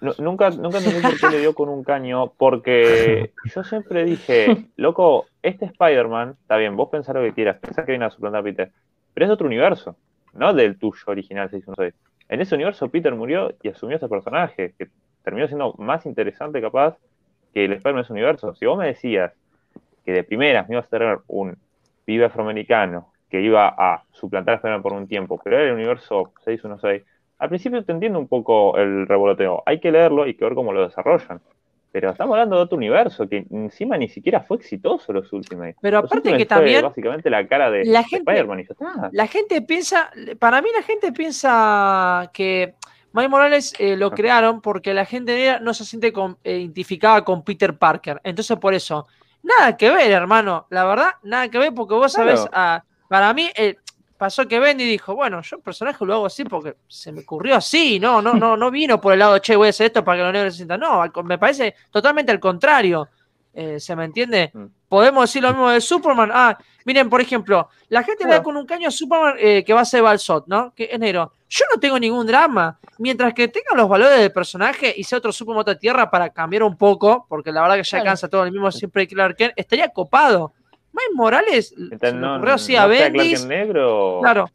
[0.00, 4.66] Nu- Nunca, nunca entendí por qué le dio con un caño, porque yo siempre dije,
[4.76, 8.40] loco, este Spider-Man, está bien, vos pensás lo que quieras, pensás que viene a suplantar
[8.40, 8.72] a Peter,
[9.14, 9.96] pero es de otro universo,
[10.36, 11.94] no del tuyo original 616.
[12.28, 14.88] En ese universo Peter murió y asumió ese personaje, que
[15.22, 16.96] terminó siendo más interesante capaz
[17.52, 18.54] que el Spider-Man de ese universo.
[18.54, 19.32] Si vos me decías
[20.04, 21.56] que de primeras me ibas a tener un
[22.04, 26.32] pibe afroamericano que iba a suplantar a Spider-Man por un tiempo, pero era el universo
[26.44, 27.02] 616,
[27.38, 29.62] al principio te entiendo un poco el revoloteo.
[29.66, 31.40] Hay que leerlo y que ver cómo lo desarrollan.
[31.96, 35.76] Pero estamos hablando de otro universo que encima ni siquiera fue exitoso los Ultimate.
[35.80, 38.72] Pero Los aparte Ultimate que también básicamente la cara de, la gente- Spider-Man y ya
[38.72, 39.08] está.
[39.12, 42.74] La gente piensa, para mí la gente piensa que
[43.12, 47.42] Miles Morales eh, lo crearon porque la gente no se siente con- eh, identificada con
[47.42, 48.20] Peter Parker.
[48.24, 49.06] Entonces por eso,
[49.42, 50.66] nada que ver, hermano.
[50.68, 52.36] La verdad, nada que ver porque vos Claro.
[52.36, 53.76] sabés, ah, para mí eh,
[54.16, 57.56] pasó que Bendy dijo, bueno, yo el personaje lo hago así porque se me ocurrió
[57.56, 60.18] así, no, no, no, no vino por el lado, che, voy a hacer esto para
[60.18, 60.80] que los negros se sientan.
[60.80, 63.08] No, me parece totalmente al contrario.
[63.58, 64.50] Eh, ¿Se me entiende?
[64.52, 64.64] Mm.
[64.86, 66.30] Podemos decir lo mismo de Superman.
[66.30, 69.72] Ah, miren, por ejemplo, la gente le da con un caño a Superman eh, que
[69.72, 70.74] va a ser Balsot, ¿no?
[70.74, 71.32] Que es negro.
[71.48, 72.78] Yo no tengo ningún drama.
[72.98, 76.64] Mientras que tenga los valores del personaje y sea otro Superman de tierra para cambiar
[76.64, 78.04] un poco, porque la verdad que ya Claro.
[78.04, 80.52] cansa todo el mismo siempre Clark Kent, estaría copado.
[80.96, 83.46] Miles Morales, Entonces, se me no, ocurrió así no a Bendis.
[83.46, 84.18] Negro.
[84.22, 84.50] Claro.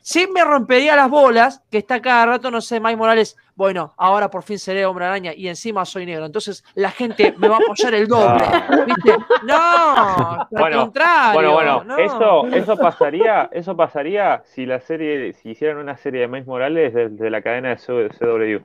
[0.00, 4.30] Sí me rompería las bolas que está cada rato, no sé, Miles Morales, bueno, ahora
[4.30, 6.26] por fin seré hombre araña y encima soy negro.
[6.26, 8.44] Entonces la gente me va a apoyar el doble.
[8.46, 8.84] Ah.
[8.86, 9.16] ¿Viste?
[9.42, 11.32] No, al Bueno, contrario.
[11.32, 11.98] Bueno, bueno, no.
[11.98, 16.94] eso, eso pasaría, eso pasaría si la serie, si hicieran una serie de Miles Morales
[16.94, 18.64] desde la cadena de CW.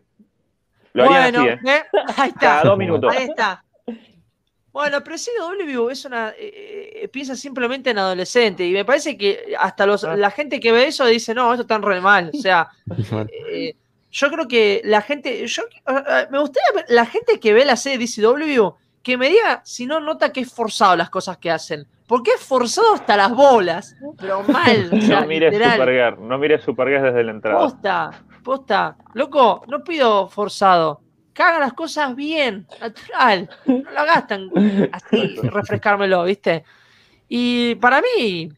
[0.93, 1.73] Lo harían bueno, así, ¿eh?
[1.73, 1.83] ¿eh?
[2.17, 2.39] Ahí está.
[2.39, 3.15] Cada dos minutos.
[3.15, 3.63] Ahí está.
[4.73, 6.29] Bueno, pero CW es una.
[6.37, 8.65] eh, eh, piensa simplemente en adolescente.
[8.65, 10.15] Y me parece que hasta los, Ah.
[10.15, 12.31] la gente que ve eso dice, no, esto está re mal.
[12.33, 12.69] O sea,
[13.51, 13.75] eh,
[14.11, 15.45] yo creo que la gente.
[15.47, 18.69] Yo, eh, me gustaría ver la gente que ve la serie DCW
[19.03, 21.87] que me diga si no nota que es forzado las cosas que hacen.
[22.07, 23.95] Porque es forzado hasta las bolas.
[24.19, 24.89] Pero mal.
[24.93, 25.53] o sea, No mires.
[25.53, 27.57] Supergirl, no mires Supergirl desde la entrada.
[27.59, 28.11] Posta,
[28.43, 28.95] posta.
[29.15, 31.01] Loco, no pido forzado.
[31.33, 33.49] Que hagan las cosas bien, natural.
[33.65, 34.49] No lo hagas tan
[34.91, 36.63] así, refrescármelo, ¿viste?
[37.29, 38.51] Y para mí,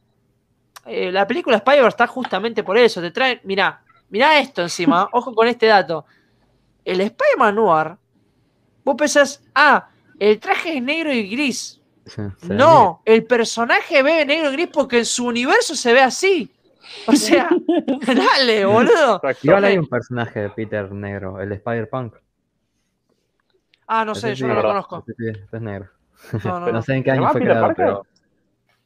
[0.86, 3.02] eh, la película Spider está justamente por eso.
[3.02, 6.06] Te traen, mirá, mirá esto encima, ojo con este dato.
[6.84, 7.96] El Spider-Man Noir,
[8.84, 9.88] vos pensás, ah,
[10.20, 11.80] el traje es negro y gris.
[12.06, 16.52] Sí, No, el personaje ve negro y gris porque en su universo se ve así.
[17.08, 17.50] O sea,
[18.08, 19.22] dale, boludo.
[19.42, 22.16] Igual hay un personaje de Peter negro, el Spider-Punk.
[23.88, 25.04] Ah, no sé, yo sí, no lo conozco.
[25.08, 25.90] Ese sí, es negro.
[26.32, 26.72] No, no, Pero no.
[26.72, 27.86] no sé en qué ¿Se año llama fue Peter creado, Parker?
[27.86, 28.06] pero.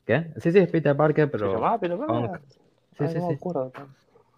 [0.05, 0.39] ¿Qué?
[0.41, 1.53] Sí, sí, es Peter Parker, ¿Se pero.
[1.53, 2.41] llamaba Peter Parker?
[2.97, 3.35] Sí, Ay, sí, no me sí.
[3.35, 3.71] acuerdo.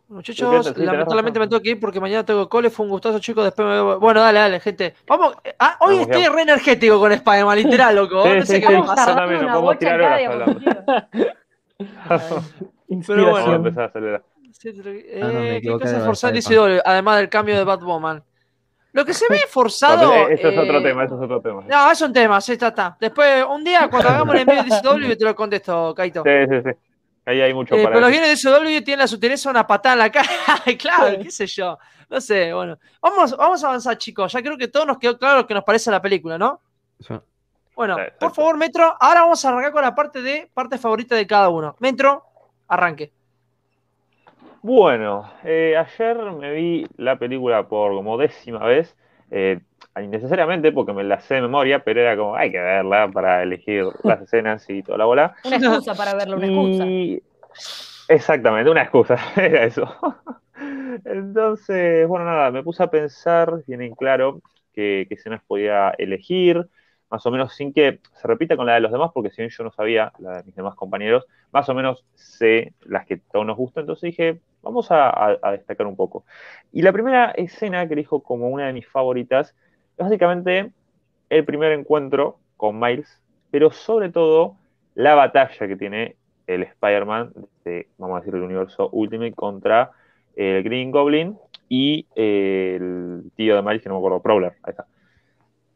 [0.10, 1.46] Muchachos, Sí, lamentablemente razón.
[1.46, 2.72] me tengo que ir porque mañana tengo cole.
[2.72, 3.44] Fue un gustazo, chicos.
[3.46, 4.96] Después me veo- Bueno, dale, dale, gente.
[5.08, 5.36] Vamos.
[5.60, 6.32] Ah, hoy Vamos, estoy ya.
[6.32, 8.24] re energético con Spider-Man, literal, loco.
[8.24, 8.74] Sí, no sé sí, qué sí.
[8.74, 9.16] me Vamos pasa.
[9.16, 10.60] También, una podemos tirar horas hablando.
[10.60, 11.10] diapositiva.
[12.08, 14.24] Vamos a empezar a acelerar.
[14.52, 14.90] Sí, pero-
[15.28, 16.70] Ah, no, eh, ¿Qué equivoqué cosa de es forzar Spider-Man.
[16.72, 16.82] DCW?
[16.86, 18.24] Además del cambio de Batwoman.
[19.00, 20.14] Lo que se ve forzado.
[20.14, 21.64] eh, eso es otro eh, tema, eso es otro tema.
[21.66, 22.98] No, es un tema, sí, está, está.
[23.00, 26.24] Después, un día, cuando hagamos el envío de DCW, te lo contesto, Kaito.
[26.24, 26.70] Sí, sí, sí.
[27.26, 29.94] Ahí hay mucho Eh, para pero los bienes de SW tienen la sutileza una patada
[29.94, 30.28] en la cara.
[30.78, 31.78] claro, qué sé yo.
[32.10, 32.78] No sé, bueno.
[33.02, 34.34] Vamos, vamos a avanzar, chicos.
[34.34, 36.60] Ya creo que todos nos quedó claro lo que nos parece la película, ¿no?
[37.00, 37.14] Sí.
[37.74, 41.16] Bueno, Sí, por favor, Metro, ahora vamos a arrancar con la parte de parte favorita
[41.16, 41.78] de cada uno.
[41.80, 42.26] Metro,
[42.68, 43.14] arranque.
[44.62, 48.96] Bueno, eh, ayer me vi la película por como décima vez,
[49.32, 49.62] eh,
[50.02, 53.86] innecesariamente porque me la sé de memoria, pero era como, hay que verla para elegir
[54.04, 55.36] las escenas y toda la bola.
[55.46, 56.86] Una excusa para verlo, una excusa.
[56.86, 57.24] Y
[58.10, 59.88] exactamente, una excusa, era eso.
[61.06, 64.42] Entonces, bueno, nada, me puse a pensar bien en claro
[64.74, 66.68] qué, qué escenas podía elegir,
[67.10, 69.52] más o menos sin que se repita con la de los demás, porque si bien
[69.52, 73.46] yo no sabía la de mis demás compañeros, más o menos sé las que todos
[73.46, 76.26] nos gustan, entonces dije, vamos a, destacar un poco.
[76.72, 79.56] Y la primera escena que elijo como una de mis favoritas
[79.98, 80.72] es básicamente
[81.30, 83.22] el primer encuentro con Miles,
[83.52, 84.56] pero sobre todo
[84.96, 86.16] la batalla que tiene
[86.48, 87.34] el Spider-Man
[87.64, 89.92] de, vamos a decir, el universo Ultimate contra
[90.36, 91.38] el Green Goblin
[91.68, 94.88] y eh, el tío de Miles, que no me acuerdo, Prowler, ahí está.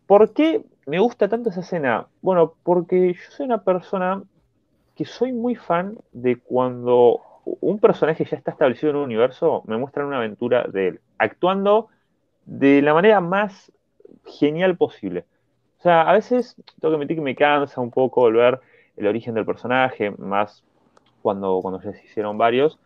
[0.07, 2.07] ¿Por qué me gusta tanto esa escena?
[2.22, 4.23] Bueno, porque yo soy una persona
[4.95, 9.78] que soy muy fan de cuando un personaje ya está establecido en un universo, me
[9.78, 11.90] muestran una aventura de él, actuando
[12.45, 13.72] de la manera más
[14.26, 15.26] genial posible.
[15.80, 18.60] O sea, a veces tengo que admitir que me cansa un poco volver
[18.95, 20.64] el origen del personaje, más
[21.22, 22.80] cuando, cuando ya se hicieron varios.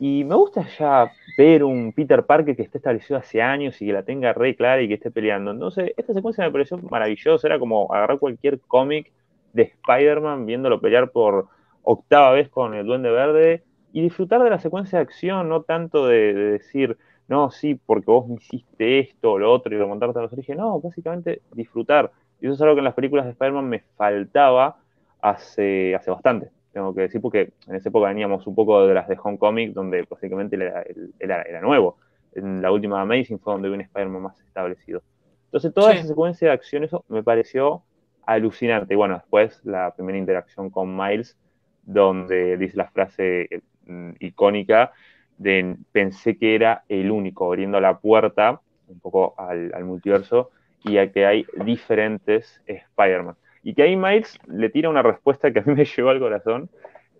[0.00, 3.92] Y me gusta ya ver un Peter Parker que esté establecido hace años y que
[3.92, 5.50] la tenga re clara y que esté peleando.
[5.50, 7.46] Entonces, esta secuencia me pareció maravillosa.
[7.46, 9.12] Era como agarrar cualquier cómic
[9.52, 11.48] de Spider-Man viéndolo pelear por
[11.82, 16.06] octava vez con el Duende Verde y disfrutar de la secuencia de acción, no tanto
[16.06, 16.96] de, de decir,
[17.28, 20.58] no, sí, porque vos me hiciste esto o lo otro y remontarte a los orígenes.
[20.60, 22.10] No, básicamente disfrutar.
[22.40, 24.78] Y eso es algo que en las películas de Spider-Man me faltaba
[25.20, 29.06] hace, hace bastante, tengo que decir, porque en esa época veníamos un poco de las
[29.08, 30.82] de Homecoming, donde básicamente era,
[31.18, 31.96] era- era nuevo.
[32.32, 35.02] en la última Amazing fue donde vi un Spider-Man más establecido.
[35.46, 35.98] Entonces, toda Sí.
[35.98, 37.82] esa secuencia de acción, eso me pareció
[38.24, 38.94] alucinante.
[38.94, 41.36] Y bueno, después la primera interacción con Miles,
[41.82, 43.48] donde dice la frase
[43.90, 44.92] mm, icónica
[45.38, 50.50] de pensé que era el único, abriendo la puerta un poco al, al multiverso
[50.84, 53.36] y a que hay diferentes Spider-Man.
[53.62, 56.70] Y que ahí Miles le tira una respuesta que a mí me llegó al corazón,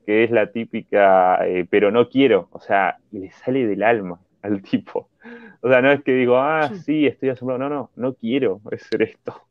[0.07, 4.63] que es la típica, eh, pero no quiero, o sea, le sale del alma al
[4.63, 5.09] tipo.
[5.61, 9.03] O sea, no es que digo, ah, sí, estoy asombrado, no, no, no quiero ser
[9.03, 9.43] esto.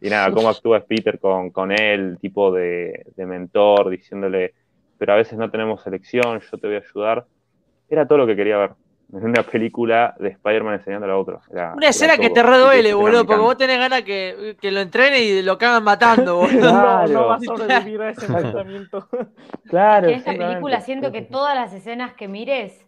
[0.00, 4.54] Y nada, cómo actúa Peter con, con él, tipo de, de mentor, diciéndole,
[4.98, 7.26] pero a veces no tenemos elección, yo te voy a ayudar.
[7.88, 8.70] Era todo lo que quería ver.
[9.12, 11.40] En una película de Spider-Man enseñándole a otro.
[11.52, 14.80] Era- Una escena era que te reduele, boludo, porque vos tenés ganas que, que lo
[14.80, 16.72] entrene y lo cagan matando, boludo.
[16.72, 17.12] No, Claro.
[17.12, 19.08] no va a sobrevivir a ese enfrentamiento.
[19.68, 22.84] Claro, en esta película siento que todas las escenas que mires,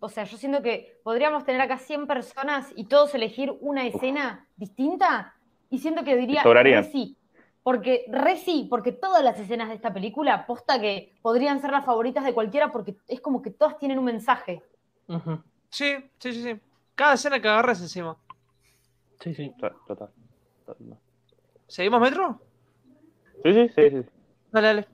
[0.00, 4.46] o sea, yo siento que podríamos tener acá 100 personas y todos elegir una escena
[4.56, 5.34] distinta
[5.70, 6.42] y siento que diría
[6.84, 7.16] sí.
[7.62, 11.84] Porque re sí, porque todas las escenas de esta película, posta que podrían ser las
[11.84, 14.62] favoritas de cualquiera porque es como que todas tienen un mensaje.
[15.70, 16.60] Sí, sí, sí, sí.
[16.94, 18.16] Cada escena que agarres encima.
[19.20, 19.50] Sí, sí.
[19.58, 20.10] Total, total.
[20.66, 20.98] total.
[21.68, 22.40] ¿Seguimos, Metro?
[23.44, 24.06] Sí, sí, sí, sí.
[24.50, 24.88] Dale, dale.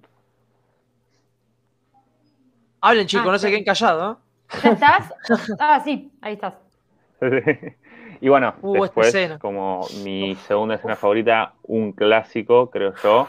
[2.81, 3.51] Hablen, chicos, Ah, no se sí.
[3.53, 4.19] queden callados.
[4.19, 4.59] ¿eh?
[4.63, 5.13] ¿Ya estás?
[5.59, 6.55] Ah, sí, ahí estás.
[8.21, 9.39] Y bueno, Uh, después, escena.
[9.39, 13.29] como mi segunda escena favorita, un clásico, creo yo,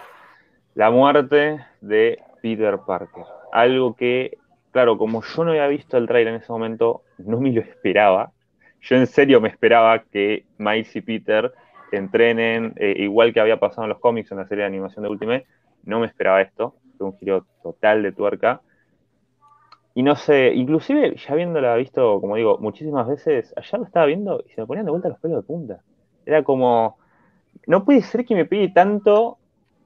[0.75, 3.23] la muerte de Peter Parker.
[3.51, 4.37] Algo que,
[4.71, 8.31] claro, como yo no había visto el trailer en ese momento, no me lo esperaba.
[8.81, 11.51] Yo en serio me esperaba que Miles y Peter
[11.91, 15.09] entrenen, eh, igual que había pasado en los cómics en la serie de animación de
[15.09, 15.45] Ultimate,
[15.83, 18.61] no me esperaba esto, fue un giro total de tuerca.
[19.95, 24.43] Y no sé, inclusive ya habiéndola visto, como digo, muchísimas veces, ayer lo estaba viendo
[24.45, 25.81] y se me ponían de vuelta los pelos de punta.
[26.25, 26.97] Era como,
[27.67, 29.37] no puede ser que me pegue tanto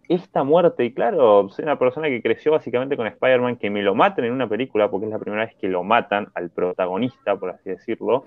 [0.07, 0.85] esta muerte.
[0.85, 4.33] Y claro, soy una persona que creció básicamente con Spider-Man, que me lo maten en
[4.33, 8.25] una película, porque es la primera vez que lo matan al protagonista, por así decirlo.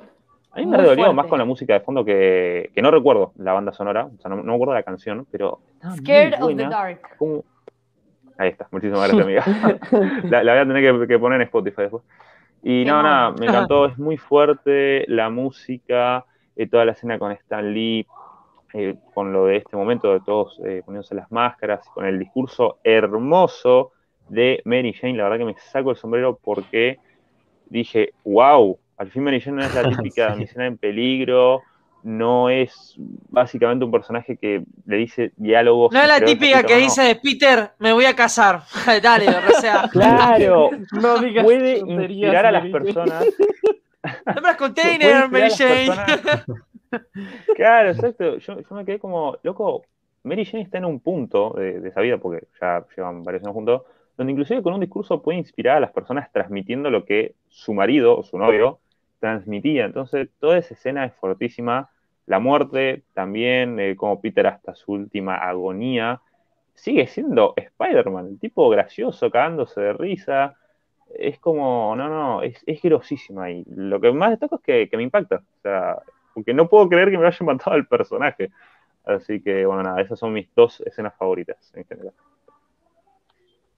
[0.53, 1.13] A mí me fuerte.
[1.13, 4.31] más con la música de fondo que, que no recuerdo la banda sonora, o sea,
[4.31, 5.61] no, no me acuerdo la canción, pero
[5.97, 6.65] Scared of the.
[6.65, 7.01] Dark.
[8.39, 9.45] Ahí está, muchísimas gracias, amiga.
[10.29, 12.05] la, la voy a tener que, que poner en Spotify después.
[12.63, 16.27] Y no, nada, me encantó, es muy fuerte la música,
[16.57, 18.07] eh, toda la escena con Stan Lee,
[18.75, 22.81] eh, con lo de este momento de todos eh, poniéndose las máscaras, con el discurso
[22.85, 23.93] hermoso
[24.29, 27.01] de Mary Jane, la verdad que me saco el sombrero porque
[27.67, 30.29] dije, wow, al fin Mary Jane no es la típica Sí.
[30.29, 31.63] damisela en peligro,
[32.07, 32.95] no es
[33.31, 35.93] básicamente un personaje que le dice diálogos.
[35.93, 36.81] No es la típica que no.
[36.81, 38.63] dice, Peter, me voy a casar.
[39.03, 43.25] Dale, o sea, Claro, No digas puede inspirar a las personas.
[44.25, 44.93] puede las container,
[45.27, 45.87] inspirar Mary a las Jane.
[45.87, 46.45] personas-
[47.57, 48.39] Claro, exacto.
[48.39, 49.83] Yo, yo me quedé como, loco,
[50.23, 53.55] Mary Jane está en un punto de, de esa vida, porque ya llevan varios años
[53.55, 53.83] juntos,
[54.17, 58.17] donde inclusive con un discurso puede inspirar a las personas transmitiendo lo que su marido
[58.17, 58.79] o su novio
[59.19, 59.87] transmitía.
[59.87, 61.91] Entonces, toda esa escena es fortísima.
[62.27, 66.21] La muerte también, eh, como Peter hasta su última agonía,
[66.75, 70.57] sigue siendo Spider-Man, el tipo gracioso, cagándose de risa.
[71.15, 73.51] Es como, no, no, es, es grosísima.
[73.51, 75.37] Y lo que más destaco es que, me impacta.
[75.37, 75.99] O sea,
[76.35, 78.51] porque no puedo creer que me haya matado al personaje.
[79.05, 82.13] Así que, bueno, nada, esas son mis dos escenas favoritas en general.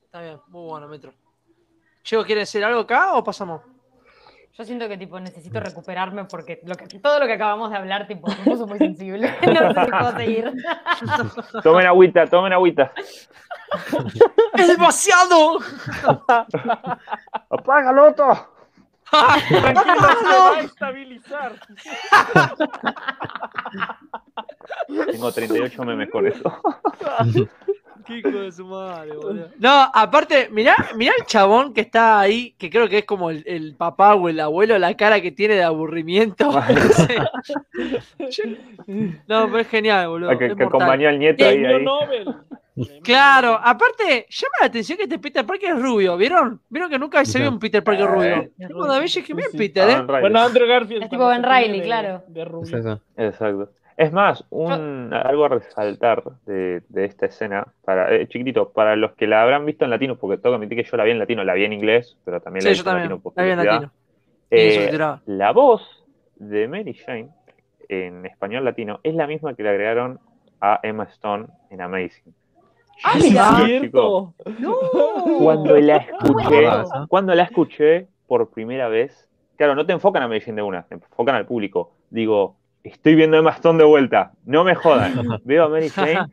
[0.04, 1.12] Está bien, muy bueno, Metro.
[2.02, 3.60] Chico, ¿quiere decir algo acá o pasamos?
[4.58, 8.08] Yo siento que tipo necesito recuperarme porque lo que, todo lo que acabamos de hablar
[8.08, 9.32] tipo me puso muy sensible.
[9.46, 10.52] No sé si puedo seguir.
[11.62, 12.92] Tomen agüita, tomen agüita.
[14.54, 15.60] ¡Es demasiado!
[17.48, 18.54] ¡Apágalo, Otto!
[19.10, 21.52] Tranquilo, se va a estabilizar.
[25.06, 26.60] Tengo 38 memes con eso.
[28.08, 29.48] Qué hijo de su madre, boludo.
[29.58, 33.44] No, aparte, mirá, mirá el chabón que está ahí, que creo que es como el,
[33.46, 36.50] el papá o el abuelo, la cara que tiene de aburrimiento.
[39.28, 40.30] no, pero es genial, boludo.
[40.30, 41.58] Ah, que, es que acompañó al nieto ahí.
[41.58, 41.84] Premio ahí.
[41.84, 42.34] Nobel.
[43.02, 46.60] Claro, aparte, llama la atención que este Peter Parker es rubio, ¿vieron?
[46.68, 48.36] ¿Vieron que nunca se vio un Peter Parker rubio?
[48.36, 49.24] Eh, cuando bien sí.
[49.56, 49.94] Peter, ¿eh?
[49.94, 50.20] Ah, Riley.
[50.20, 51.02] Bueno, Andrew Garfield.
[51.02, 52.22] Es tipo Ben de- claro.
[52.28, 53.00] De rubio.
[53.16, 53.72] Exacto.
[53.98, 59.12] Es más, un, algo a resaltar de, de esta escena, para, eh, chiquitito, para los
[59.16, 61.18] que la habrán visto en latino, porque tengo que admitir que yo la vi en
[61.18, 63.10] latino, la vi en inglés, pero también la Sí, vi yo en también.
[63.10, 63.32] latino.
[63.34, 63.92] La vi en latino.
[64.52, 66.06] Eh, la voz
[66.36, 67.28] de Mary Jane
[67.88, 70.20] en español latino es la misma que le agregaron
[70.60, 72.32] a Emma Stone en Amazing.
[73.02, 73.48] Ah, Yo Sí, mira.
[73.62, 74.34] es cierto.
[75.40, 76.68] Cuando la escuché,
[77.08, 80.82] cuando la escuché por primera vez, claro, no te enfocan a Mary Jane de una,
[80.84, 81.90] te enfocan al público.
[82.10, 85.14] Digo, estoy viendo Emma Stone de vuelta, no me jodan.
[85.44, 86.26] Veo a Mary Jane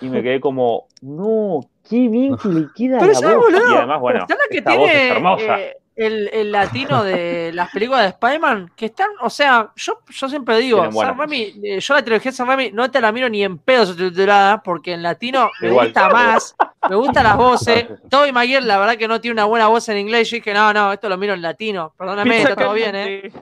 [0.00, 3.44] y me quedé como, no, qué bien que le queda Pero la ¿sabes, voz.
[3.46, 3.72] boludo?
[3.72, 5.60] Y además, bueno, ¿Sabes la que esta voz es tiene hermosa.
[5.60, 8.70] eh, el, el latino de las películas de Spider-Man?
[8.76, 10.92] Que están, o sea, yo, yo siempre digo.
[10.92, 13.56] Sam Raimi, eh, yo la trilogía de Sam Raimi no te la miro ni en
[13.56, 15.86] pedo subtitulada, porque en latino me Igual.
[15.86, 16.54] gusta más,
[16.90, 17.86] me gustan las voces.
[18.10, 20.28] Toby Maguire, la verdad que no tiene una buena voz en inglés.
[20.30, 21.94] Yo dije, no, no, esto lo miro en latino.
[21.96, 23.32] Perdóname, está todo bien, ¿eh?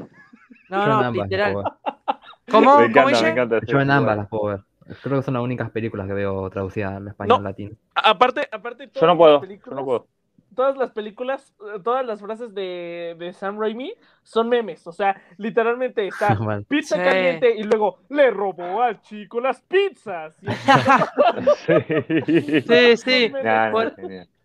[0.68, 1.56] No, no, literal.
[2.50, 2.78] ¿Cómo?
[2.78, 3.60] Me ¿Cómo encanta, me encanta.
[3.66, 4.60] Yo en ambas las puedo ver.
[5.02, 7.44] Creo que son las únicas películas que veo traducidas al español No.
[7.48, 7.74] latino.
[7.94, 10.06] Aparte, aparte Yo no puedo, las yo películas, no puedo.
[10.54, 14.86] todas las películas, eh, todas las frases de, de Sam Raimi son memes.
[14.86, 16.36] O sea, literalmente está
[16.68, 17.02] pizza Sí.
[17.02, 20.36] caliente y luego le robó al chico las pizzas.
[21.66, 22.96] Sí.
[22.96, 23.72] Sí, no,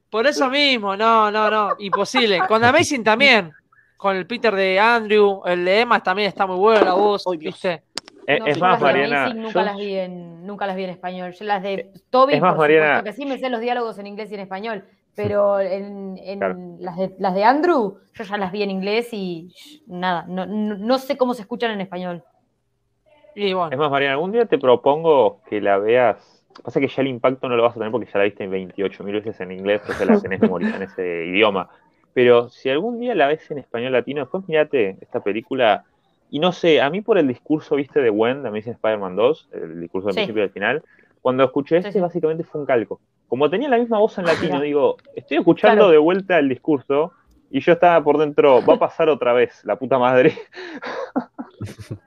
[0.10, 2.40] Por- eso mismo, no, no, no, imposible.
[2.48, 3.52] Con Amazing también,
[3.98, 7.38] con el Peter de Andrew, el de Emma también está muy bueno la voz, Dios.
[7.54, 7.84] ¿viste?
[8.30, 9.34] Es, No, es más, Mariana.
[9.34, 11.32] Nunca yo- las vi en, nunca las vi en español.
[11.32, 13.98] Yo las de Toby, Es más, por Mariana- supuesto que sí, me sé los diálogos
[13.98, 14.84] en inglés y en español.
[15.16, 16.56] Pero en, en Claro.
[16.80, 19.52] las, de, las de Andrew, yo ya las vi en inglés y
[19.88, 22.24] nada, no, no, no sé cómo se escuchan en español.
[23.36, 26.46] Y bueno, Es más, Mariana, algún día te propongo que la veas.
[26.64, 29.04] Pasa que ya el impacto no lo vas a tener porque ya la viste 28
[29.04, 31.68] mil veces en inglés, entonces la tenés memorizada en ese idioma.
[32.14, 35.86] Pero si algún día la ves en español latino, después mirate esta película.
[36.30, 39.50] Y no sé, a mí por el discurso, viste, de Gwen, de Amazing Spider-Man 2,
[39.54, 40.20] el discurso del Sí.
[40.20, 40.84] principio y del final,
[41.22, 42.00] cuando escuché Sí, este, sí.
[42.00, 43.00] básicamente fue un calco.
[43.28, 44.62] Como tenía la misma voz en latino, Mira.
[44.66, 45.92] digo, estoy escuchando Claro.
[45.92, 47.14] de vuelta el discurso
[47.52, 50.34] y yo estaba por dentro, va a pasar otra vez, la puta madre.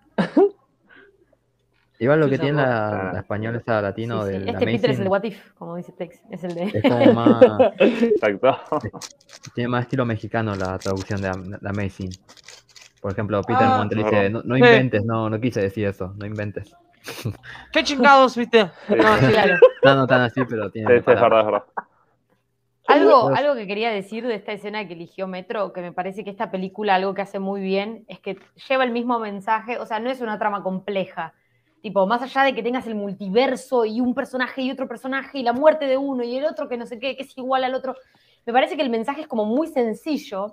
[1.99, 3.13] Igual lo que tiene la, Ah.
[3.13, 4.39] la española esa latino Sí, sí.
[4.39, 6.63] del Este Peter es el Amazing What If, como dice Tex, es el de...
[6.75, 7.43] es como más,
[7.79, 8.57] Exacto.
[9.55, 11.31] tiene más estilo mexicano la traducción de,
[11.61, 12.11] de Amazing.
[13.03, 13.85] Por ejemplo, Peter Ah.
[13.91, 14.61] Dice, no, no Sí.
[14.63, 16.73] inventes, no, no quise decir eso, no inventes.
[17.73, 18.71] ¿qué chingados, viste?
[18.89, 19.57] No, sí, Claro.
[19.83, 21.63] No, no tan así, pero tiene sí, es verdad, es verdad.
[22.87, 26.31] Algo, algo que quería decir de esta escena que eligió Metro, que me parece que
[26.31, 28.39] esta película algo que hace muy bien es que
[28.69, 31.35] lleva el mismo mensaje, o sea, no es una trama compleja.
[31.81, 35.43] Tipo, más allá de que tengas el multiverso y un personaje y otro personaje y
[35.43, 37.75] la muerte de uno y el otro que no sé qué, que es igual al
[37.75, 37.97] otro,
[38.47, 40.53] me parece que el mensaje es como muy sencillo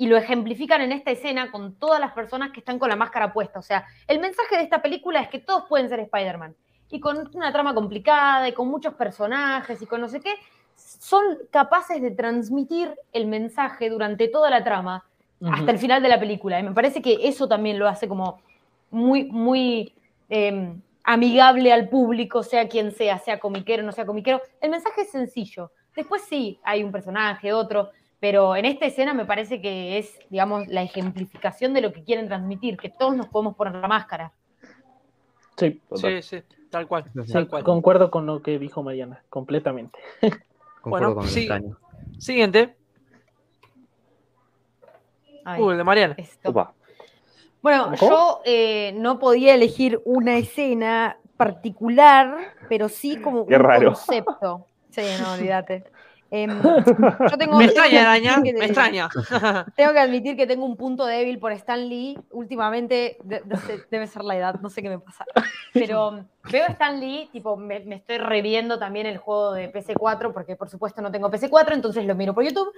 [0.00, 3.32] y lo ejemplifican en esta escena con todas las personas que están con la máscara
[3.32, 3.58] puesta.
[3.58, 6.54] O sea, el mensaje de esta película es que todos pueden ser Spider-Man.
[6.90, 10.34] Y con una trama complicada y con muchos personajes y con no sé qué,
[10.76, 15.04] son capaces de transmitir el mensaje durante toda la trama
[15.52, 16.60] hasta el final de la película.
[16.60, 18.40] Y me parece que eso también lo hace como
[18.90, 19.94] muy, muy
[20.30, 24.40] eh, amigable al público, sea quien sea, sea comiquero, no sea comiquero.
[24.60, 25.72] El mensaje es sencillo.
[25.96, 30.66] Después sí, hay un personaje, otro, pero en esta escena me parece que es, digamos,
[30.68, 34.32] la ejemplificación de lo que quieren transmitir, que todos nos podemos poner la máscara.
[35.56, 37.64] Sí, sí, sí, tal cual, Sí, tal cual.
[37.64, 39.98] concuerdo con lo que dijo Mariana, completamente.
[40.80, 41.40] Concuerdo Bueno, con el sí.
[41.40, 41.76] extraño.
[42.18, 42.76] Siguiente,
[45.44, 46.16] Ay, uh, el de Mariana.
[47.62, 48.10] Bueno, ¿Cómo?
[48.10, 53.92] yo eh, no podía elegir una escena particular, pero sí como Qué un raro.
[53.94, 54.66] concepto.
[54.90, 55.84] Sí, no, olvídate.
[56.30, 56.50] Em,
[57.30, 59.08] yo tengo, Me extraña, que me extraña.
[59.76, 62.18] Tengo que admitir que tengo un punto débil por Stan Lee.
[62.32, 65.24] Últimamente de- de- debe ser la edad, no sé qué me pasa.
[65.72, 70.32] Pero veo a Stan Lee, tipo, me, me estoy reviendo también el juego de PC4,
[70.32, 72.70] porque por supuesto no tengo PC4, entonces lo miro por YouTube.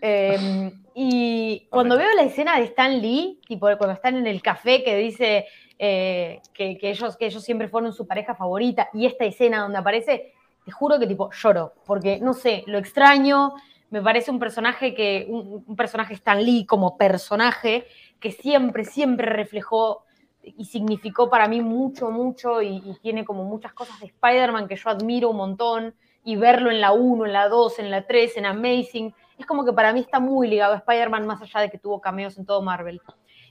[0.00, 4.82] Eh, y cuando veo la escena de Stan Lee, tipo cuando están en el café
[4.84, 5.46] que dice
[5.78, 9.78] eh, que, que ellos, que ellos siempre fueron su pareja favorita, y esta escena donde
[9.78, 10.34] aparece,
[10.68, 13.54] te juro que tipo lloro, porque no sé, lo extraño,
[13.88, 17.86] me parece un personaje que, un, personaje Stan Lee como personaje,
[18.20, 20.04] que siempre, siempre reflejó
[20.42, 24.76] y significó para mí mucho, mucho, y, y tiene como muchas cosas de Spider-Man que
[24.76, 28.36] yo admiro un montón, y verlo en la 1, en la 2, en la 3,
[28.36, 31.70] en Amazing, es como que para mí está muy ligado a Spider-Man, más allá de
[31.70, 33.00] que tuvo cameos en todo Marvel.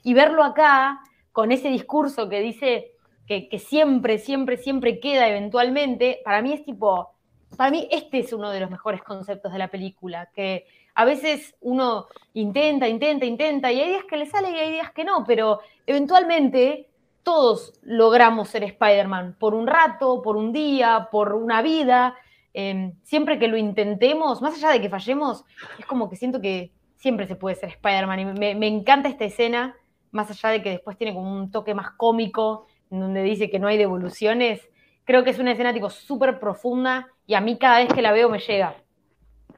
[0.04, 1.00] Y verlo acá,
[1.32, 2.92] con ese discurso que dice
[3.28, 7.12] que, siempre, siempre, siempre queda eventualmente, para mí es tipo,
[7.58, 11.56] para mí este es uno de los mejores conceptos de la película, que a veces
[11.60, 15.26] uno intenta, intenta, intenta, y hay días que le sale y hay días que no,
[15.26, 16.90] pero eventualmente
[17.22, 22.16] todos logramos ser Spider-Man, por un rato, por un día, por una vida,
[22.54, 25.44] eh, siempre que lo intentemos, más allá de que fallemos,
[25.78, 29.26] es como que siento que siempre se puede ser Spider-Man, y me, me encanta esta
[29.26, 29.76] escena,
[30.12, 33.68] más allá de que después tiene como un toque más cómico, donde dice que no
[33.68, 34.62] hay devoluciones,
[35.04, 38.12] creo que es una escena tipo súper profunda, y a mí cada vez que la
[38.12, 38.76] veo me llega.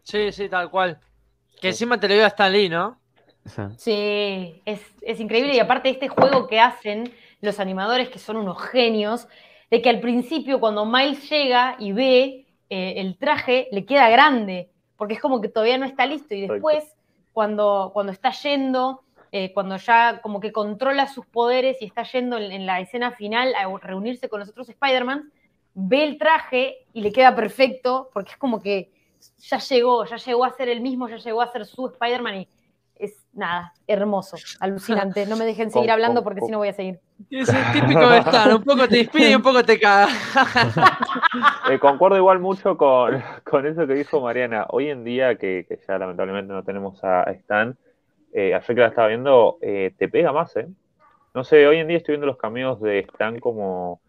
[0.03, 0.99] Sí, sí, tal cual.
[1.61, 2.99] Que encima te lo dio a Stan Lee, ¿no?
[3.77, 5.55] Sí, es, es increíble.
[5.55, 7.11] Y aparte este juego que hacen
[7.41, 9.27] los animadores, que son unos genios,
[9.69, 14.69] de que al principio cuando Miles llega y ve eh, el traje, le queda grande,
[14.97, 16.33] porque es como que todavía no está listo.
[16.35, 16.83] Y después,
[17.33, 22.37] cuando, cuando está yendo, eh, cuando ya como que controla sus poderes y está yendo
[22.37, 25.31] en, en la escena final a reunirse con los otros Spider-Man,
[25.73, 28.91] ve el traje y le queda perfecto, porque es como que
[29.37, 32.47] ya llegó, ya llegó a ser el mismo, ya llegó a ser su Spider-Man y
[32.95, 35.25] es nada, hermoso, alucinante.
[35.25, 36.99] No me dejen seguir hablando porque si no voy a seguir.
[37.29, 40.09] Es el típico de Stan, un poco te inspira y un poco te caga.
[41.69, 44.65] Eh, concuerdo igual mucho con, con eso que dijo Mariana.
[44.69, 47.77] Hoy en día, que, que ya lamentablemente no tenemos a, a Stan,
[48.33, 50.67] eh, ayer que la estaba viendo, eh, te pega más, ¿eh?
[51.33, 54.01] No sé, hoy en día estoy viendo los cameos de Stan como,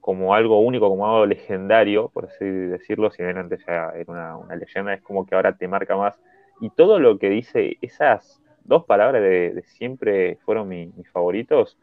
[0.00, 3.10] como algo único, como algo legendario, por así decirlo.
[3.10, 6.18] Si bien antes ya era una, una leyenda, es como que ahora te marca más.
[6.60, 11.78] Y todo lo que dice, esas dos palabras de, de siempre fueron mi- mis favoritos,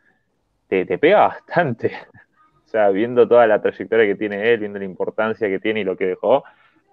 [0.67, 1.91] te, te pega bastante.
[2.65, 5.83] O sea, viendo toda la trayectoria que tiene él, viendo la importancia que tiene y
[5.83, 6.43] lo que dejó,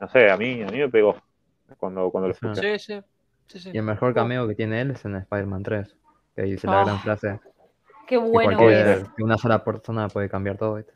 [0.01, 1.17] no sé, a mí, a mí me pegó
[1.79, 2.63] cuando, cuando lo escuché.
[2.63, 3.01] Sí, sí.
[3.47, 3.71] Sí, sí.
[3.73, 5.97] y el mejor cameo que tiene él es en Spider-Man 3,
[6.35, 7.41] que dice la Oh, gran frase,
[8.07, 10.75] Qué bueno que una sola persona puede cambiar todo.
[10.77, 10.93] ¿viste?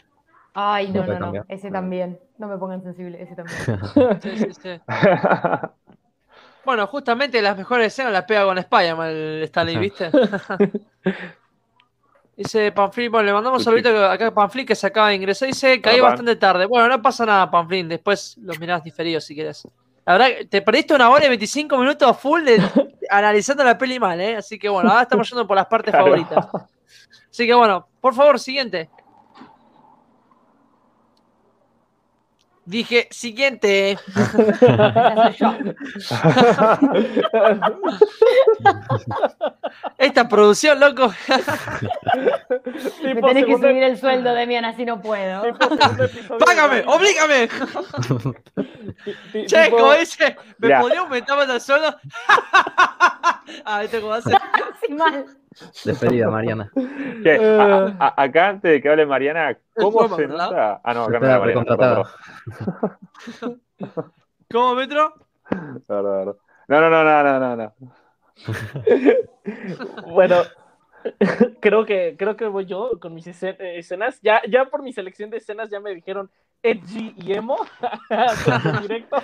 [0.55, 1.45] Ay, no, No no.
[1.49, 2.19] Ese también.
[2.39, 3.59] No me pongan sensible, ese también.
[4.23, 4.81] Sí, sí, sí.
[6.63, 10.11] Bueno, justamente las mejores escenas las pega con Spider-Man, el Stanley, ¿viste?
[12.37, 15.49] Dice Panflin, bueno, le mandamos Sí, saludito acá a Panflin que se acaba de ingresar.
[15.49, 16.11] Dice, caí Ah, Pan.
[16.11, 16.67] bastante tarde.
[16.67, 19.67] Bueno, no pasa nada, Panflin, después los mirás diferidos si querés.
[20.07, 22.61] La verdad, te perdiste una hora y 25 minutos full de,
[23.11, 24.37] analizando la peli mal, ¿eh?
[24.37, 26.07] Así que bueno, ahora estamos yendo por las partes Claro.
[26.07, 26.47] favoritas.
[27.31, 28.89] Así que bueno, por favor, siguiente.
[32.71, 33.99] Dije, siguiente.
[39.99, 41.13] Esta producción, loco.
[43.03, 45.43] Me tenés que subir el sueldo, Demian, así no puedo.
[45.43, 45.53] de
[46.39, 46.85] ¡Págame!
[46.87, 47.49] ¡Oblígame!
[49.47, 50.81] Che, como dice, ¿me Ya.
[50.81, 51.97] podría aumentar más el sueldo?
[53.65, 54.33] ah, ¿viste cómo hace?
[54.33, 55.27] Así mal.
[55.85, 56.71] Despedida, Mariana.
[57.23, 60.81] Che, a- a- acá antes de que hable Mariana, ¿cómo ¿Puedo se nota?
[60.83, 61.65] Ah, no, acá no Mariana.
[64.51, 65.15] ¿Cómo, Metro?
[65.49, 66.37] Perdón, perdón.
[66.69, 67.75] No, no, no, no, no, no, no.
[70.13, 70.37] Bueno,
[71.61, 74.21] creo que, creo que voy yo con mis escen- escenas.
[74.23, 76.31] Ya, ya por mi selección de escenas ya me dijeron
[76.63, 77.57] edgy y emo.
[78.83, 79.17] Directo.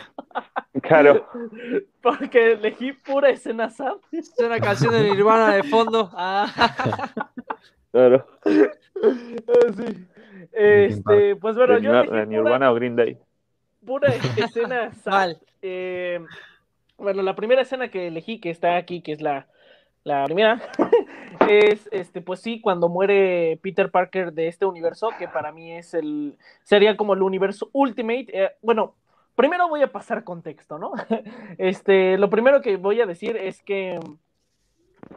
[0.83, 1.27] Claro.
[2.03, 3.97] Porque elegí pura escena sad.
[4.13, 6.11] Es una canción de Nirvana de fondo.
[6.15, 6.47] Ah,
[7.93, 8.27] claro.
[8.45, 10.07] Ah, sí.
[10.53, 13.19] Este, pues bueno, yo Nirvana, elegí pura, o Green Day.
[13.85, 15.37] pura escena sad.
[15.63, 16.21] Eh,
[16.97, 19.49] bueno, la primera escena que elegí, que está aquí, que es la,
[20.05, 20.61] la primera,
[21.49, 25.95] es, este, pues sí, cuando muere Peter Parker de este universo, que para mí es
[25.95, 28.27] el, sería como el universo Ultimate.
[28.33, 28.95] Eh, bueno,
[29.35, 30.93] primero voy a pasar contexto, ¿no?
[31.59, 33.99] Este, lo primero que voy a decir es que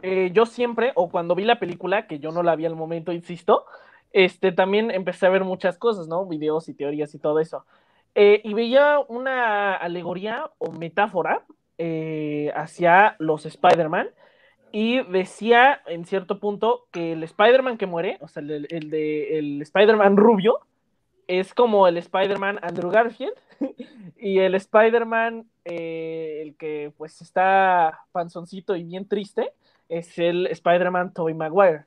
[0.02, 3.12] eh, yo siempre, o cuando vi la película, que yo no la vi al momento,
[3.12, 3.64] insisto,
[4.12, 6.26] este, también empecé a ver muchas cosas, ¿no?
[6.26, 7.64] Videos y teorías y todo eso.
[8.14, 11.44] Eh, y veía una alegoría o metáfora
[12.54, 14.10] hacia los Spider-Man
[14.72, 19.38] y decía en cierto punto que el Spider-Man que muere, o sea, el, el de
[19.38, 20.58] el Spider-Man rubio,
[21.26, 23.34] es como el Spider-Man Andrew Garfield
[24.18, 29.52] y el Spider-Man, eh, el que pues está panzoncito y bien triste,
[29.88, 31.84] es el Spider-Man Tobey Maguire.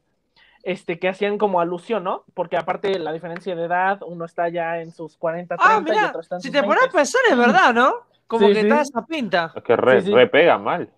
[0.65, 2.23] Este, que hacían como alusión, ¿no?
[2.33, 5.83] Porque aparte la diferencia de edad, uno está ya en sus 40, 30 Ah, y
[5.83, 6.97] mira, otro está en si sus te pones a 20.
[6.97, 7.93] pensar es verdad, ¿no?
[8.27, 8.67] Como Sí, que sí.
[8.67, 9.51] está esa pinta.
[9.53, 10.13] Es que re, Sí, sí.
[10.13, 10.89] re pega mal.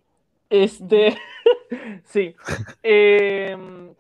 [0.49, 1.17] Este,
[2.05, 2.35] sí.
[2.83, 3.93] Em,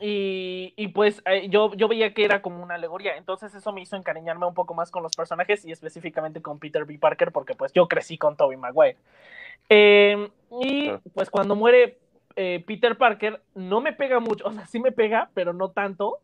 [0.00, 3.80] y, y pues eh, yo, yo veía que era como una alegoría, entonces eso me
[3.80, 6.98] hizo encariñarme un poco más con los personajes y específicamente con Peter B.
[6.98, 8.96] Parker, porque pues yo crecí con Tobey Maguire.
[9.68, 10.28] Em,
[10.60, 11.02] y Claro.
[11.14, 11.98] pues cuando muere
[12.36, 16.20] eh, Peter Parker, no me pega mucho, o sea, sí me pega, pero no tanto,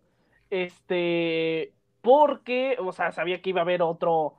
[0.51, 4.35] este, porque, o sea, sabía que iba a haber otro,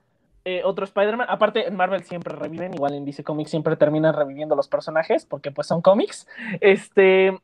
[0.46, 1.28] eh, otro Spider-Man.
[1.30, 5.52] Aparte, en Marvel siempre reviven, igual en DC Comics siempre terminan reviviendo los personajes, porque
[5.52, 6.28] pues son cómics.
[6.62, 7.38] Este,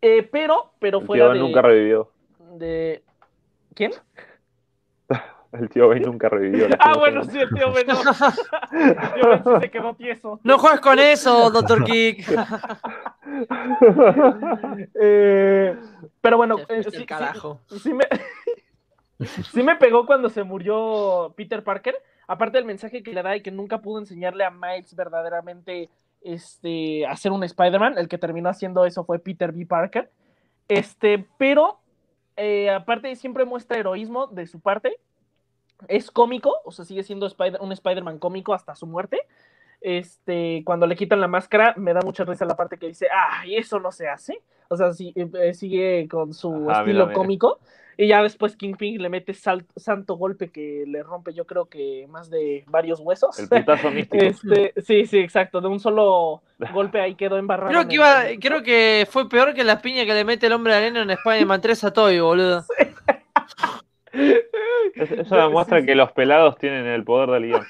[0.00, 2.10] eh, pero, pero El fuera tío de, Ben nunca revivió.
[2.52, 3.02] de-
[3.74, 3.92] ¿Quién?
[5.52, 6.66] El tío Ben nunca revivió.
[6.78, 7.94] Ah, bueno, sí, el tío Ben no.
[7.98, 10.40] El tío Ben sí se quedó tieso.
[10.42, 11.84] No juegues con eso, Dr.
[11.84, 12.26] Kick.
[14.94, 15.76] Eh,
[16.20, 17.60] pero bueno, eh, sí, sí- carajo.
[17.82, 18.04] sí me,
[19.52, 21.96] sí me pegó cuando se murió Peter Parker.
[22.26, 25.88] Aparte del mensaje que le da y que nunca pudo enseñarle a Miles verdaderamente
[26.22, 27.98] este, hacer un Spider-Man.
[27.98, 29.66] El que terminó haciendo eso fue Peter B.
[29.66, 30.10] Parker.
[30.68, 31.78] Este, pero
[32.36, 34.96] eh, aparte siempre muestra heroísmo de su parte.
[35.88, 39.20] Es cómico, o sea, sigue siendo Spider un Spider-Man cómico hasta su muerte.
[39.80, 43.46] Este, cuando le quitan la máscara, me da mucha risa la parte que dice, ah,
[43.46, 44.42] y eso no se hace.
[44.68, 47.14] O sea, sí, eh, sigue con su Ajá, estilo mira, mira.
[47.14, 47.60] cómico.
[47.98, 52.06] Y ya después Kingpin le mete sal- santo golpe que le rompe, yo creo que
[52.10, 53.38] más de varios huesos.
[53.38, 54.22] El putazo místico.
[54.22, 55.60] Este, sí, sí, exacto.
[55.62, 56.42] De un solo
[56.74, 57.70] golpe ahí quedó embarrado.
[57.70, 60.72] Creo que, iba, creo que fue peor que la piña que le mete el hombre
[60.74, 62.64] de arena en Spider-Man 3 a Toy, boludo.
[64.94, 67.62] Es- Eso demuestra que los pelados tienen el poder del guion.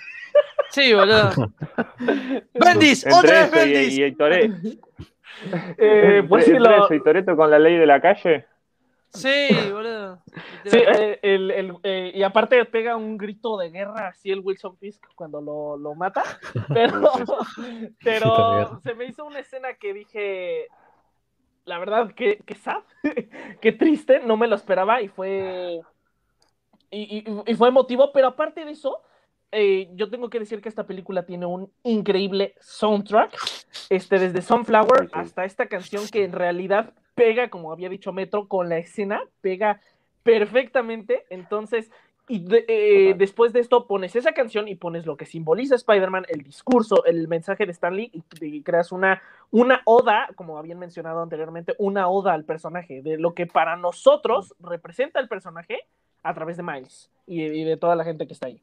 [0.71, 1.31] Sí, boludo.
[2.55, 3.99] Bendis, Entre otra vez eso y, Bendis.
[3.99, 4.79] y, y Tore-
[5.79, 8.47] Eh, pues lo- eso y Toretto con la ley de la calle.
[9.13, 10.23] Sí, boludo.
[10.65, 14.77] sí, eh, el- el- eh, y aparte pega un grito de guerra así el Wilson
[14.79, 16.23] Fisk cuando lo, lo mata.
[16.75, 17.13] Pero,
[18.05, 20.67] pero se me hizo una escena que dije,
[21.65, 22.83] la verdad, que, que sad,
[23.61, 25.81] que triste, no me lo esperaba y fue,
[26.91, 29.01] y, y- y fue emotivo, pero aparte de eso,
[29.53, 33.37] eh, yo tengo que decir que esta película tiene un increíble soundtrack,
[33.89, 38.69] este, desde Sunflower hasta esta canción que en realidad pega, como había dicho Metro, con
[38.69, 39.81] la escena, pega
[40.23, 41.91] perfectamente, entonces...
[42.29, 46.27] Y de- eh, después de esto pones esa canción y pones lo que simboliza Spider-Man,
[46.29, 49.23] el discurso, el mensaje de Stanley y, y creas una,
[49.53, 54.57] una oda, como habían mencionado anteriormente, una oda al personaje, de lo que para nosotros
[54.59, 55.85] representa el personaje
[56.25, 58.61] a través de Miles y, y de toda la gente que está ahí.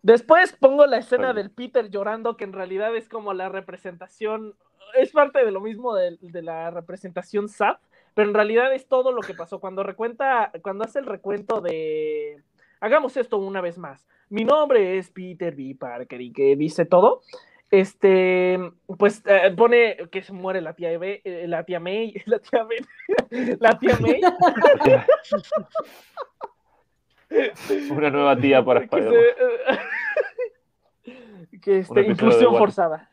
[0.00, 4.54] Después pongo la escena del Peter llorando, que en realidad es como la representación,
[4.94, 7.80] es parte de lo mismo de, de la representación SAP,
[8.14, 9.58] pero en realidad es todo lo que pasó.
[9.60, 12.42] Cuando recuenta, cuando hace el recuento de
[12.80, 14.06] hagamos esto una vez más.
[14.28, 15.76] Mi nombre es Peter B.
[15.78, 17.22] Parker y que dice todo.
[17.70, 18.58] Este,
[18.98, 22.64] pues eh, pone que se muere la tía Eve, eh, la tía May, la tía
[22.64, 22.80] May,
[23.58, 24.20] la tía May.
[27.90, 29.34] Una nueva tía para que, se-
[31.62, 33.08] que este, inclusión forzada.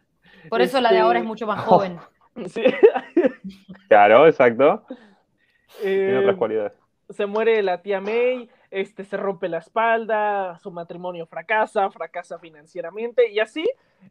[0.49, 1.98] Por eso la de Este, ahora es mucho más joven.
[2.48, 2.64] Sí.
[3.90, 4.86] Claro, exacto.
[5.82, 6.74] Tiene Eh, otras cualidades.
[7.10, 13.32] se muere la tía May, este se rompe la espalda, su matrimonio fracasa, fracasa financieramente
[13.32, 13.66] y así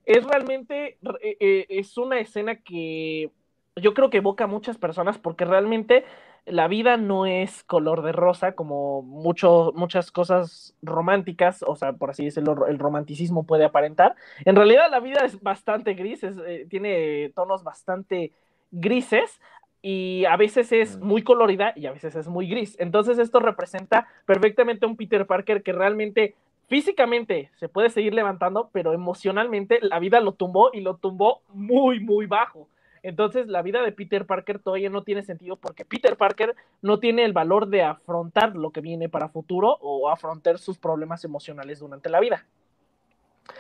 [0.05, 3.31] es realmente eh, eh, es una escena que
[3.77, 6.05] yo creo que evoca a muchas personas porque realmente
[6.47, 12.11] la vida no es color de rosa como mucho, muchas cosas románticas, o sea, por
[12.11, 14.15] así decirlo, el romanticismo puede aparentar.
[14.45, 18.33] En realidad la vida es bastante gris, es, eh, tiene tonos bastante
[18.71, 19.41] grises,
[19.81, 21.07] y a veces es Mm.
[21.07, 22.77] muy colorida y a veces es muy gris.
[22.81, 26.35] Entonces esto representa perfectamente a un Peter Parker que realmente
[26.67, 32.01] físicamente se puede seguir levantando, pero emocionalmente la vida lo tumbó y lo tumbó muy,
[32.01, 32.67] muy bajo.
[33.03, 37.25] Entonces la vida de Peter Parker todavía no tiene sentido porque Peter Parker no tiene
[37.25, 42.09] el valor de afrontar lo que viene para futuro o afrontar sus problemas emocionales durante
[42.11, 42.47] la vida.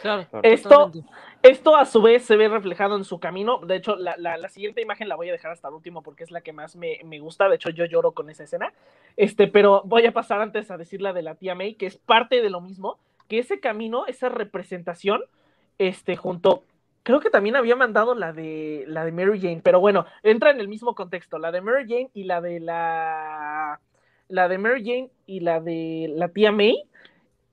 [0.02, 1.10] Claro, Esto, totalmente.
[1.42, 3.58] esto a su vez se ve reflejado en su camino.
[3.64, 6.24] De hecho, la, la- la siguiente imagen la voy a dejar hasta el último porque
[6.24, 7.48] es la que más me, me gusta.
[7.48, 8.74] De hecho, yo lloro con esa escena.
[9.16, 11.96] Este, pero voy a pasar antes a decir la de la tía May, que es
[11.96, 12.98] parte de lo mismo.
[13.28, 15.22] Que ese camino, esa representación,
[15.78, 16.64] este, junto.
[17.08, 20.60] Creo que también había mandado la de la de Mary Jane, pero bueno, entra en
[20.60, 21.38] el mismo contexto.
[21.38, 23.80] La de Mary Jane y la de la.
[24.28, 26.82] La de Mary Jane y la de la tía May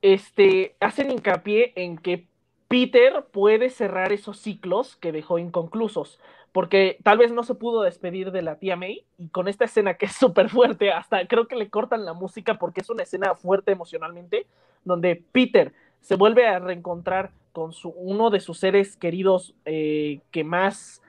[0.02, 2.28] este, hacen hincapié en que
[2.68, 6.20] Peter puede cerrar esos ciclos que dejó inconclusos,
[6.52, 9.94] porque tal vez no se pudo despedir de la tía May y con esta escena
[9.94, 13.36] que es súper fuerte, hasta creo que le cortan la música porque es una escena
[13.36, 14.48] fuerte emocionalmente,
[14.84, 15.72] donde Peter
[16.02, 21.02] se vuelve a reencontrar con su, uno de sus seres queridos eh, que más,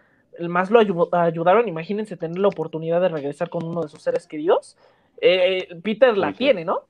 [0.48, 1.66] más lo ayu- ayudaron.
[1.68, 4.76] Imagínense tener la oportunidad de regresar con uno de sus seres queridos.
[5.20, 6.38] Eh, Peter la Sí, sí.
[6.38, 6.82] tiene, ¿no?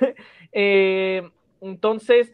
[0.56, 1.22] Eh,
[1.60, 2.32] entonces,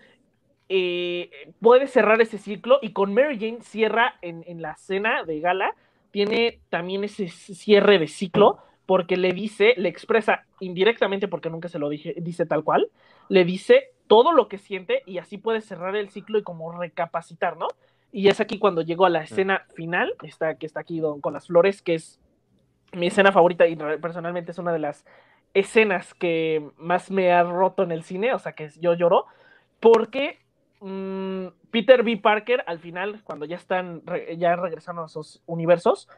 [1.61, 5.75] puede cerrar ese ciclo y con Mary Jane cierra en, en la cena de gala,
[6.11, 11.79] tiene también ese cierre de ciclo porque le dice, le expresa indirectamente porque nunca se
[11.79, 12.89] lo dije, dice tal cual,
[13.29, 17.57] le dice todo lo que siente y así puede cerrar el ciclo y como recapacitar,
[17.57, 17.69] ¿no?
[18.11, 21.33] Y es aquí cuando llego a la escena final, esta, que está aquí don- con
[21.33, 22.19] las flores, que es
[22.93, 25.07] mi escena favorita y personalmente es una de las
[25.55, 29.27] escenas que más me ha roto en el cine, o sea que yo lloro,
[29.79, 30.41] porque
[30.81, 32.17] mm, Peter B.
[32.17, 36.09] Parker al final, cuando ya están, re- ya regresando a sus universos,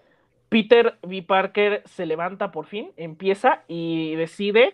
[0.48, 1.22] Peter B.
[1.22, 4.72] Parker se levanta por fin, empieza y decide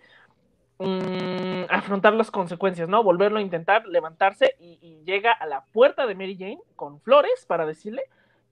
[0.78, 3.02] mm, afrontar las consecuencias, ¿no?
[3.02, 7.64] Volverlo a intentar, levantarse y, llega a la puerta de Mary Jane con flores para
[7.64, 8.02] decirle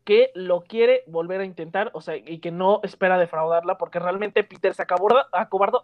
[0.04, 4.44] que lo quiere volver a intentar, o sea, y que no espera defraudarla, porque realmente
[4.44, 5.28] Peter se acobarda,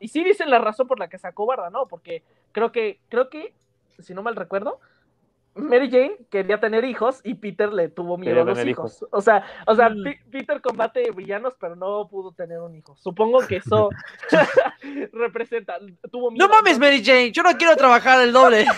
[0.01, 1.89] y sí dicen la razón por la que se acobarda, ¿no?
[1.89, 3.53] Porque creo que, creo que,
[3.99, 4.79] si no mal recuerdo,
[5.55, 8.97] Mary Jane quería tener hijos y Peter le tuvo miedo Quería a los tener hijos.
[8.97, 9.09] hijos.
[9.13, 10.03] O sea, o sea, Mm.
[10.03, 12.97] Pe- Peter combate villanos, pero no pudo tener un hijo.
[12.97, 13.91] Supongo que eso
[15.13, 15.75] representa,
[16.11, 16.47] tuvo miedo.
[16.47, 18.65] No mames, Mary Jane, yo no quiero trabajar el doble.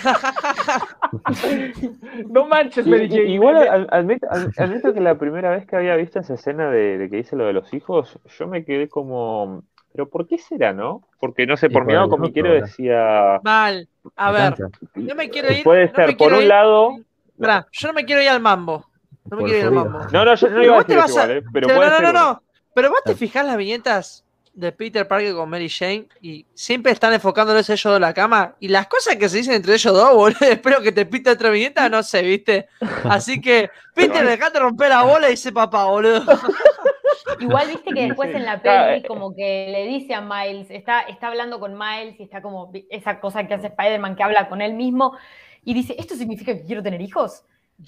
[2.28, 3.24] No manches, Mary y- Jane.
[3.30, 6.98] igual al- admito, al- admito que la primera vez que había visto esa escena de,
[6.98, 9.62] de que dice lo de los hijos, yo me quedé como,
[9.94, 11.06] pero ¿por qué será, no?
[11.20, 13.88] Porque no sé, por mi por lado el comiquero fruto, decía, Mal.
[14.16, 14.54] A ver,
[14.94, 15.62] no me quiero ir.
[15.62, 16.96] puede no ser, por quiero un ir- lado,
[17.28, 18.84] Esperá, yo no me quiero ir al mambo.
[19.30, 19.98] No me Por quiero ir al mambo.
[20.12, 21.42] no, no, yo no Pero iba a vos te decir vas eso igual, ¿eh?
[21.52, 22.42] pero Pero puede no, no, ser no, no.
[22.74, 24.23] Pero vos te fijás las viñetas
[24.54, 28.54] de Peter Parker con Mary Jane y siempre están enfocándoles ellos dos en la cama
[28.60, 31.50] y las cosas que se dicen entre ellos dos, boludo, espero que te pinte otra
[31.50, 32.68] viñeta, no sé, ¿viste?
[33.04, 36.22] Así que, Peter, dejate romper la bola y dice papá, boludo.
[37.40, 41.28] Igual viste que después en la peli como que le dice a Miles, está, está
[41.28, 44.74] hablando con Miles y está como esa cosa que hace Spider-Man que habla con él
[44.74, 45.16] mismo
[45.64, 47.42] y dice, ¿esto significa que quiero tener hijos?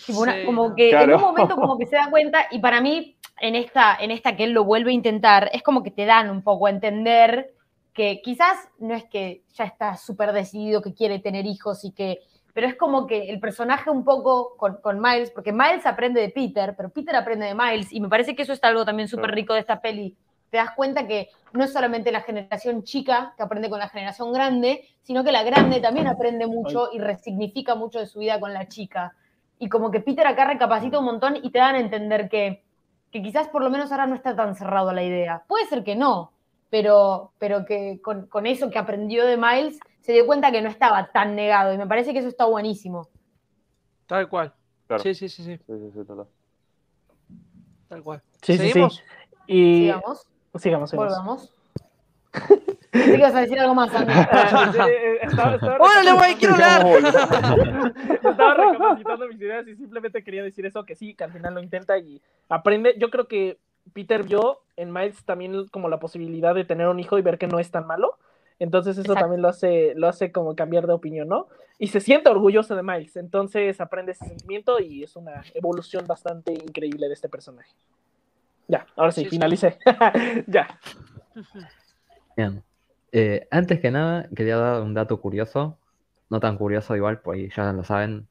[0.05, 2.81] Tipo, una- Sí, como que en un momento como que se da cuenta y para
[2.81, 6.05] mí en esta, en esta que él lo vuelve a intentar es como que te
[6.05, 7.55] dan un poco a entender
[7.93, 12.21] que quizás no es que ya está súper decidido que quiere tener hijos y que
[12.57, 16.31] pero es como que el personaje un poco con, con Miles, porque Miles aprende de
[16.31, 19.33] Peter, pero Peter aprende de Miles, y me parece que eso está algo también súper
[19.33, 20.17] rico de esta peli.
[20.49, 24.33] Te das cuenta que no es solamente la generación chica que aprende con la generación
[24.33, 28.55] grande, sino que la grande también aprende mucho y resignifica mucho de su vida con
[28.55, 29.15] la chica.
[29.59, 32.65] Y como que Peter acá recapacita un montón y te dan a entender que,
[33.11, 35.45] que quizás por lo menos ahora no está tan cerrado a la idea.
[35.47, 36.33] Puede ser que no,
[36.71, 40.69] pero, pero que con, con eso que aprendió de Miles se dio cuenta que no
[40.69, 43.09] estaba tan negado y me parece que eso está buenísimo.
[44.07, 44.53] Tal cual.
[44.87, 45.03] Claro.
[45.03, 46.27] Sí, sí, sí, sí, Sí, sí, sí, total.
[47.89, 48.23] tal cual.
[48.43, 48.69] Sí, sí, sí.
[48.69, 49.03] ¿Seguimos?
[49.49, 50.27] Y Sigamos,
[50.59, 51.13] sigamos, sigamos.
[51.15, 51.53] volvamos.
[52.93, 54.13] Sí vas a decir algo más, Andy.
[54.73, 54.81] Sí,
[55.23, 56.87] estaba- estaba ¡Órale, güey, quiero hablar!
[58.15, 61.61] Estaba recapacitando mis ideas y simplemente quería decir eso, que sí, que al final lo
[61.63, 62.95] intenta y aprende.
[62.99, 63.59] Yo creo que
[63.93, 67.47] Peter vio en Miles también como la posibilidad de tener un hijo y ver que
[67.47, 68.19] no es tan malo.
[68.59, 69.21] Entonces eso Exacto.
[69.21, 71.49] también lo hace, lo hace como cambiar de opinión, ¿no?
[71.79, 73.17] Y se siente orgulloso de Miles.
[73.17, 77.71] Entonces aprende ese sentimiento y es una evolución bastante increíble de este personaje.
[78.69, 79.31] Ya, ahora sí, Sí, sí.
[79.37, 79.79] finalicé.
[80.47, 80.67] ya.
[82.37, 82.63] Bien.
[83.13, 85.79] Eh, antes que nada, quería dar un dato curioso,
[86.29, 88.29] no tan curioso igual, pues ya lo saben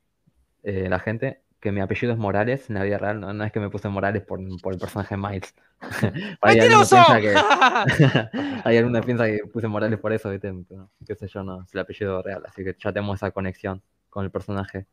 [0.63, 3.51] eh, la gente, que mi apellido es Morales en la vida real, no, no es
[3.51, 5.55] que me puse Morales por, por el personaje Miles.
[6.41, 6.97] Alguno ¡Mentiroso!
[7.19, 7.33] que,
[8.63, 10.53] hay alguna piensa que puse Morales por eso, ¿viste?
[10.69, 13.81] Pero, qué sé yo, no, es el apellido real, así que ya tenemos esa conexión
[14.11, 14.85] con el personaje.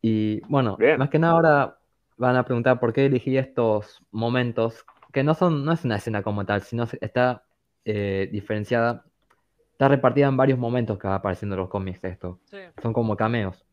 [0.00, 0.98] Y bueno, Bien.
[0.98, 1.78] más que nada ahora
[2.16, 6.22] van a preguntar por qué elegí estos momentos, que no son, no es una escena
[6.22, 7.42] como tal, sino está
[7.84, 9.04] eh, diferenciada,
[9.72, 12.40] está repartida en varios momentos que va apareciendo en los cómics esto.
[12.44, 12.58] Sí.
[12.80, 13.64] Son como cameos.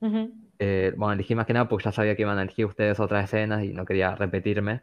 [0.00, 0.32] Ujú.
[0.58, 3.24] Eh, bueno, elegí más que nada porque ya sabía que iban a elegir ustedes otras
[3.24, 4.82] escenas y no quería repetirme.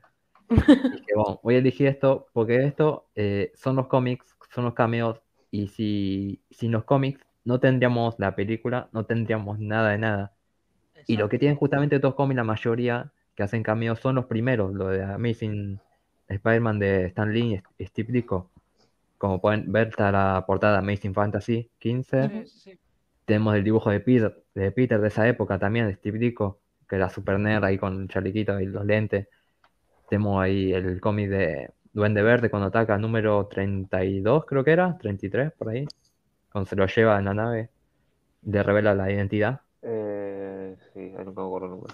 [0.50, 0.50] Y
[1.04, 5.22] dije, bueno, voy a elegir esto porque esto eh, son los cómics, son los cameos,
[5.52, 10.34] y si sin los cómics no tendríamos la película, no tendríamos nada de nada.
[11.08, 14.74] Y lo que tienen justamente estos cómics, la mayoría que hacen cameos son los primeros,
[14.74, 15.80] lo de Amazing
[16.28, 18.52] Spider-Man de Stan Lee y Steve Ditko.
[19.20, 22.30] Como pueden ver, está la portada Amazing Fantasy 15.
[22.30, 22.80] Sí, sí, sí.
[23.26, 26.96] Tenemos el dibujo de Peter, de Peter de esa época también, de Steve Ditko, que
[26.96, 29.28] era super nerd ahí con el chalequito y los lentes.
[30.10, 35.52] Tenemos ahí el cómic de Duende Verde cuando ataca, número 32 creo que era, 33
[35.52, 35.86] por ahí.
[36.50, 37.70] Cuando se lo lleva en la nave,
[38.44, 39.62] le revela la identidad.
[39.82, 41.94] Eh, sí, ahí nunca me acuerdo el número.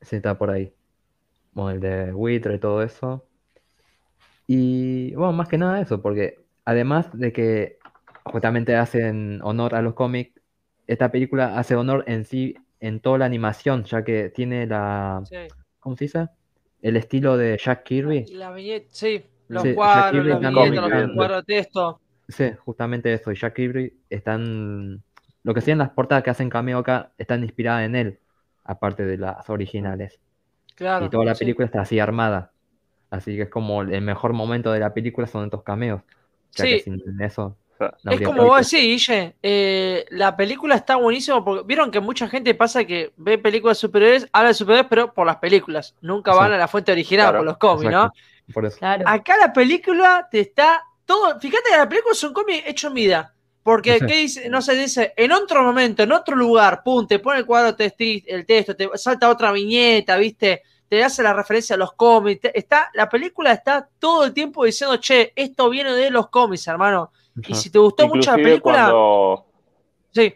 [0.00, 0.72] Sí, está por ahí.
[1.52, 3.26] Bueno, el de Wither y todo eso.
[4.46, 7.78] Y bueno, más que nada eso, porque además de que
[8.24, 10.40] justamente hacen honor a los cómics,
[10.86, 15.36] esta película hace honor en sí en toda la animación, ya que tiene la, Sí.
[15.80, 16.28] ¿cómo se dice?
[16.80, 18.26] El estilo de Jack Kirby.
[18.32, 19.24] La viñeta, sí.
[19.48, 22.00] Los Sí, cuadros, las viñetas, los cuadros de texto.
[22.28, 23.30] Sí, justamente eso.
[23.30, 25.02] Y Jack Kirby están.
[25.44, 28.18] Lo que sean las portadas que hacen cameo acá están inspiradas en él,
[28.64, 30.20] aparte de las originales.
[30.74, 31.06] Claro.
[31.06, 31.40] Y toda la sí.
[31.44, 32.51] película está así armada.
[33.12, 36.00] Así que es como el mejor momento de la película son estos cameos.
[36.54, 36.84] Ya que Sí.
[36.84, 38.42] sin eso sea, no Es como película.
[38.44, 43.12] vos decís, Guille, eh, la película está buenísima porque vieron que mucha gente pasa que
[43.18, 45.94] ve películas de superhéroes, habla de superhéroes, pero por las películas.
[46.00, 46.38] Nunca Sí.
[46.38, 48.04] van a la fuente original Claro, por los cómics, ¿no?
[48.06, 48.52] Exacto.
[48.54, 48.78] Por eso.
[48.78, 49.04] Claro.
[49.06, 51.38] Acá la película te está todo.
[51.38, 53.34] Fíjate que la película es un cómic hecho en vida.
[53.62, 54.06] Porque, Sí.
[54.06, 54.48] ¿qué dice?
[54.48, 58.24] No se dice, en otro momento, en otro lugar, pum, te pone el cuadro testi-
[58.26, 60.62] el texto, te salta otra viñeta, ¿viste?
[60.92, 62.42] Te hace la referencia a los cómics.
[62.42, 66.68] te- Está, la película está todo el tiempo diciendo, che, esto viene de los cómics,
[66.68, 67.10] hermano.
[67.48, 69.46] Y si te gustó mucho la película, cuando...
[70.10, 70.34] sí,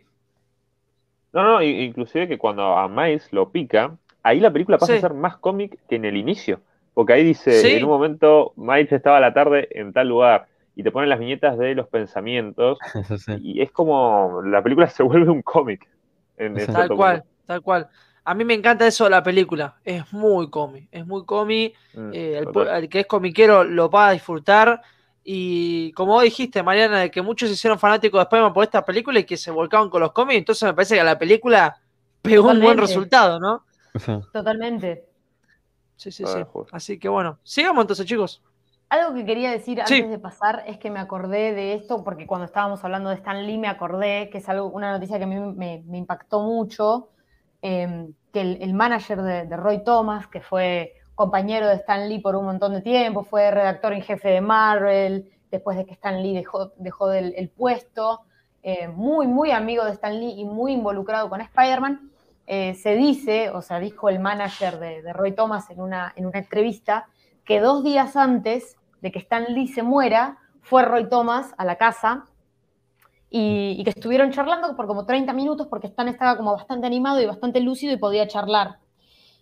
[1.34, 4.98] No, no, inclusive que cuando a Miles lo pica, ahí la película pasa Sí.
[4.98, 6.62] a ser más cómic que en el inicio.
[6.94, 7.72] Porque ahí dice, Sí.
[7.74, 11.18] en un momento Miles estaba a la tarde en tal lugar y te ponen las
[11.18, 12.78] viñetas de los pensamientos
[13.26, 13.32] sí.
[13.42, 15.86] y es como la película se vuelve un cómic.
[16.38, 16.60] En Sí.
[16.64, 16.96] cierto tal punto.
[16.96, 17.88] cual, tal cual.
[18.26, 19.76] A mí me encanta eso de la película.
[19.84, 21.74] Es muy cómic, es muy cómic.
[21.94, 24.82] Mm, Eh, el, que es comiquero lo va a disfrutar.
[25.22, 28.84] Y como vos dijiste, Mariana, de que muchos se hicieron fanáticos de Spider-Man por esta
[28.84, 31.78] película y que se volcaban con los cómics, entonces me parece que la película
[32.22, 33.64] pegó un buen resultado, ¿no?
[34.32, 35.04] Totalmente.
[35.96, 36.60] Sí, sí, Ah, sí.
[36.72, 38.42] Así que bueno, sigamos entonces, chicos.
[38.88, 39.94] Algo que quería decir Sí.
[39.94, 43.44] antes de pasar es que me acordé de esto, porque cuando estábamos hablando de Stan
[43.46, 47.08] Lee me acordé que es algo, una noticia que a mí me, me impactó mucho,
[47.66, 52.44] eh, que el, manager de, Roy Thomas, que fue compañero de Stan Lee por un
[52.44, 56.72] montón de tiempo, fue redactor en jefe de Marvel, después de que Stan Lee dejó,
[56.76, 58.20] dejó el puesto,
[58.68, 62.10] eh, muy, muy amigo de Stan Lee y muy involucrado con Spider-Man,
[62.48, 66.26] eh, se dice, o sea, dijo el manager de, de Roy Thomas en una, en
[66.26, 67.06] una entrevista,
[67.44, 71.76] que dos días antes de que Stan Lee se muera, fue Roy Thomas a la
[71.76, 72.24] casa
[73.38, 77.26] y, que estuvieron charlando por como 30 minutos porque Stan estaba como bastante animado y
[77.26, 78.78] bastante lúcido y podía charlar.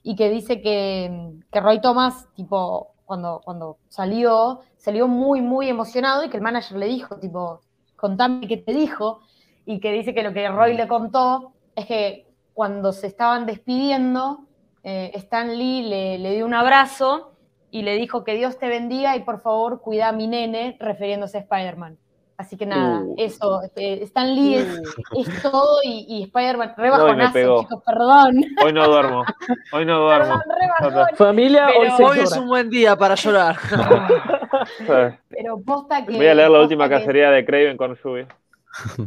[0.02, 6.24] Y que dice que, que Roy Thomas, tipo, cuando, cuando salió, salió muy, muy emocionado
[6.24, 7.60] y que el manager le dijo, tipo,
[7.96, 9.20] contame qué te dijo.
[9.64, 14.46] Y que dice que lo que Roy le contó es que cuando se estaban despidiendo,
[14.82, 17.32] eh, Stan Lee le, le dio un abrazo
[17.70, 21.38] y le dijo que Dios te bendiga y por favor cuida a mi nene, refiriéndose
[21.38, 21.98] a Spider-Man.
[22.36, 23.14] Así que nada, Uh.
[23.16, 24.66] eso, eh, Stan Lee es,
[25.16, 27.60] es todo y, y Spider-Man, re No, y me bajonazo, pegó.
[27.62, 28.44] chicos, perdón.
[28.64, 29.24] Hoy no duermo.
[29.72, 30.40] Hoy no duermo.
[30.80, 31.06] Perdón.
[31.16, 33.56] Familia, hoy se Hoy es un buen día para llorar.
[35.28, 36.16] Pero posta que.
[36.16, 38.26] Voy a leer la última que cacería de Craven con lluvia.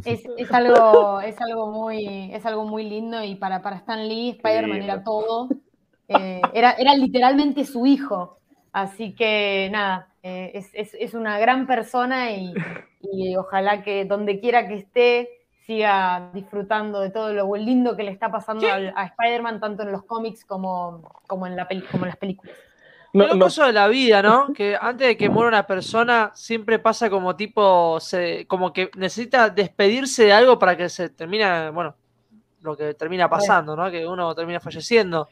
[0.04, 4.30] Es, es algo, es algo muy, es algo muy lindo y para, para Stan Lee,
[4.30, 5.48] Spider-Man era todo.
[6.08, 8.38] Eh, era, era literalmente su hijo.
[8.72, 12.52] Así que nada, eh, es, es- es una gran persona y,
[13.02, 15.30] y ojalá que donde quiera que esté
[15.66, 18.66] siga disfrutando de todo lo lindo que le está pasando Sí.
[18.94, 22.56] a, Spider-Man, tanto en los cómics como, como, en la peli- como en las películas.
[23.12, 24.52] No, Lo no, de la vida, ¿no?
[24.52, 29.48] Que antes de que muera una persona, siempre pasa como tipo, se, como que necesita
[29.50, 31.94] despedirse de algo para que se termine, bueno,
[32.62, 33.90] lo que termina pasando, ¿no?
[33.90, 35.28] Que uno termina falleciendo.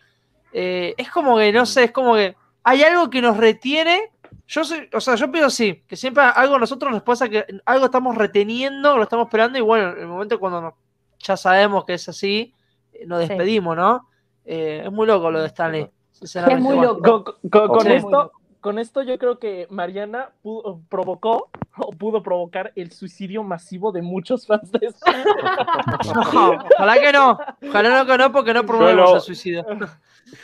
[0.53, 2.35] Eh, es como que, no sé, es como que
[2.65, 4.11] hay algo que nos retiene.
[4.49, 7.45] Yo sé, o sea, yo pienso sí, que siempre algo a nosotros nos pasa que
[7.65, 10.75] algo estamos reteniendo, lo estamos esperando, y bueno, en el momento cuando nos-
[11.19, 12.55] ya sabemos que es así,
[12.93, 13.29] eh, nos Sí.
[13.29, 14.09] despedimos, ¿no?
[14.45, 15.91] Eh, es muy loco lo de Stanley.
[16.23, 17.25] Es muy loco.
[17.25, 17.93] Con, con- con Sí.
[17.95, 18.33] esto,
[18.67, 24.03] con esto yo creo que Mariana pudo- provocó o pudo provocar el suicidio masivo de
[24.03, 24.93] muchos fans de.
[26.35, 27.39] No, ojalá que no.
[27.69, 29.65] Ojalá no que no, porque no promovemos el suicidio.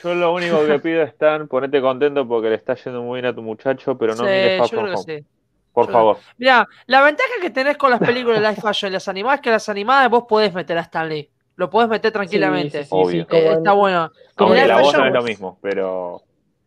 [0.05, 3.33] Yo lo único que pido es, Stan, ponete contento porque le está yendo muy bien
[3.33, 5.27] a tu muchacho, pero no Sí, mires yo creo que sí.
[5.73, 6.17] Por Yo- favor.
[6.39, 9.43] Mira, la ventaja que tenés con las películas de live fashion y las animadas es
[9.43, 11.29] que las animadas vos podés meter a Stanley.
[11.57, 12.85] Lo podés meter tranquilamente.
[12.85, 13.27] Sí, sí, sí, Obvio.
[13.31, 14.13] Eh, está bueno.
[14.37, 16.23] Aunque la voz no es lo mismo, pero.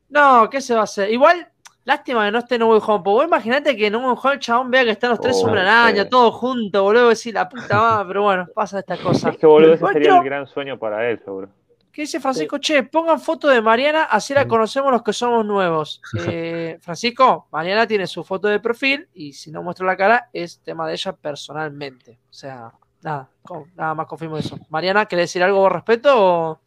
[0.09, 1.11] No, ¿qué se va a hacer?
[1.11, 1.47] Igual,
[1.83, 3.03] lástima que no esté Way Home.
[3.03, 5.61] Porque vos imaginate que Way Home el chabón vea que están los tres Oh, sobre
[5.61, 7.09] araña, todos juntos, boludo.
[7.09, 9.29] Decir la puta madre, pero bueno, pasa esta cosa.
[9.29, 11.49] Es que boludo, ese sería creo- el gran sueño para él, seguro.
[11.91, 12.57] ¿Qué dice Francisco?
[12.57, 16.01] Che, pongan foto de Mariana, así la conocemos los que somos nuevos.
[16.27, 20.59] Eh, Francisco, Mariana tiene su foto de perfil y si no muestra la cara es
[20.59, 22.19] tema de ella personalmente.
[22.29, 23.29] O sea, nada,
[23.77, 24.57] nada más confirmo eso.
[24.69, 26.09] Mariana, ¿querés decir algo al respecto?
[26.17, 26.59] o-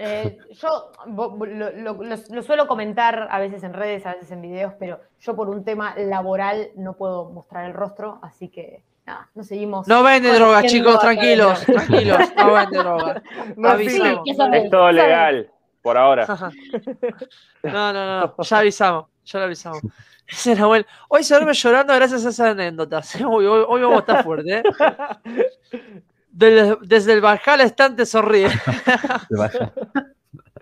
[0.00, 4.40] Eh, yo lo, lo- lo- lo suelo comentar a veces en redes, a veces en
[4.40, 9.28] videos, pero yo por un tema laboral no puedo mostrar el rostro, así que nada,
[9.34, 9.88] nos seguimos.
[9.88, 13.22] No vende drogas, conociendo chicos, tranquilos, tranquilos, no vende drogas.
[13.56, 13.72] No.
[13.74, 15.50] Es todo legal,
[15.82, 16.26] por ahora.
[17.64, 19.80] No, no, no, ya avisamos, ya lo avisamos.
[20.46, 20.84] Era bueno.
[21.08, 23.16] Hoy se duerme llorando gracias a esas anécdotas.
[23.26, 24.62] Hoy, hoy- hoy vamos a estar fuertes, ¿eh?
[26.38, 28.48] Del- desde el Valhalla estante sonríe.
[29.28, 29.72] Se vaya.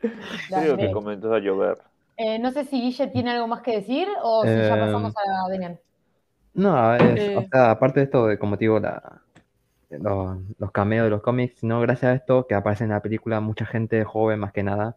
[0.00, 0.92] Creo que Dale.
[0.92, 1.78] comenzó a llover.
[2.16, 5.12] Eh, no sé si Guille tiene algo más que decir o si ya Eh, pasamos
[5.16, 5.78] a Demian.
[6.54, 7.36] No, es, Eh.
[7.36, 9.20] o sea, aparte de esto, de como te digo, la,
[9.90, 13.40] los, los cameos de los cómics, no gracias a esto que aparece en la película,
[13.40, 14.96] mucha gente joven más que nada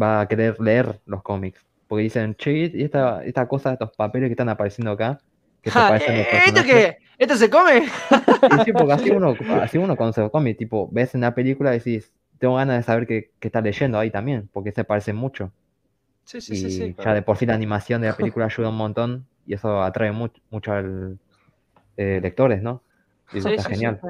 [0.00, 1.64] va a querer leer los cómics.
[1.88, 5.18] Porque dicen, che, y esta, esta cosa, estos papeles que están apareciendo acá,
[5.66, 6.98] que se Ja, parecen a los ¿eh, ¿Esto qué?
[7.18, 7.88] ¿Esto se come?
[8.48, 11.34] Sí, sí, porque así uno, así uno cuando se lo come, tipo, ves en la
[11.34, 14.84] película y decís, tengo ganas de saber qué, qué está leyendo ahí también, porque se
[14.84, 15.52] parecen mucho.
[16.24, 16.96] Sí, sí, y sí, sí.
[17.04, 20.12] ya de por sí la animación de la película ayuda un montón y eso atrae
[20.12, 21.18] mu- mucho al
[21.98, 22.82] eh, lectores, ¿no?
[23.32, 24.00] Y eso Sí, está sí, genial,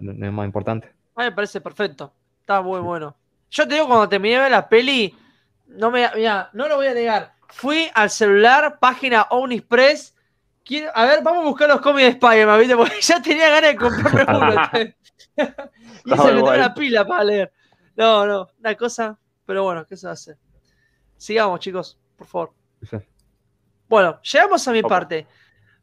[0.00, 0.88] es más importante.
[1.14, 2.14] A mí me parece perfecto.
[2.40, 3.16] Está muy bueno.
[3.50, 5.14] Yo te digo, cuando terminé de ver la peli,
[5.66, 7.34] no me mira, no lo voy a negar.
[7.48, 10.14] Fui al celular, página Omnipress.
[10.66, 12.76] Quiero, a ver, vamos a buscar los cómics de Spider-Man, ¿viste?
[12.76, 14.94] Porque ya tenía ganas de comprarme uno.
[16.04, 17.52] y se me la pila para leer.
[17.94, 19.16] No, no, una cosa.
[19.46, 20.36] Pero bueno, ¿qué se hacer?
[21.16, 22.52] Sigamos, chicos, por favor.
[22.82, 22.96] Sí.
[23.88, 25.28] Bueno, llegamos a mi parte.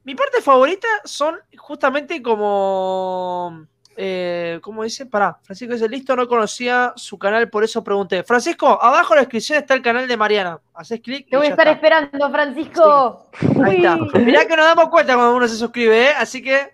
[0.03, 3.65] Mi parte favorita son justamente como.
[3.95, 5.05] Eh, ¿Cómo dice?
[5.05, 8.23] Pará, Francisco dice: Listo, no conocía su canal, por eso pregunté.
[8.23, 10.59] Francisco, abajo en la descripción está el canal de Mariana.
[10.73, 11.29] Haces clic.
[11.29, 11.75] Te voy a estar está.
[11.77, 13.27] esperando, Francisco.
[13.63, 13.97] Ahí está.
[14.19, 16.13] Mirá que nos damos cuenta cuando uno se suscribe, ¿eh?
[16.17, 16.73] Así que.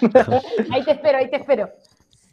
[0.72, 1.70] Ahí te espero, ahí te espero.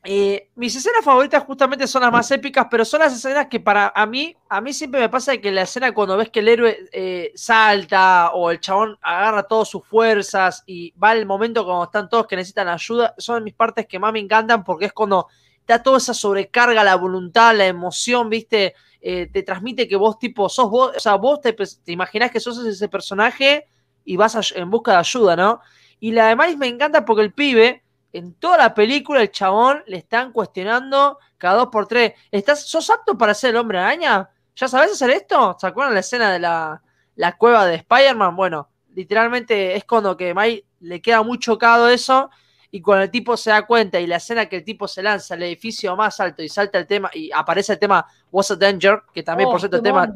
[0.09, 3.91] Eh, mis escenas favoritas justamente son las más épicas, pero son las escenas que para
[3.93, 6.77] a mí, a mí siempre me pasa que la escena cuando ves que el héroe
[6.93, 12.07] eh, salta o el chabón agarra todas sus fuerzas y va el momento cuando están
[12.07, 15.27] todos que necesitan ayuda, son mis partes que más me encantan porque es cuando
[15.67, 20.49] da toda esa sobrecarga, la voluntad, la emoción, viste, Eh, te transmite que vos tipo
[20.49, 23.65] sos vos, o sea, vos te, te imaginás que sos ese personaje
[24.03, 25.61] y vas a- en busca de ayuda, ¿no?
[25.99, 27.83] Y la de me encanta porque el pibe
[28.17, 32.13] en toda la película el chabón le están cuestionando cada dos por tres.
[32.31, 34.29] ¿Estás, ¿Sos apto para ser el hombre araña?
[34.55, 35.55] ¿Ya sabes hacer esto?
[35.59, 36.81] ¿Se acuerdan la escena de la,
[37.15, 38.35] la cueva de Spider-Man?
[38.35, 42.29] Bueno, literalmente es cuando que Mike le queda muy chocado eso
[42.71, 45.35] y cuando el tipo se da cuenta y la escena que el tipo se lanza
[45.35, 49.03] al edificio más alto y salta el tema y aparece el tema What's a Danger,
[49.13, 50.11] que también Oh, por cierto el tema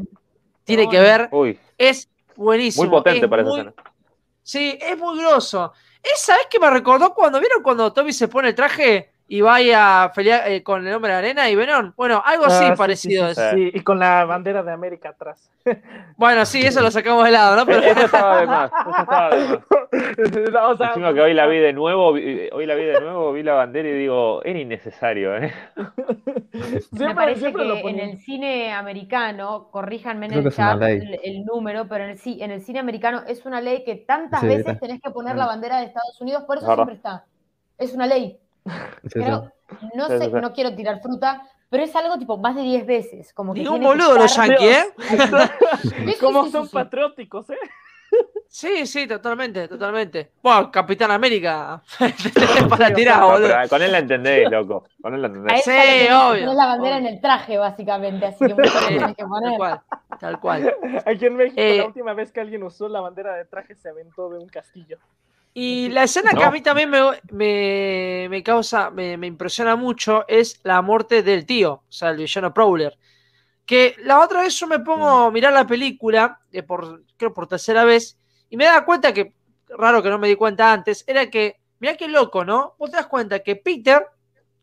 [0.63, 2.85] tiene que ver, Uy, es buenísimo.
[2.85, 3.73] muy potente es para esa escena.
[4.43, 5.71] Sí, es muy grosso.
[6.03, 9.55] Esa vez que me recordó cuando vieron cuando Toby se pone el traje y va
[9.55, 11.93] ahí a pelear eh, con el hombre de arena y Venom.
[11.95, 13.37] Bueno, algo así Ah, parecido sí, es.
[13.49, 15.49] sí, sí, y con la bandera de América atrás.
[16.17, 17.65] Bueno, sí, eso lo sacamos de lado, ¿no?
[17.65, 19.59] Pero Eso estaba de más, eso estaba de más.
[20.53, 23.33] No, o sea, que hoy la vi de nuevo, vi- hoy la vi de nuevo,
[23.33, 25.51] vi la bandera y digo, era innecesario, ¿eh?
[26.91, 31.19] Me parece siempre que lo en el cine americano, corríjanme en Creo el chat el,
[31.23, 34.47] el número, pero en el, en el cine americano es una ley que tantas Sí,
[34.47, 35.39] veces tenés que poner Mm.
[35.39, 37.25] la bandera de Estados Unidos, por eso siempre está.
[37.77, 38.37] Es una ley.
[39.03, 39.19] Sí.
[39.19, 39.51] Creo,
[39.95, 43.33] no sé, no quiero tirar fruta, pero es algo tipo más de 10 veces.
[43.33, 44.85] Como que que boludo los yankees, ¿eh?
[45.81, 47.57] Sí, sí, Cómo sí, son patrióticos, ¿eh?
[48.49, 50.33] Sí, sí, totalmente, totalmente.
[50.43, 51.81] Bueno, Capitán América.
[52.69, 53.47] para tirar, No, boludo.
[53.47, 54.83] pero con él la entendés, loco.
[55.01, 55.63] Con él la entendés.
[55.63, 57.07] Sí, obvio, tenés la bandera obvio.
[57.07, 59.57] en el traje, básicamente, así que mucho Sí, tenés que Tal poner.
[59.57, 59.81] cual,
[60.19, 60.75] tal cual.
[61.05, 63.87] Aquí en México, Eh, la última vez que alguien usó la bandera de traje se
[63.87, 64.97] aventó de un castillo.
[65.53, 67.01] Y la escena que a mí también me,
[67.31, 72.17] me, me causa, me, me impresiona mucho es la muerte del tío, o sea, el
[72.17, 72.97] villano Prowler.
[73.65, 77.47] Que la otra vez yo me pongo a mirar la película, eh, por, creo por
[77.47, 78.17] tercera vez,
[78.49, 79.33] y me daba cuenta que,
[79.77, 82.75] raro que no me di cuenta antes, era que, mirá qué loco, ¿no?
[82.79, 84.07] Vos te das cuenta que Peter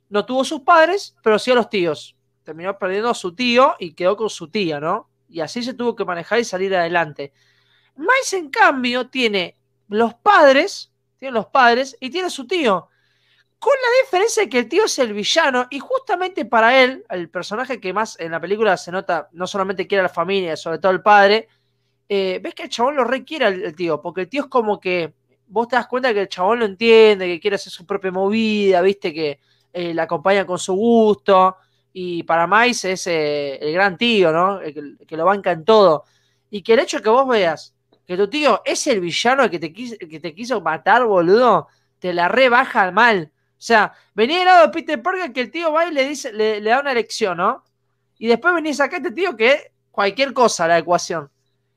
[0.09, 2.16] no tuvo sus padres, pero sí a los tíos.
[2.44, 5.10] Terminó perdiendo a su tío y quedó con su tía, ¿no?
[5.28, 7.35] Y así se tuvo que manejar y salir adelante.
[7.94, 9.58] Miles, en cambio, tiene
[9.89, 12.89] los padres, tiene los padres y tiene su tío.
[13.59, 17.28] Con la diferencia de que el tío es el villano y justamente para él, el
[17.28, 20.78] personaje que más en la película se nota, no solamente quiere a la familia, sobre
[20.78, 21.48] todo el padre,
[22.09, 25.15] eh, ves que el chabón lo requiere el tío, porque el tío es como que
[25.48, 28.81] vos te das cuenta que el chabón lo entiende, que quiere hacer su propia movida,
[28.81, 29.40] viste que
[29.73, 31.56] eh, la acompaña con su gusto
[31.93, 34.60] y para Miles es eh, el gran tío, ¿no?
[34.60, 36.05] El que lo banca en todo.
[36.51, 37.74] Y que el hecho de que vos veas
[38.09, 41.69] que tu tío es el villano que te, quiso, que te quiso matar, boludo,
[41.99, 43.31] te la rebaja al mal.
[43.35, 46.33] O sea, venía del lado de Peter Parker que el tío va y le, dice,
[46.33, 47.63] le, le da una lección, ¿no?
[48.19, 51.29] Y después venís acá este tío que es cualquier cosa la ecuación.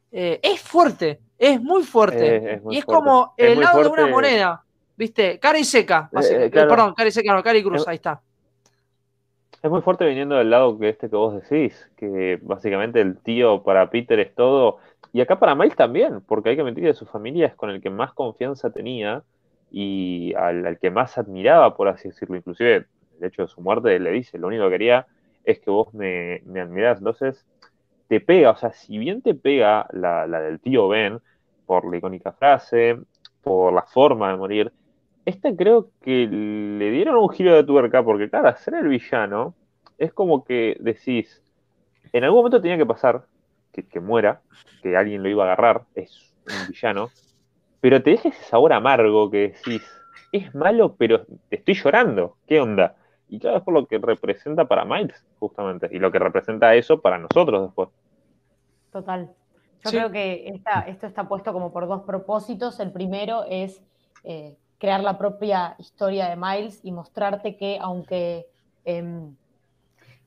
[0.10, 2.26] Eh, es fuerte, es muy fuerte.
[2.26, 3.04] Eh, es muy y es fuerte.
[3.04, 4.64] como el lado de una moneda,
[4.96, 5.38] ¿viste?
[5.38, 6.10] Cara y seca.
[6.14, 6.70] Eh, eh, claro.
[6.70, 8.22] Perdón, cara y seca, no, cara y cruz, ahí está.
[9.62, 13.64] Es muy fuerte viniendo del lado que este que vos decís, que básicamente el tío
[13.64, 14.80] para Peter es todo,
[15.14, 17.82] y acá para Miles también, porque hay que mentir de su familia es con el
[17.82, 19.24] que más confianza tenía
[19.70, 22.38] y al, que más admiraba, por así decirlo.
[22.38, 22.86] Inclusive,
[23.20, 25.08] el hecho de su muerte le dice, lo único que quería
[25.44, 27.00] es que vos me, me admirás.
[27.00, 27.46] Entonces,
[28.08, 31.20] te pega, o sea, si bien te pega la, la del tío Ben,
[31.66, 33.00] por la icónica frase,
[33.42, 34.72] por la forma de morir,
[35.26, 39.56] esta creo que le dieron un giro de tuerca, porque claro, hacer el villano
[39.98, 41.42] es como que decís,
[42.12, 43.26] en algún momento tenía que pasar
[43.72, 44.42] que, que muera,
[44.82, 47.12] que alguien lo iba a agarrar, es un villano,
[47.80, 49.84] pero te deja ese sabor amargo que decís,
[50.32, 52.96] es malo, pero te estoy llorando, ¿qué onda?
[53.28, 57.02] Y claro, es por lo que representa para Miles, justamente, y lo que representa eso
[57.02, 57.90] para nosotros después.
[58.92, 59.30] Total.
[59.84, 59.96] Yo Sí.
[59.98, 62.80] creo que esta- esto está puesto como por dos propósitos.
[62.80, 63.82] El primero es
[64.24, 68.46] eh, crear la propia historia de Miles y mostrarte que aunque,
[68.86, 69.36] em,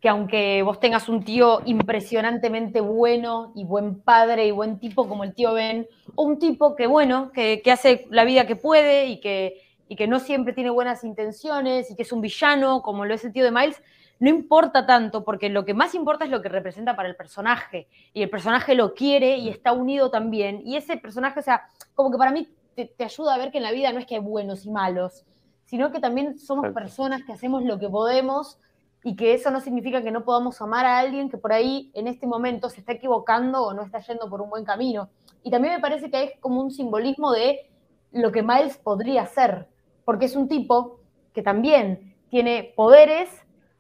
[0.04, 5.24] que aunque vos tengas un tío impresionantemente bueno y buen padre y buen tipo como
[5.24, 9.06] el tío Ben, o un tipo que bueno, que, que hace la vida que puede
[9.06, 13.06] y que, y que no siempre tiene buenas intenciones y que es un villano como
[13.06, 13.82] lo es el tío de Miles,
[14.20, 17.88] no importa tanto, porque lo que más importa es lo que representa para el personaje.
[18.12, 20.60] Y el personaje lo quiere y está unido también.
[20.66, 23.56] Y ese personaje, o sea, como que para mí te, te ayuda a ver que
[23.56, 25.24] en la vida no es que hay buenos y malos,
[25.64, 28.58] sino que también somos personas que hacemos lo que podemos
[29.06, 32.08] y que eso no significa que no podamos amar a alguien que por ahí en
[32.08, 35.10] este momento se está equivocando o no está yendo por un buen camino.
[35.42, 37.70] Y también me parece que es como un simbolismo de
[38.12, 39.68] lo que Miles podría ser,
[40.06, 41.00] porque es un tipo
[41.34, 43.28] que también tiene poderes,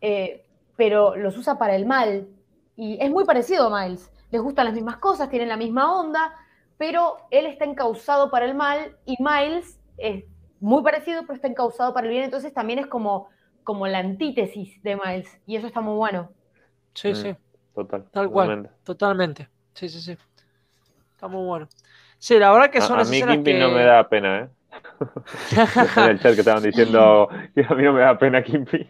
[0.02, 0.44] eh,
[0.76, 2.28] pero los usa para el mal.
[2.76, 4.12] Y es muy parecido a Miles.
[4.30, 6.34] Les gustan las mismas cosas, tienen la misma onda,
[6.76, 10.24] pero él está encausado para el mal y Miles es
[10.60, 12.24] muy parecido, pero está encausado para el bien.
[12.24, 13.28] Entonces también es como,
[13.64, 15.40] como la antítesis de Miles.
[15.46, 16.30] Y eso está muy bueno.
[16.94, 17.16] Sí, Mm.
[17.16, 17.34] sí,
[17.74, 18.04] Total.
[18.12, 18.70] Tal cual.
[18.84, 19.48] totalmente.
[19.74, 20.16] Sí, sí, sí.
[21.12, 21.68] Está muy bueno.
[22.18, 23.58] Sí, la verdad que son A, a las mí escenas Kimpy que...
[23.58, 24.48] no me da pena, ¿eh?
[25.96, 28.88] en el chat que estaban diciendo que a mí no me da pena Kimpy.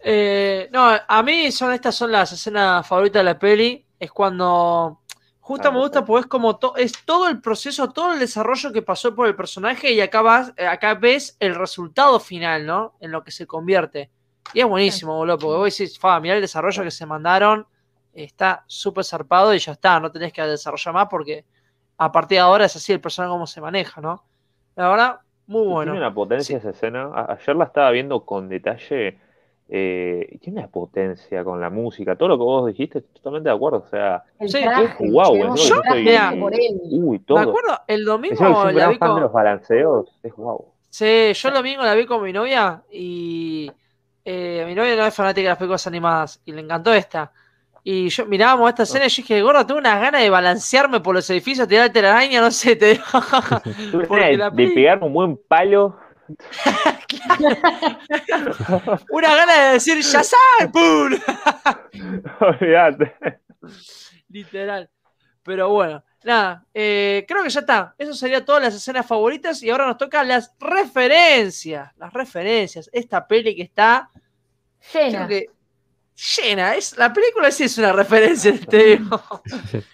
[0.00, 3.84] Eh, no, a mí son estas son las escenas favoritas de la peli.
[3.98, 5.00] Es cuando
[5.46, 8.72] justo Ah, me gusta porque es como to- es todo el proceso, todo el desarrollo
[8.72, 12.94] que pasó por el personaje y acá vas, eh, acá ves el resultado final, ¿no?
[13.00, 14.10] En lo que se convierte.
[14.54, 17.66] Y es buenísimo, boludo, porque vos decís, fa, mirá el desarrollo que se mandaron,
[18.12, 21.44] está súper zarpado y ya está, no tenés que desarrollar más porque
[21.98, 24.24] a partir de ahora es así el personaje como se maneja, ¿no?
[24.74, 25.92] La verdad, muy bueno.
[25.92, 27.10] Tiene una potencia esa escena.
[27.28, 29.18] Ayer la estaba viendo con detalle.
[29.68, 32.16] Eh, tiene una potencia con la música.
[32.16, 33.78] Todo lo que vos dijiste, estoy totalmente de acuerdo.
[33.78, 36.80] O sea, Sí, traje, tenemos eso el yo- mira, él.
[36.90, 37.38] uy, Me todo.
[37.38, 38.36] acuerdo, el domingo
[38.72, 39.20] la vi fan de con...
[39.22, 40.08] los balanceos.
[40.22, 40.66] Es guau.
[40.88, 43.70] Sí, yo el domingo la vi con mi novia y
[44.24, 47.32] eh, mi novia no es fanática de las películas animadas y le encantó esta.
[47.88, 51.14] Y yo mirábamos esta escena y yo dije, gordo, tengo unas ganas de balancearme por
[51.14, 53.04] los edificios, tirar telaraña, no sé, te digo.
[54.08, 55.96] De, la de pegarme un buen palo.
[59.10, 60.70] Una gana de decir, ¡ya sabes!
[60.72, 61.12] ¡Pum!
[62.40, 63.14] Olvídate.
[64.28, 64.90] Literal.
[65.42, 67.94] Pero bueno, nada, eh, creo que ya está.
[67.96, 71.92] Eso sería todas las escenas favoritas y ahora nos toca las referencias.
[71.96, 72.90] Las referencias.
[72.92, 74.10] Esta peli que está
[74.92, 75.28] Llena.
[75.28, 75.46] que
[76.16, 76.74] llena.
[76.74, 79.22] Es, la película sí es una referencia, te digo.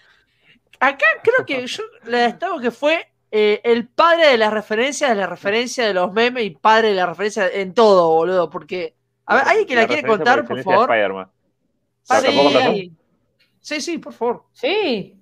[0.80, 5.16] Acá creo que yo le destaco que fue eh, el padre de las referencias, de
[5.16, 8.50] la referencia de los memes y padre de la referencia en todo, boludo.
[8.50, 8.94] Porque,
[9.24, 10.90] a ver, ¿alguien que la, quiere contar, por de favor?
[12.10, 12.92] Ah, sí.
[13.58, 14.44] sí, sí, por favor.
[14.52, 15.16] Sí.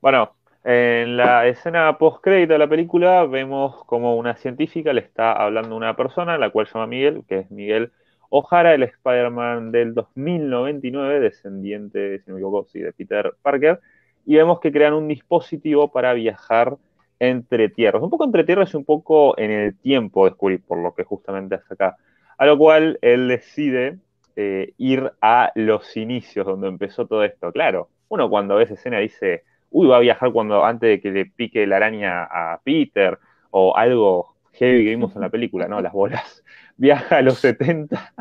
[0.00, 0.34] Bueno,
[0.64, 5.76] en la escena post-crédito de la película vemos como una científica le está hablando a
[5.76, 7.92] una persona, la cual se llama Miguel, que es Miguel
[8.30, 13.80] O'Hara, el Spider-Man del 2099, descendiente, si no me equivoco, sí, de Peter Parker,
[14.24, 16.78] y vemos que crean un dispositivo para viajar
[17.20, 20.94] entre tierras, un poco entre tierras y un poco en el tiempo, descubrí, por lo
[20.94, 21.96] que justamente hace acá.
[22.38, 23.98] A lo cual él decide
[24.34, 27.52] eh, ir a los inicios, donde empezó todo esto.
[27.52, 31.10] Claro, uno cuando ve esa escena dice, uy, va a viajar cuando antes de que
[31.10, 33.18] le pique la araña a Peter,
[33.50, 35.80] o algo heavy que vimos en la película, ¿no?
[35.80, 36.42] Las bolas.
[36.76, 38.14] Viaja a los 70,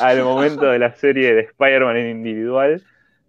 [0.00, 2.82] al momento de la serie de Spider-Man en individual,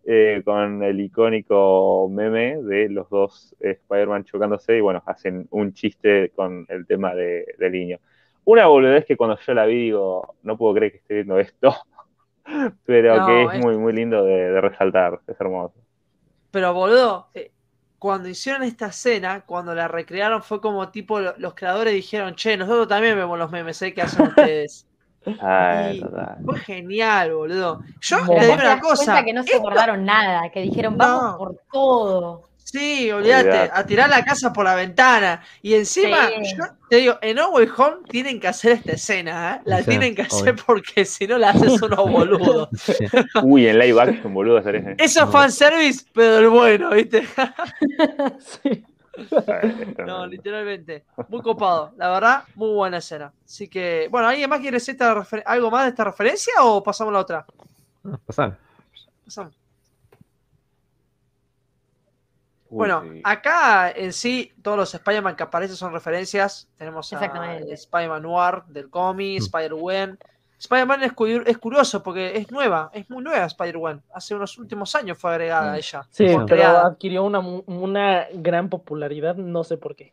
[0.05, 6.31] eh, con el icónico meme de los dos Spider-Man chocándose y bueno, hacen un chiste
[6.35, 7.99] con el tema de, del niño.
[8.45, 11.75] Una boludez que cuando yo la vi digo, no puedo creer que esté viendo esto,
[12.85, 15.75] pero No, que es, es- muy, muy lindo de, de resaltar, es hermoso.
[16.51, 17.53] Pero, boludo, eh,
[17.97, 22.55] cuando hicieron esta escena, cuando la recrearon, fue como tipo, lo- los creadores dijeron, che,
[22.57, 23.93] nosotros también vemos los memes, ¿eh?
[23.93, 24.84] que hacen ustedes.
[25.41, 26.37] Ay, Y total.
[26.45, 27.81] fue genial, boludo.
[28.01, 29.05] Yo te digo una cosa.
[29.05, 31.37] cuenta que no se esto- guardaron nada, que dijeron, vamos No.
[31.37, 32.43] por todo.
[32.67, 35.41] Sí, olvídate, a tirar la casa por la ventana.
[35.61, 36.55] Y encima, Sí.
[36.57, 39.61] yo te digo, en No Way Home tienen que hacer esta escena, ¿eh?
[39.65, 40.63] La Sí, tienen que hacer obvio.
[40.65, 42.69] porque si no la haces unos boludos.
[43.43, 44.95] Uy, en live action, boludo, hacer ese.
[44.97, 47.23] Eso es fanservice, pero el bueno, ¿viste?
[48.39, 48.83] Sí.
[50.05, 51.05] No, literalmente.
[51.29, 51.93] Muy copado.
[51.97, 53.31] La verdad, muy buena escena.
[53.43, 54.79] Así que, bueno, ¿alguien más quiere
[55.15, 57.45] refer- algo más de esta referencia o pasamos a la otra?
[58.03, 58.57] Ah, pasá.
[59.23, 59.53] Pasamos.
[62.67, 63.21] Uy, Bueno, sí.
[63.23, 66.67] acá en sí, todos los Spider-Man que aparecen son referencias.
[66.77, 67.17] Tenemos a.
[67.73, 69.45] Spider-Man Noir del cómic, Mm.
[70.65, 74.01] Spider-Man es, cu- es curioso porque es nueva, es muy nueva Spider-Man.
[74.13, 75.75] Hace unos últimos años fue agregada Mm.
[75.75, 76.07] ella.
[76.09, 76.87] Sí, Fue pero creada.
[76.87, 80.11] adquirió una, gran popularidad, no sé por qué.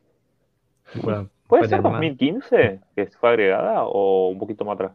[1.02, 1.94] Bueno, ¿Puede ser animada.
[1.96, 4.92] 2015 que fue agregada o un poquito más atrás?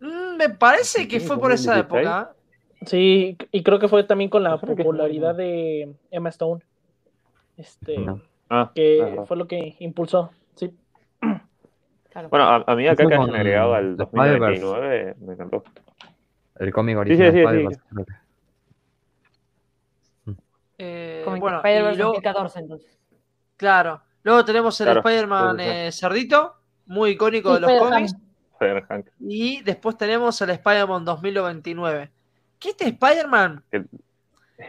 [0.00, 2.06] Mm, me parece que fue por esa 2016.
[2.06, 2.34] época.
[2.86, 6.62] Sí, y creo que fue también con la popularidad de Emma Stone.
[7.56, 8.20] Este, No.
[8.48, 9.26] Ah, que ajá.
[9.26, 10.30] fue lo que impulsó.
[12.10, 12.12] Sí.
[12.12, 12.28] Claro.
[12.28, 15.62] Bueno, a, a mí acá que con agregado al The 2029 me encantó.
[16.58, 17.80] El cómic sí, original sí, sí.
[17.94, 18.12] Creo que-
[20.78, 22.98] Eh, bueno, Spider-Verse y luego- 2014, entonces.
[23.56, 24.02] claro.
[24.22, 25.76] Luego tenemos el Claro, Spider-Man sí, sí, sí.
[25.76, 26.54] eh, cerdito,
[26.86, 28.14] muy icónico Sí, de los cómics.
[28.52, 29.04] Spider-Man.
[29.20, 32.10] Y después tenemos el Spider-Man 2029.
[32.58, 33.84] Que este Spider-Man, Que-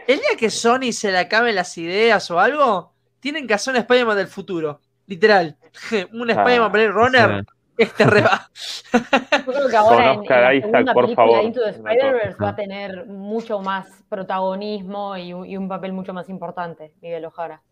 [0.06, 3.80] el día que Sony se le acaben las ideas o algo, tienen que hacer un
[3.80, 4.80] Spider-Man del futuro.
[5.12, 5.56] Literal.
[6.12, 7.84] un Ah, Spider-Man Blade Runner, Sí.
[7.84, 8.50] este reba.
[9.46, 11.44] Yo creo que ahora en, en Oscar la Isaac, segunda por película favor.
[11.44, 16.12] Into the Spider-Verse va a tener mucho más protagonismo y, un- y un papel mucho
[16.12, 17.62] más importante, Miguel Ojara.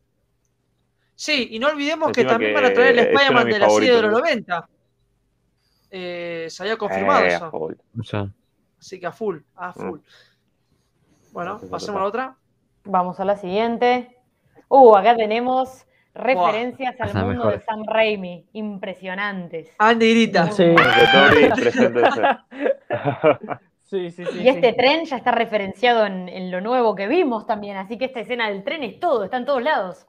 [1.15, 3.69] Sí, y no olvidemos que también que van a traer el de Spider-Man de la
[3.71, 4.49] serie de los favoritos.
[4.49, 4.69] 90.
[5.91, 7.69] Eh, se había confirmado Eh, eso.
[8.05, 8.27] sea,
[8.79, 9.99] Así que a full, a full.
[11.33, 12.37] Bueno, pasemos a la otra.
[12.85, 14.17] Vamos a la siguiente.
[14.69, 15.85] Uh, acá tenemos
[16.15, 18.47] referencias al mundo de Sam Raimi.
[18.53, 19.71] Impresionantes.
[19.79, 20.51] Andy grita.
[20.51, 20.75] Sí.
[23.91, 24.43] Sí, sí, sí.
[24.43, 24.77] Y este sí.
[24.77, 28.49] tren ya está referenciado en, en lo nuevo que vimos también, así que esta escena
[28.49, 30.07] del tren es todo, está en todos lados.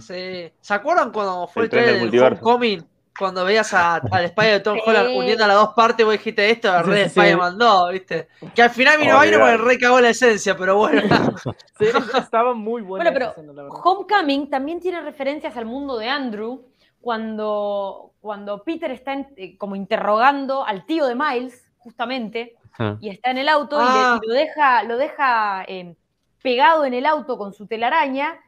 [0.00, 0.50] Sí.
[0.60, 2.42] ¿Se acuerdan cuando fue el, El tren del del multiverso.
[2.42, 2.86] Homecoming?
[3.18, 4.82] Cuando veías a- al Spider de Tom Sí.
[4.86, 7.20] Holland uniendo a las dos partes, vos dijiste esto, Sí, re sí, sí.
[7.20, 8.28] Spider-Man 2, ¿viste?
[8.54, 9.28] Que al final vino Olvidar.
[9.34, 11.02] Iron Man y recagó la esencia, pero bueno.
[11.78, 11.86] Sí,
[12.18, 13.10] estaba muy buena.
[13.12, 13.68] Bueno, pero la.
[13.68, 16.64] Homecoming también tiene referencias al mundo de Andrew
[17.00, 23.08] cuando, cuando Peter está en- eh, como interrogando al tío de Miles, justamente, sea, y
[23.10, 24.20] está en el auto y le- Ah.
[24.22, 25.94] y, lo deja, lo deja eh,
[26.42, 28.38] pegado en el auto con su telaraña.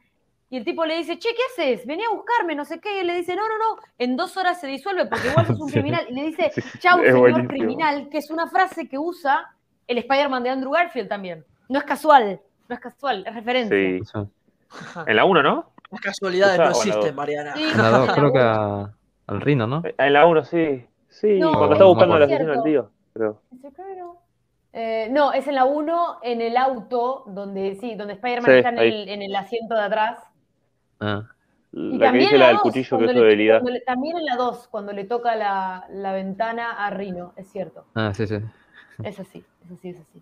[0.51, 1.85] Y el tipo le dice, che, ¿qué haces?
[1.87, 2.97] Venía a buscarme, no sé qué.
[2.97, 5.59] Y él le dice, no, no, no, en dos horas se disuelve porque igual sos
[5.59, 5.73] un Sí.
[5.75, 6.05] criminal.
[6.09, 7.47] Y le dice, chau, es señor buenísimo.
[7.47, 9.55] criminal, que es una frase que usa
[9.87, 11.45] el Spider-Man de Andrew Garfield también.
[11.69, 13.75] No es casual, no es casual, es referencia.
[13.77, 14.27] Sí.
[15.07, 15.71] En la 1, ¿no?
[15.89, 17.15] Las casualidades no la existen.
[17.15, 17.53] Mariana.
[17.55, 18.93] Sí, en la dos, en creo que a-
[19.27, 19.81] al Rino, ¿no?
[19.85, 20.85] Eh, En la 1, sí.
[21.07, 22.33] Sí, No, cuando está buscando acuerdo.
[22.33, 22.89] asesino del tío.
[23.13, 23.41] Pero...
[24.73, 28.69] Eh, no, es en la 1, en el auto, donde sí, donde Spider-Man Sí, está
[28.69, 30.17] en el, en el asiento de atrás.
[31.01, 31.23] Ah,
[31.73, 33.59] Y La que también dice la del 2, cuchillo que es le- de habilidad.
[33.61, 37.47] cuando le- también en la 2, cuando le toca la, la ventana a Rino, es
[37.51, 37.85] cierto.
[37.95, 38.35] ah, sí, sí.
[39.03, 40.21] Es así, es así, es así.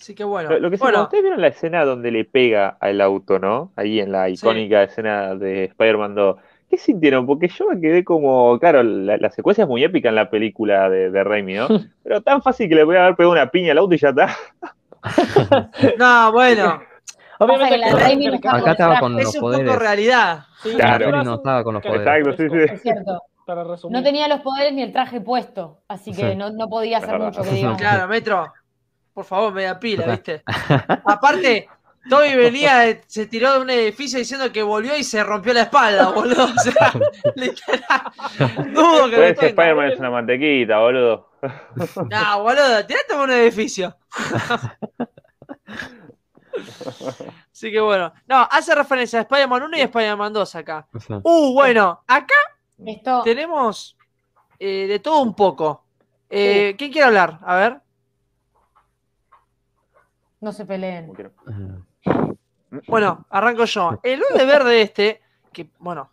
[0.00, 0.50] Así que bueno.
[0.50, 3.38] Lo, lo que sí, bueno, cuando ustedes vieron la escena donde le pega al auto,
[3.38, 3.72] ¿no?
[3.76, 6.36] Ahí en la icónica escena de Spider-Man 2.
[6.70, 7.26] ¿Qué sintieron?
[7.26, 10.88] Porque yo me quedé como, claro, la, la secuencia es muy épica en la película
[10.90, 11.66] de, de Raimi, ¿no?
[12.04, 14.10] Pero tan fácil que le voy a haber pegado una piña al auto y ya
[14.10, 14.36] está.
[15.98, 16.80] no, bueno,
[17.38, 19.76] Que la Raimi no estaba Acá estaba con es los un poco poderes.
[19.78, 20.40] realidad.
[20.62, 21.22] Sí, Claro.
[21.22, 22.06] No estaba con los poderes.
[22.06, 22.74] Exacto, sí, sí.
[22.74, 23.22] Es cierto.
[23.46, 23.96] Para resumir.
[23.96, 26.36] No tenía los poderes ni el traje puesto, así que Sí.
[26.36, 27.78] no, no podía hacer mucho que digamos.
[27.78, 28.52] Claro, Metro,
[29.14, 30.42] por favor, media pila, ¿viste?
[31.04, 31.66] Aparte,
[32.10, 36.10] Toby venía, se tiró de un edificio diciendo que volvió y se rompió la espalda,
[36.10, 36.44] boludo.
[36.44, 36.92] O sea,
[37.36, 38.72] literal.
[38.74, 39.46] Dudo que Pero ese.
[39.46, 41.28] Spider-Man es una mantequita, boludo.
[42.10, 43.96] No, boludo, tirate por un edificio.
[47.52, 48.12] Así que bueno.
[48.26, 50.86] No, hace referencia a Spider-Man 1 y Spider-Man 2 acá.
[50.94, 52.34] O sea, Uh, bueno, acá
[52.84, 53.96] Esto, tenemos
[54.58, 55.84] eh, de todo un poco.
[56.30, 57.38] Eh, ¿Quién quiere hablar?
[57.42, 57.80] A ver.
[60.40, 61.12] no se peleen.
[62.86, 63.98] Bueno, arranco yo.
[64.02, 65.22] El duende verde este,
[65.52, 66.10] que bueno,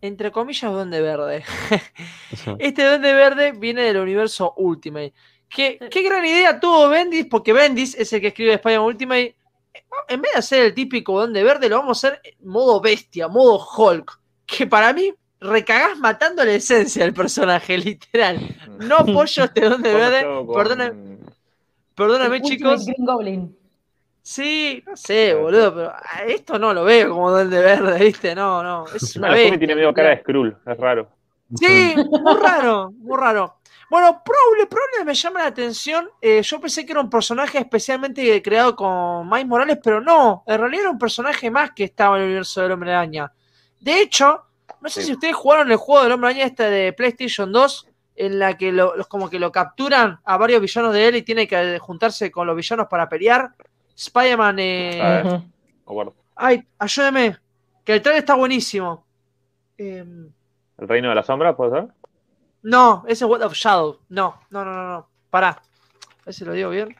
[0.00, 1.44] entre comillas duende verde.
[2.58, 5.14] Este duende verde viene del universo Ultimate.
[5.48, 9.36] ¿Qué, qué gran idea tuvo Bendis, porque Bendis es el que escribe Spider-Man Ultimate.
[10.08, 13.28] En vez de hacer el típico duende verde, lo vamos a hacer en modo bestia,
[13.28, 14.18] modo Hulk.
[14.46, 18.38] Que para mí recagás matando la esencia del personaje, literal.
[18.80, 20.26] No apoyo este duende verde.
[20.54, 21.18] Perdóname,
[21.94, 22.84] perdóname chicos.
[22.86, 23.56] Green Goblin.
[24.24, 25.92] Sí, no sé, boludo, pero
[26.28, 28.34] esto no lo veo como duende verde, ¿viste?
[28.36, 29.58] No, no, es una No, bestia.
[29.58, 31.08] tiene medio cara de Skrull, es raro.
[31.56, 33.56] Sí, muy raro, muy raro.
[33.92, 36.08] Bueno, Prowler, Prowler me llama la atención.
[36.22, 40.58] eh, yo pensé que era un personaje especialmente creado con Miles Morales, pero no, en
[40.58, 43.30] realidad era un personaje más que estaba en el universo del Hombre Araña.
[43.80, 44.44] De hecho,
[44.80, 45.08] no sé Sí.
[45.08, 47.86] si ustedes jugaron el juego del Hombre Araña este de PlayStation 2,
[48.16, 51.22] en la que lo, los- como que lo capturan a varios villanos de él y
[51.22, 53.52] tiene que juntarse con los villanos para pelear.
[53.94, 55.42] Spider-Man, eh, A ver.
[56.34, 57.36] Ay, ayúdeme,
[57.84, 59.04] que el trailer está buenísimo.
[59.76, 60.30] Em,
[60.78, 61.88] ¿El reino de la sombra, puede ser?
[62.62, 63.98] No, ese es What of Shadow.
[64.08, 65.08] No, no, no, no, no.
[65.30, 65.48] Pará.
[65.50, 66.94] A ver si lo digo bien.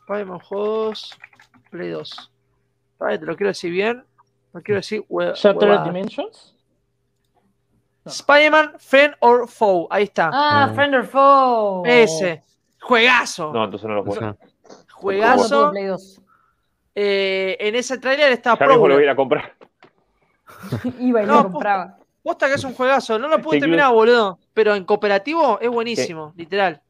[0.00, 1.18] Spider-Man juegos.
[1.70, 2.32] Play 2.
[2.98, 4.04] Pará, te lo quiero decir bien.
[4.52, 5.04] No quiero decir.
[5.34, 5.80] Shattered.
[5.84, 6.54] Dimensions.
[8.04, 8.10] No.
[8.12, 9.86] Spider-Man, Friend or Foe.
[9.90, 10.30] Ahí está.
[10.32, 10.74] Ah, Ah.
[10.74, 11.82] Friend or Foe.
[11.86, 12.42] Ese.
[12.80, 13.52] Juegazo.
[13.52, 14.36] No, entonces no lo juego.
[14.92, 15.70] Juegazo.
[15.70, 16.20] Play 2.
[16.94, 19.54] Eh, en ese tráiler está Ya mismo lo voy a ir a comprar.
[20.98, 21.98] Iba y No, lo compraba.
[22.22, 23.18] Posta que es un juegazo.
[23.18, 24.38] No lo pude terminar, boludo.
[24.52, 26.32] Pero en cooperativo es buenísimo.
[26.36, 26.80] Literal.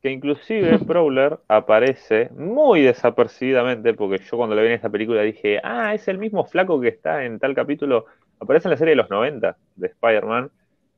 [0.00, 5.60] Que inclusive Prowler aparece muy desapercibidamente, porque yo cuando le vi en esta película dije,
[5.62, 8.06] ah, es el mismo flaco que está en tal capítulo.
[8.40, 10.50] Aparece en la serie de los 90 de Spider-Man,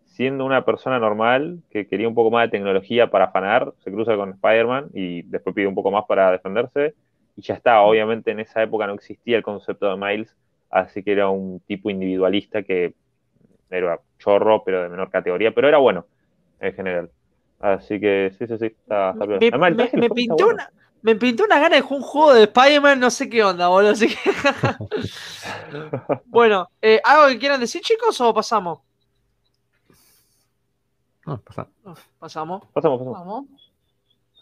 [0.05, 4.17] siendo una persona normal que quería un poco más de tecnología para afanar, se cruza
[4.17, 6.95] con Spider-Man y después pide un poco más para defenderse.
[7.37, 10.35] Y ya está, obviamente en esa época no existía el concepto de Miles,
[10.71, 12.95] así que era un tipo individualista que
[13.75, 16.07] era chorro, pero de menor categoría, pero era bueno
[16.61, 17.11] en general.
[17.61, 19.49] Así que sí, sí, sí, está, está Me.
[19.49, 19.71] Además,
[20.09, 20.55] está pintó bueno.
[20.55, 20.71] una,
[21.03, 23.93] me pintó una gana de jugar un juego de Spider-Man, no sé qué onda, boludo.
[23.93, 24.17] Así que...
[26.27, 28.81] bueno, eh, ¿algo que quieran decir, chicos, o pasamos?
[31.27, 31.39] no.
[31.39, 31.73] Pasamos.
[32.19, 33.13] Pasamos, pasamos.
[33.13, 33.45] Vamos.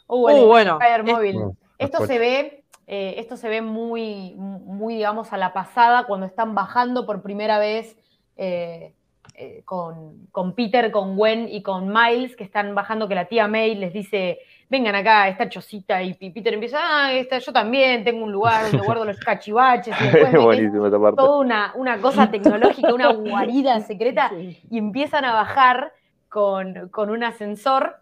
[0.09, 0.79] Uh, Uh, bueno.
[0.81, 1.41] Spider es- Móvil.
[1.41, 2.09] No, Esto después.
[2.09, 7.07] se ve, eh, esto se ve muy, muy, digamos, a la pasada cuando están bajando
[7.07, 7.97] por primera vez
[8.37, 8.95] eh,
[9.35, 13.49] eh, con, con Peter, con Gwen y con Miles, que están bajando, que la tía
[13.49, 18.25] May les dice, vengan acá, esta chocita, y Peter empieza, ah, esta, yo también tengo
[18.25, 21.17] un lugar donde guardo los cachivaches, y después esa parte.
[21.17, 24.59] toda una, una cosa tecnológica, una guarida secreta, Sí.
[24.71, 25.93] y empiezan a bajar
[26.29, 27.97] con, con un ascensor.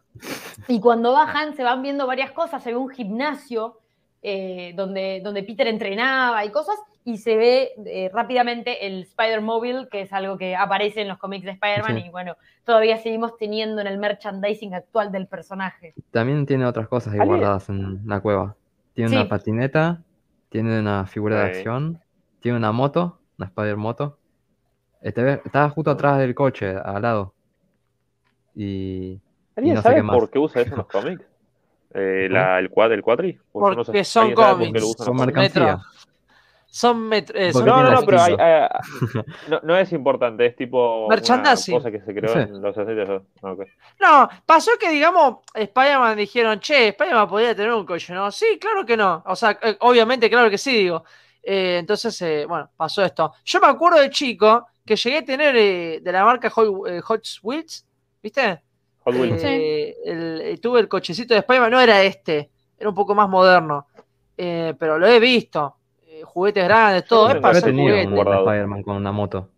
[0.68, 3.78] Y cuando bajan se van viendo varias cosas, se ve un gimnasio
[4.22, 10.02] eh, donde, donde Peter entrenaba y cosas, y se ve eh, rápidamente el Spider-Mobile, que
[10.02, 12.06] es algo que aparece en los cómics de Spider-Man, Sí.
[12.06, 15.94] y bueno, todavía seguimos teniendo en el merchandising actual del personaje.
[16.10, 18.54] También tiene otras cosas ahí guardadas en la cueva.
[18.94, 19.16] Tiene Sí.
[19.16, 20.02] una patineta,
[20.50, 22.00] tiene una figura de acción,
[22.40, 24.18] tiene una moto, una Spider moto.
[25.00, 27.32] Este, estaba justo atrás del coche, al lado.
[28.54, 29.20] Y
[29.56, 30.16] ¿Alguien no sé qué más.
[30.18, 31.24] por qué usa eso en los cómics?
[31.94, 33.38] Eh, la- el, cuad, el cuadri.
[33.52, 33.92] O yo no sé.
[33.92, 35.62] Porque son ¿Alguien sabe por qué cómics, son mercancía.
[35.64, 35.80] Metro.
[36.72, 38.42] Son eh, son Porque No, no, pero hay, piso.
[38.44, 38.68] hay-
[39.48, 41.74] no, no es importante, es tipo Merchandising.
[41.74, 42.38] una cosa que se creó Sí.
[42.38, 43.22] en los 60.
[43.42, 43.60] Ah, ok.
[44.00, 48.30] No, pasó que, digamos, Spider-Man dijeron, che, Spider-Man podría tener un coche, ¿no?
[48.30, 49.22] Sí, claro que no.
[49.26, 51.02] O sea, eh, obviamente, claro que sí, digo.
[51.42, 53.32] Eh, entonces, eh, bueno, pasó esto.
[53.44, 57.00] Yo me acuerdo de chico que llegué a tener eh, de la marca Hot, eh,
[57.00, 57.84] Hot Wheels,
[58.22, 58.62] ¿viste?
[59.04, 59.42] Hot Wheels.
[59.42, 62.48] Eh, el- eh, tuve el cochecito de Spider-Man, no era este,
[62.78, 63.88] era un poco más moderno.
[64.36, 65.76] Eh, pero lo he visto.
[66.24, 67.28] Juguetes grandes, todo.
[67.30, 67.74] Yo Es para que Yo he hacer
[68.08, 68.26] juguetes.
[68.26, 68.38] un.
[68.38, 69.48] Spider-Man con una moto.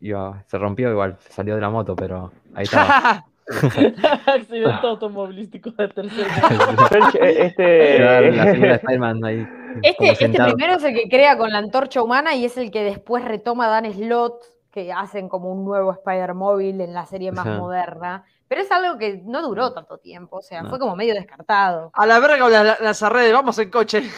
[0.00, 3.26] Iba- se rompió igual, se salió de la moto, pero ahí estaba.
[4.26, 6.26] Accidente automovilístico de tercer
[6.80, 8.74] la de Este.
[8.74, 9.48] Spider-Man ahí.
[9.82, 12.82] Este, este primero es el que crea con la antorcha humana y es el que
[12.84, 14.42] después retoma Dan Slott,
[14.72, 18.24] que hacen como un nuevo Spider-Móvil en la serie más moderna.
[18.50, 20.70] Pero es algo que no duró tanto tiempo, o sea, No.
[20.70, 21.92] fue como medio descartado.
[21.94, 24.02] A la verga con las, las redes, vamos en coche.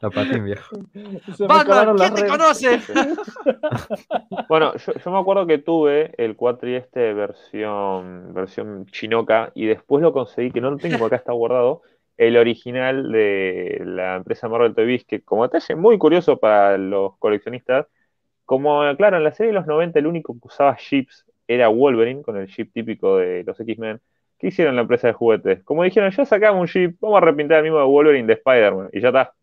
[0.00, 0.76] La patín viejo.
[1.46, 2.30] Batman, ¿quién te redes.
[2.30, 2.80] conoce?
[4.48, 10.02] Bueno, yo, yo me acuerdo que tuve el Quatri este versión, versión chinoca y después
[10.02, 11.82] lo conseguí, que no lo tengo acá, está guardado,
[12.16, 17.86] el original de la empresa Marvel Toys, que como detalle muy curioso para los coleccionistas,
[18.46, 22.22] como claro, en la serie de los 90 el único que usaba chips era Wolverine,
[22.22, 24.00] con el chip típico de los X-Men.
[24.38, 25.64] ¿Qué hicieron la empresa de juguetes?
[25.64, 28.90] Como dijeron, ya sacamos un chip, vamos a repintar el mismo de Wolverine de Spider-Man,
[28.92, 29.34] y ya está.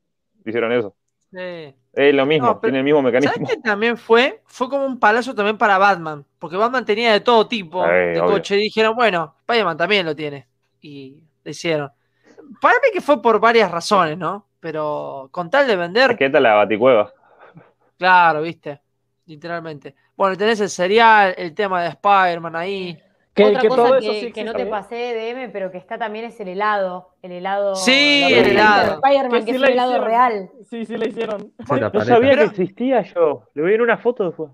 [0.46, 0.96] Hicieron eso.
[1.32, 1.76] Sí.
[1.94, 3.48] Es lo mismo, No, tiene el mismo ¿Sabes mecanismo.
[3.48, 4.42] qué también fue?
[4.46, 6.26] Fue como un palazo también para Batman.
[6.40, 8.26] Porque Batman tenía de todo tipo de obvio.
[8.26, 8.56] coche.
[8.58, 10.48] Y dijeron, bueno, Spider-Man también lo tiene.
[10.82, 11.90] Y lo hicieron.
[12.62, 14.46] Para mí que fue por varias razones, ¿no?
[14.60, 17.14] Pero con tal de vender, ¿Qué tal la baticueva?
[17.98, 18.82] claro, viste.
[19.26, 19.96] Literalmente.
[20.16, 23.00] Bueno, tenés el serial, el tema de Spider-Man ahí.
[23.34, 25.70] Que, Otra que cosa todo que, eso sí que no te pasé de DM, pero
[25.70, 27.10] que está también es el helado.
[27.22, 27.76] El helado.
[27.76, 29.02] Sí, el helado.
[29.04, 30.08] Spider-Man, Que que sí es la helado hicieron.
[30.08, 30.50] real.
[30.70, 31.52] Sí, sí la hicieron.
[31.94, 33.44] No sabía Pero- que existía yo.
[33.54, 34.52] Le voy a ir una foto después.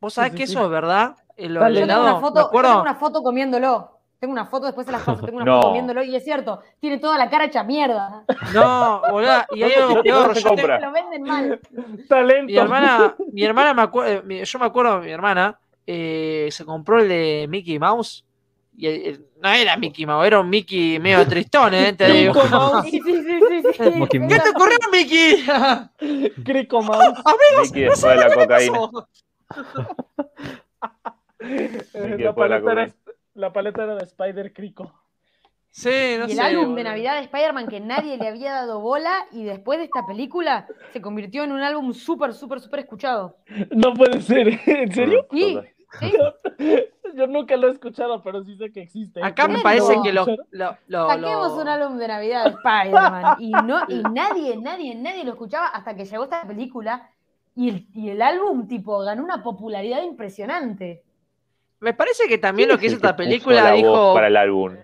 [0.00, 0.52] ¿Vos sabés Sí, que sí.
[0.52, 1.16] eso es verdad?
[1.36, 2.68] El, el Yo tengo helado, una ¿me foto, yo acuerdo?
[2.70, 3.93] tengo una foto comiéndolo.
[4.20, 5.22] Tengo una foto, después se las paso.
[5.26, 5.56] Tengo una No.
[5.56, 8.24] foto comiéndolo y es cierto, tiene toda la cara hecha mierda.
[8.54, 9.32] No, boludo.
[9.54, 10.34] Y hay ¿Dónde- algo peor.
[10.34, 10.66] se yo te-?
[10.80, 11.60] Lo venden mal.
[12.08, 12.46] Talento.
[12.46, 17.08] Mi hermana, mi hermana me acuerdo, yo me acuerdo, mi hermana eh, se compró el
[17.08, 18.24] de Mickey Mouse
[18.76, 21.92] y el- el- no era Mickey Mouse, era un Mickey medio tristón, ¿eh?
[21.92, 22.32] Te digo.
[22.32, 22.86] Crico Mouse.
[22.90, 23.78] Sí, sí, sí,
[24.10, 25.44] ¿Qué te ocurrió, Mickey?
[26.44, 27.04] Crico Mouse.
[27.24, 28.78] Amigos, Mickey no después saben de la cocaína.
[28.78, 29.08] pasó.
[31.40, 32.78] Me quedo La por
[33.34, 34.92] la paleta, era, de Spider Crico.
[35.70, 35.88] Sí,
[36.18, 36.40] no y el sé.
[36.40, 36.84] álbum de.
[36.84, 41.00] Navidad de Spider-Man que nadie le había dado bola y después de esta película se
[41.00, 43.36] convirtió en un álbum súper, súper, súper escuchado.
[43.70, 45.26] No puede ser, ¿en serio?
[45.32, 45.70] Sí, Total.
[46.00, 46.12] sí.
[47.16, 49.20] Yo nunca lo he escuchado, pero sí sé que existe.
[49.22, 50.26] Acá me ¿En parece que lo.
[50.50, 54.94] lo- lo- Saquemos lo- un álbum de Navidad de Spider-Man y, no, y nadie, nadie,
[54.94, 57.10] nadie lo escuchaba hasta que llegó esta película
[57.56, 61.02] y el, y el álbum tipo ganó una popularidad impresionante.
[61.80, 64.14] Me parece que también lo que hizo esta puso película dijo.
[64.14, 64.76] para el álbum.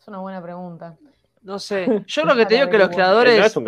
[0.00, 0.96] Es una buena pregunta.
[1.42, 1.86] No sé.
[2.06, 3.62] Yo creo que te digo que los creadores No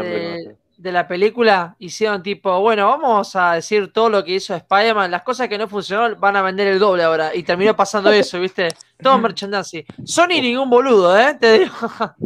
[0.81, 5.23] de la película hicieron tipo, bueno, vamos a decir todo lo que hizo Spider-Man, las
[5.23, 7.35] cosas que no funcionaron van a vender el doble ahora.
[7.35, 8.69] Y terminó pasando eso, ¿viste?
[9.03, 9.85] Todo merchandising.
[10.05, 11.37] Sony ningún boludo, ¿eh?
[11.39, 11.75] Te digo.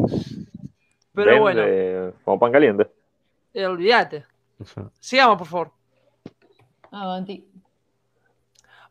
[1.12, 2.86] Pero Vende bueno, Como pan caliente.
[3.52, 4.24] eh, olvídate.
[5.01, 5.72] Sigamos, por favor.
[6.92, 7.44] Avanti.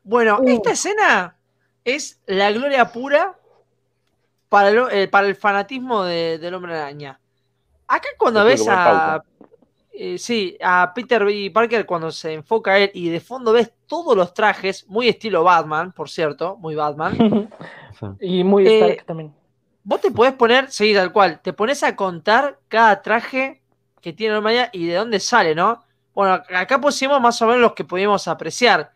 [0.03, 0.47] Bueno, Uh.
[0.49, 1.35] esta escena
[1.83, 3.37] es la gloria pura
[4.49, 7.19] para el, eh, para el fanatismo de- del hombre araña.
[7.87, 9.23] Acá cuando Yo ves a.
[9.91, 11.51] eh, sí, a Peter B.
[11.53, 15.43] Parker cuando se enfoca a él y de fondo ves todos los trajes, muy estilo
[15.43, 17.17] Batman, por cierto, muy Batman.
[18.19, 19.33] Y muy Eh, Stark también.
[19.83, 23.61] Vos te podés poner, sí, tal cual, te pones a contar cada traje
[24.01, 25.83] que tiene el hombre araña y de dónde sale, ¿no?
[26.13, 28.91] Bueno, acá pusimos más o menos los que pudimos apreciar.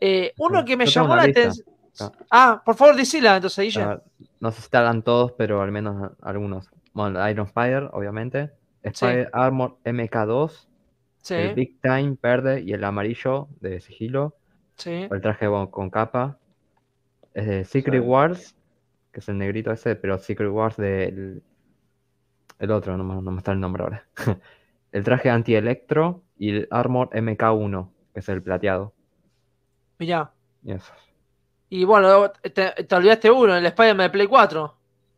[0.00, 1.66] Eh, uno Sí, que me llamó la atención.
[2.00, 2.12] Ah.
[2.30, 3.98] Ah, por favor, decila entonces, Guille.
[4.40, 6.70] No sé si estarán todos, pero al menos algunos.
[6.92, 8.50] Bueno, el Iron Spider, obviamente.
[8.82, 10.68] Spider Armor MK2,
[11.20, 14.36] Sí, el Big Time verde y el amarillo de sigilo,
[14.76, 15.08] sí.
[15.10, 16.38] el traje con, con capa.
[17.34, 18.08] Eh, Secret Sí.
[18.08, 18.56] Wars,
[19.12, 21.42] que es el negrito ese, pero Secret Wars del
[22.60, 24.06] el otro, no, me- no me está el nombre ahora.
[24.92, 28.94] el traje anti-electro y el Armor MK1, que es el plateado.
[29.98, 30.30] Mirá.
[30.62, 30.92] Y eso.
[31.70, 32.50] Y bueno, te,
[32.84, 34.74] te olvidaste uno, el Spider-Man de Play 4.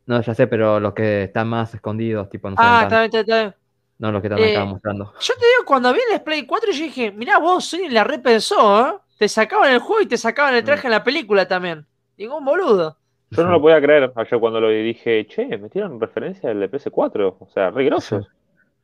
[0.06, 3.38] No, ya sé, pero los que están más escondidos, tipo, no Ah, está bien, está
[3.40, 3.54] bien.
[3.98, 5.12] No los que están Eh, acá mostrando.
[5.20, 8.88] Yo te digo, cuando vi el Play 4, yo dije, mirá vos, Sony la repensó,
[8.88, 8.94] ¿eh?
[9.18, 11.86] Te sacaban el juego y te sacaban el traje en la película también.
[12.16, 12.96] Ningún boludo.
[13.30, 14.82] Yo no lo podía creer ayer cuando lo vi.
[14.82, 17.36] Dije, che, metieron referencia del de PS4.
[17.38, 18.26] O sea, re grosos.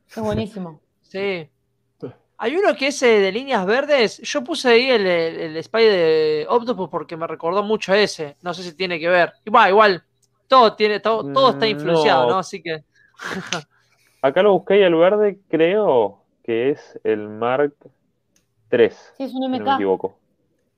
[0.09, 0.81] Es buenísimo.
[1.01, 1.49] Sí.
[2.39, 4.19] Hay uno que es eh, de líneas verdes.
[4.19, 8.37] Yo puse ahí el, el, el Spy de Octopus porque me recordó mucho a ese.
[8.43, 9.33] No sé si tiene que ver.
[9.45, 10.05] Igual, igual.
[10.47, 12.31] Todo, tiene, todo, todo está Mm, influenciado, no.
[12.33, 12.39] ¿no?
[12.39, 12.85] Así que.
[14.23, 17.75] Acá lo busqué y el verde creo que es el Mark
[18.69, 19.15] 3.
[19.17, 19.75] Sí, es un Si no me MK.
[19.75, 20.19] equivoco.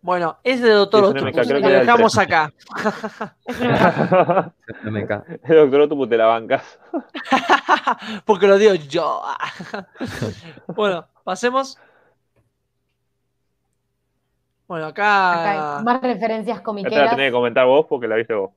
[0.01, 1.32] Bueno, es de Doctor Octopus.
[1.32, 2.24] MK, creo Lo que dejamos 3.
[2.26, 2.52] acá.
[3.48, 3.60] Es
[4.85, 5.10] un MK.
[5.12, 5.24] MK.
[5.51, 6.78] el Doctor Octopus te la bancas.
[8.24, 9.22] Porque lo digo yo.
[10.68, 11.78] bueno, pasemos.
[14.66, 15.78] Bueno, Acá acá.
[15.78, 17.10] hay más referencias Esta la comiqueras.
[17.10, 18.52] tenés que comentar vos porque la viste vos.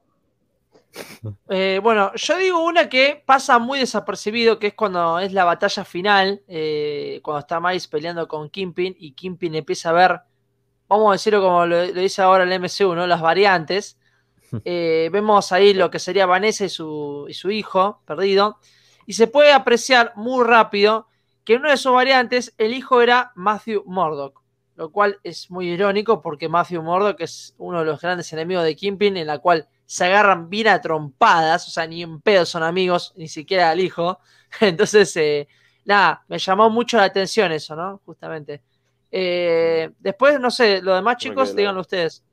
[1.50, 5.86] eh, bueno, yo digo una que pasa muy desapercibido, que es cuando es la batalla
[5.86, 10.22] final, eh, cuando está Miles peleando con Kimpin y Kimpin empieza a ver,
[10.88, 13.08] vamos a decirlo como lo, lo dice ahora el MCU, ¿no?
[13.08, 13.98] Las variantes.
[14.66, 18.60] Eh, vemos ahí lo que sería Vanessa y su, y su hijo perdido.
[19.06, 21.08] Y se puede apreciar muy rápido
[21.44, 24.42] que en una de sus variantes el hijo era Matthew Murdock.
[24.76, 28.76] Lo cual es muy irónico porque Matthew Murdock es uno de los grandes enemigos de
[28.76, 32.64] Kimpin, en la cual se agarran bien a trompadas, o sea, ni en pedo son
[32.64, 34.20] amigos, ni siquiera al hijo.
[34.62, 35.48] Entonces, eh,
[35.86, 38.00] nada, me llamó mucho la atención eso, ¿no?
[38.06, 38.62] Justamente.
[39.12, 42.24] Eh, después, no sé, lo demás, chicos, díganlo ustedes.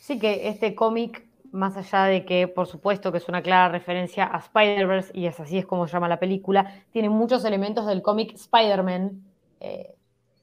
[0.00, 4.24] Sí que este cómic, más allá de que por supuesto que es una clara referencia
[4.24, 8.02] a Spider-Verse, y es así es como se llama la película, tiene muchos elementos del
[8.02, 9.22] cómic Spider-Man,
[9.60, 9.94] eh,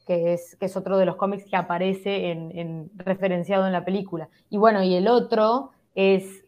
[0.06, 4.30] que, es, otro de los cómics que aparece en, en- referenciado en la película.
[4.50, 6.46] Y bueno, y el otro es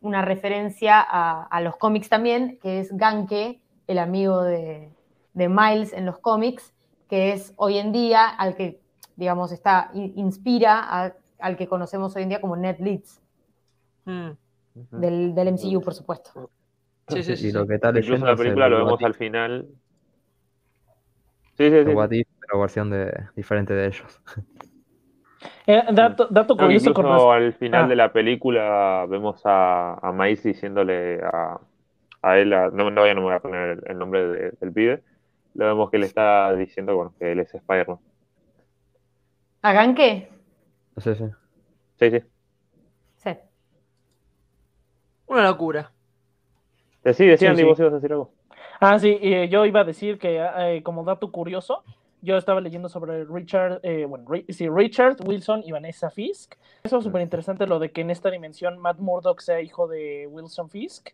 [0.00, 4.90] una referencia a, los cómics también, que es Ganke, el amigo de,
[5.34, 6.72] Miles en los cómics,
[7.08, 8.80] que es hoy en día al que,
[9.16, 13.20] digamos, está, in- inspira al que conocemos hoy en día como Ned Leeds,
[14.06, 14.30] Mm,
[15.00, 16.50] del, del MCU, por supuesto.
[17.08, 17.48] Sí, sí, sí.
[17.48, 17.68] y lo sí.
[17.68, 19.68] que está Incluso la película lo vemos al final.
[21.56, 21.90] Sí, sí, sí.
[21.92, 24.20] What If, pero versión de, diferente de ellos.
[25.66, 27.88] Eh, dato, dato curioso con al final Ah.
[27.88, 31.58] de la película vemos a, a Miles diciéndole a,
[32.22, 34.50] a él, a- no, no, ya no me voy a poner el, el nombre de-
[34.60, 35.02] del pibe,
[35.54, 37.98] lo vemos que le está diciendo bueno, que él es Spider-Man.
[39.62, 40.28] ¿Hagan qué?
[40.98, 41.14] Si.
[41.14, 42.10] Sí, sí.
[42.10, 42.22] Sí.
[45.26, 45.90] Una locura.
[47.02, 47.68] Decí, decí, Sí, Andy, sí.
[47.68, 48.30] vos ibas a decir algo.
[48.80, 51.84] Ah, sí, eh, yo iba a decir que eh, como dato curioso,
[52.22, 56.54] yo estaba leyendo sobre Richard, eh, bueno, sí, Richard Wilson y Vanessa Fisk.
[56.82, 60.26] Eso es súper interesante lo de que en esta dimensión Matt Murdock sea hijo de
[60.30, 61.10] Wilson Fisk.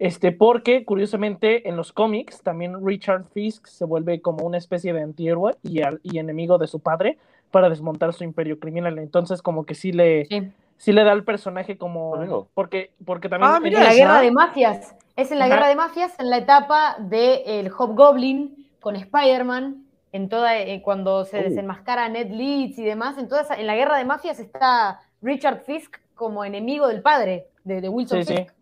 [0.00, 5.02] Este, porque curiosamente en los cómics también Richard Fisk se vuelve como una especie de
[5.02, 7.18] antihéroe y, y enemigo de su padre
[7.50, 8.98] para desmontar su imperio criminal.
[8.98, 10.52] Entonces, como que sí le, sí.
[10.92, 12.48] Le da al personaje como.
[12.54, 13.52] Porque, porque también.
[13.52, 14.94] Ah, mira, en la guerra de mafias.
[15.16, 20.28] Es en la guerra de mafias, en la etapa del el Hobgoblin con Spider-Man, en
[20.28, 21.42] toda, eh, cuando se uh.
[21.42, 23.18] desenmascara Ned Leeds y demás.
[23.18, 27.88] En, toda en la guerra de mafias está Richard Fisk como enemigo del padre de,
[27.88, 28.52] Wilson Fisk.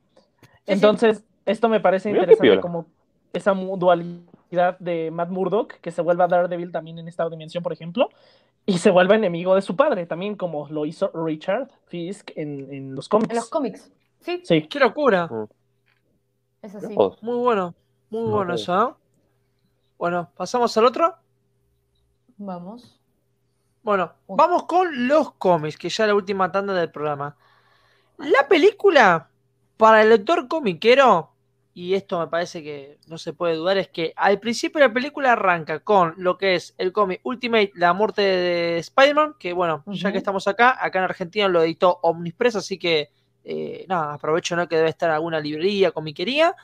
[0.66, 2.86] Entonces, esto me parece interesante como
[3.34, 7.72] esa dualidad de Matt Murdock, que se vuelve a Daredevil también en esta dimensión, por
[7.72, 8.08] ejemplo,
[8.64, 13.08] y se vuelve enemigo de su padre, también como lo hizo Richard Fisk en, los
[13.08, 13.30] cómics.
[13.30, 14.42] En los cómics, sí.
[14.44, 14.62] Sí.
[14.62, 15.28] ¡Qué locura!
[16.62, 16.94] Es así.
[17.22, 17.74] Muy bueno,
[18.10, 18.94] muy bueno eso, ¿eh?
[19.98, 21.14] Bueno, ¿pasamos al otro?
[22.36, 23.00] Vamos.
[23.82, 27.36] Bueno, vamos con los cómics, que ya es la última tanda del programa.
[28.18, 29.30] La película,
[29.76, 31.35] para el lector comiquero,
[31.76, 35.32] y esto me parece que no se puede dudar, es que al principio la película
[35.32, 40.10] arranca con lo que es el cómic Ultimate, la muerte de Spider-Man, que bueno, ya
[40.10, 43.10] que estamos acá, acá en Argentina lo editó Omnispress, así que
[43.44, 44.66] eh, nada, aprovecho ¿no?
[44.66, 46.56] que debe estar en alguna librería, comiquería,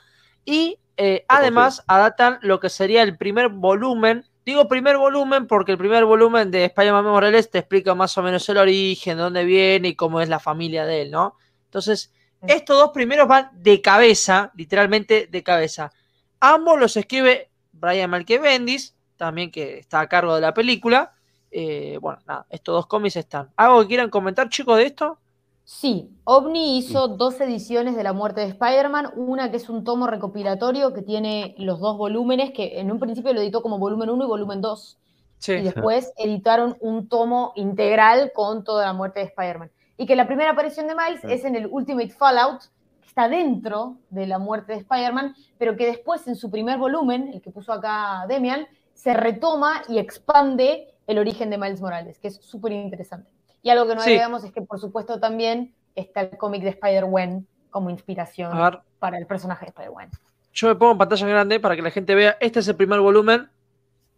[0.46, 5.78] y eh, además adaptan lo que sería el primer volumen, digo primer volumen porque el
[5.78, 9.88] primer volumen de Spider-Man Morales te explica más o menos el origen, de dónde viene
[9.88, 11.36] y cómo es la familia de él, ¿no?
[11.66, 12.14] Entonces,
[12.46, 15.92] estos dos primeros van de cabeza, literalmente de cabeza.
[16.40, 21.12] Ambos los escribe Brian Malkevendis, también que está a cargo de la película.
[21.50, 23.50] Eh, bueno, nada, estos dos cómics están.
[23.56, 25.18] ¿Algo que quieran comentar, chicos, de esto?
[25.64, 30.08] Sí, OVNI hizo dos ediciones de La muerte de Spider-Man, una que es un tomo
[30.08, 34.24] recopilatorio que tiene los dos volúmenes, que en un principio lo editó como volumen 1
[34.24, 34.98] y volumen 2.
[35.38, 35.52] Sí.
[35.52, 40.26] Y después editaron un tomo integral con toda la muerte de Spider-Man y que la
[40.26, 42.62] primera aparición de Miles es en el Ultimate Fallout,
[43.00, 47.30] que está dentro de la muerte de Spider-Man, pero que después en su primer volumen,
[47.32, 52.28] el que puso acá Demian, se retoma y expande el origen de Miles Morales, que
[52.28, 53.30] es súper interesante.
[53.62, 57.46] Y algo que no agregamos es que, por supuesto, también está el cómic de Spider-Wen
[57.70, 58.52] como inspiración
[58.98, 60.10] para el personaje de Spider-Wen.
[60.52, 62.36] Yo me pongo en pantalla grande para que la gente vea.
[62.40, 63.48] Este es el primer volumen.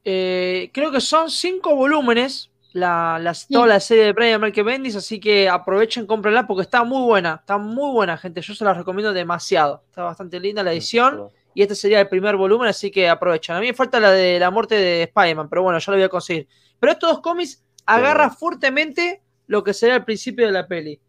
[0.05, 5.21] Eh, creo que son cinco volúmenes, la, toda la serie de Brian Michael Bendis, así
[5.21, 8.41] que aprovechen, cómprenla porque está muy buena, está muy buena, gente.
[8.41, 9.85] Yo se la recomiendo demasiado.
[9.89, 11.29] Está bastante linda la edición.
[11.55, 13.55] Y este sería el primer volumen, así que aprovechen.
[13.55, 16.05] A mí me falta la de la muerte de Spider-Man, pero bueno, ya lo voy
[16.05, 16.49] a conseguir.
[16.81, 21.01] Pero estos dos cómics agarra fuertemente lo que sería el principio de la peli.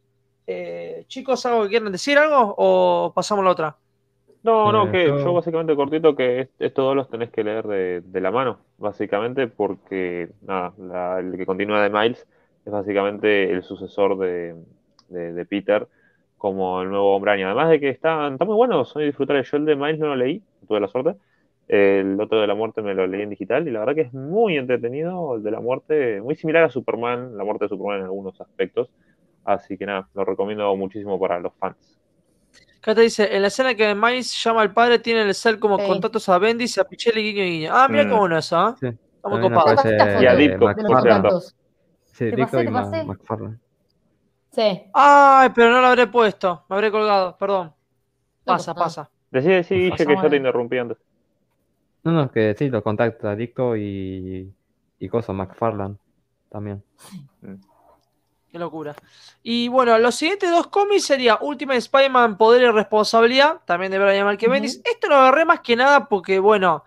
[0.46, 3.78] Eh, chicos, ¿algo que quieran decir algo o pasamos a la otra?
[4.46, 8.30] No, no, que yo básicamente cortito que estos dos los tenés que leer de, la
[8.30, 12.28] mano, básicamente, porque nada, el que continúa de Miles
[12.64, 14.56] es básicamente el sucesor de,
[15.50, 15.88] Peter
[16.38, 19.42] como el nuevo hombre Además de que está, está muy bueno, soy disfrutar.
[19.42, 21.16] Yo el de Miles no lo leí, tuve la suerte.
[21.68, 24.14] El otro de la muerte me lo leí en digital y la verdad que es
[24.14, 25.38] muy entretenido.
[25.38, 28.92] El de la muerte, muy similar a Superman, la muerte de Superman en algunos aspectos.
[29.44, 31.95] Así que nada, lo recomiendo muchísimo para los fans.
[32.86, 35.80] Acá te dice, en la escena que Miles llama al padre, tiene el cel como
[35.80, 37.72] contactos a Bendis y a Pichelli, guiño guiño.
[37.74, 38.10] Ah, mira mm.
[38.12, 38.76] cómo no es, ¿ah?
[38.80, 38.86] Sí.
[39.16, 39.86] Estamos copados.
[40.22, 41.42] Y a Ditko,
[42.14, 43.58] Sí, Ditko y McFarlane.
[44.52, 44.84] Sí.
[44.94, 46.64] Ay, pero no lo habré puesto.
[46.70, 47.74] Me habré colgado, perdón.
[48.44, 49.10] Pasa, pasa.
[49.32, 51.00] Decí, decí, Guille, que yo te interrumpí antes.
[52.04, 54.54] No, no, es que sí, lo contacta Ditko y,
[55.00, 55.96] y Cosa, McFarlane
[56.52, 56.84] también.
[57.42, 57.56] Mm.
[58.56, 58.96] Qué locura.
[59.44, 64.24] Y bueno, los siguientes dos cómics sería Ultimate Spider-Man Poder y Responsabilidad, también de Brian
[64.24, 66.86] Marquez Esto lo agarré más que nada porque, bueno,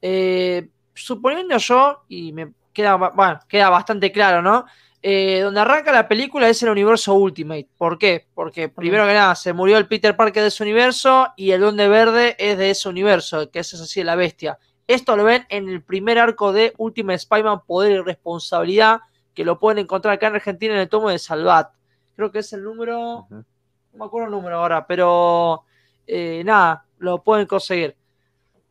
[0.00, 4.64] eh, suponiendo yo, y me queda, bueno, queda bastante claro, ¿no?
[5.02, 7.68] Eh, donde arranca la película es el universo Ultimate.
[7.76, 8.26] ¿Por qué?
[8.32, 11.86] Porque primero que nada se murió el Peter Parker de ese universo y el Duende
[11.86, 14.58] Verde es de ese universo, que es así la bestia.
[14.86, 19.00] Esto lo ven en el primer arco de Ultimate Spider-Man Poder y Responsabilidad,
[19.34, 21.72] que lo pueden encontrar acá en Argentina en el tomo de Salvat.
[22.16, 23.44] Creo que es el número, no
[23.92, 25.64] me acuerdo el número ahora, pero
[26.06, 27.96] eh, nada, lo pueden conseguir.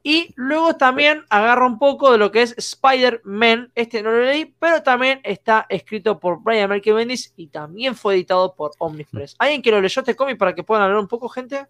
[0.02, 3.72] Y luego también agarra un poco de lo que es Spider-Man.
[3.76, 8.15] Este no lo leí, pero también está escrito por Brian Merkel Bendis y también fue
[8.15, 9.36] editado por Omnipress.
[9.40, 11.68] ¿Alguien que lo leyó este cómic para que puedan hablar un poco, gente?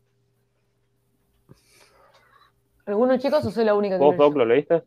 [2.85, 4.83] ¿Algunos chicos o soy la única que ¿Vos, lo, lo leíste?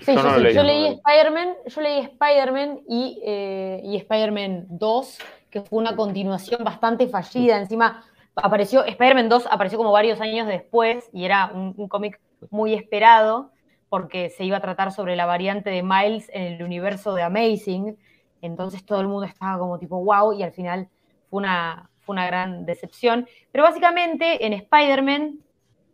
[0.00, 5.18] Sí, yo, leí, yo leí Spider-Man, yo leí Spider-Man y, eh, y Spider-Man 2,
[5.50, 7.58] que fue una continuación bastante fallida.
[7.58, 8.02] Encima
[8.34, 13.50] apareció, Spider-Man 2 apareció como varios años después y era un, cómic muy esperado.
[13.88, 17.98] porque se iba a tratar sobre la variante de Miles en el universo de Amazing.
[18.40, 20.88] Entonces todo el mundo estaba como tipo wow y al final
[21.28, 23.26] fue una, fue una gran decepción.
[23.50, 25.40] Pero básicamente en Spider-Man,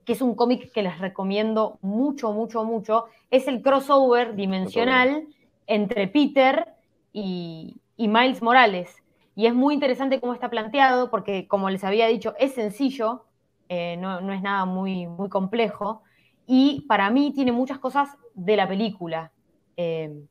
[0.07, 5.27] que es un cómic que les recomiendo mucho, mucho, mucho, es el crossover dimensional
[5.67, 6.69] entre Peter
[7.13, 9.03] y, y Miles Morales.
[9.35, 13.25] Y es muy interesante cómo está planteado, porque como les había dicho, es sencillo,
[13.69, 16.03] eh, no, no, es nada muy, muy complejo,
[16.47, 19.33] y para mí tiene muchas cosas de la película.
[19.77, 20.23] Eh,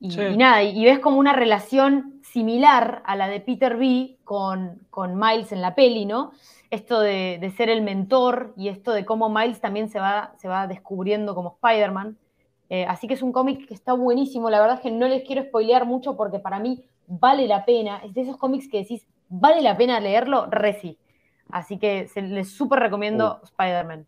[0.00, 0.20] y, Sí.
[0.20, 4.80] y nada, y, y ves como una relación similar a la de Peter B con,
[4.90, 6.32] con Miles en la peli, ¿no?
[6.72, 10.48] Esto de, de ser el mentor y esto de cómo Miles también se va, se
[10.48, 12.16] va descubriendo como Spider-Man.
[12.70, 14.48] Eh, así que es un cómic que está buenísimo.
[14.48, 17.98] La verdad es que no les quiero spoilear mucho porque para mí vale la pena.
[17.98, 20.46] Es de esos cómics que decís, ¿vale la pena leerlo?
[20.46, 20.96] Reci.
[21.50, 24.06] Así que se les súper recomiendo Spider-Man.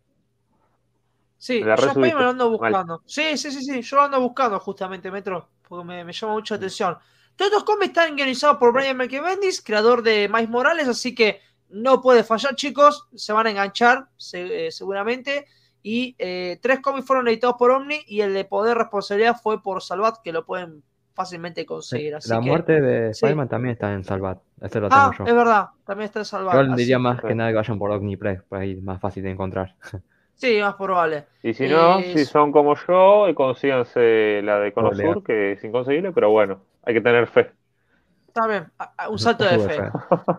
[1.36, 1.74] Sí, yo.
[1.74, 2.58] Spider-Man lo ando Mal.
[2.58, 3.02] buscando.
[3.04, 6.54] Sí, sí, sí, sí, yo lo ando buscando justamente, Metro, porque me, me llama mucho
[6.54, 6.96] la atención.
[7.36, 12.00] Todos estos cómics están guionizados por Brian McEvendis, creador de Miles Morales, así que no
[12.00, 13.08] puede fallar, chicos.
[13.14, 15.46] Se van a enganchar se- eh, seguramente.
[15.82, 19.82] Y eh, tres cómics fueron editados por Omni y el de Poder Responsabilidad fue por
[19.82, 20.82] Salvat, que lo pueden
[21.12, 22.14] fácilmente conseguir.
[22.14, 23.18] Así La que- muerte de sí.
[23.18, 24.38] Spider-Man también está en Salvat.
[24.60, 25.24] Ese lo tengo Ah, yo.
[25.26, 26.54] es verdad, también está en Salvat.
[26.54, 29.22] Yo así diría más que nada que vayan por Omnipress, pues ahí es más fácil
[29.24, 29.74] de encontrar.
[30.36, 31.26] Sí, más probable.
[31.44, 34.92] Y si no, Eh, si son como yo, consíganse la de Cono.
[34.92, 37.52] Sur, que es inconseguible, pero bueno, hay que tener fe.
[38.34, 38.66] Está bien,
[39.10, 39.80] un salto de fe.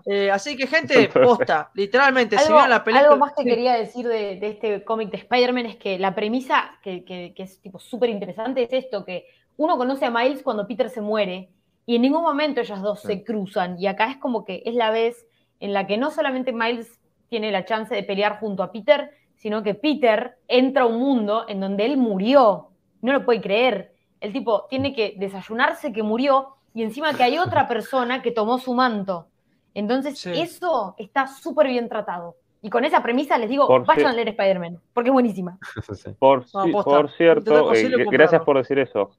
[0.06, 3.08] Eh, así que, gente, posta, literalmente, si Algo, vieron la película.
[3.10, 3.50] algo más que Sí.
[3.50, 7.44] quería decir de, de este cómic de Spider-Man es que la premisa, que, que- que
[7.44, 11.50] es tipo súper interesante, es esto, que uno conoce a Miles cuando Peter se muere
[11.86, 13.80] y en ningún momento ellas dos se cruzan.
[13.80, 15.26] Y acá es como que es la vez
[15.62, 17.00] en la que no solamente Miles
[17.30, 21.46] tiene la chance de pelear junto a Peter, sino que Peter entra a un mundo
[21.48, 22.72] en donde él murió.
[23.02, 23.94] No lo puede creer.
[24.20, 28.60] El tipo tiene que desayunarse que murió y encima que hay otra persona que tomó
[28.60, 29.28] su manto.
[29.74, 30.32] Entonces, Sí.
[30.36, 32.36] eso está súper bien tratado.
[32.62, 35.58] Y con esa premisa les digo, Por vayan a leer Spider-Man, porque es buenísima.
[35.96, 36.12] Sí.
[36.20, 39.12] Por, No, cierto, eh, gracias por decir eso.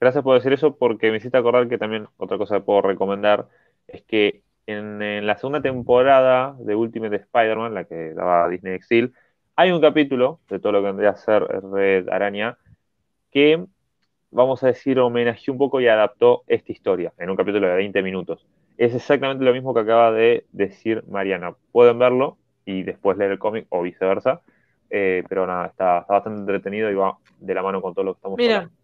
[0.00, 3.46] Gracias por decir eso porque me hiciste acordar que también otra cosa que puedo recomendar
[3.86, 9.12] es que en, en la segunda temporada de Ultimate Spider-Man, la que daba Disney Exil,
[9.54, 12.58] hay un capítulo de todo lo que vendría a ser Red Araña
[13.30, 13.64] que,
[14.32, 18.02] vamos a decir, homenajeó un poco y adaptó esta historia en un capítulo de 20
[18.02, 18.44] minutos.
[18.76, 21.54] Es exactamente lo mismo que acaba de decir Mariana.
[21.70, 24.40] Pueden verlo y después leer el cómic o viceversa.
[24.90, 28.12] Eh, pero nada, está, está bastante entretenido y va de la mano con todo lo
[28.14, 28.74] que estamos Miren, hablando.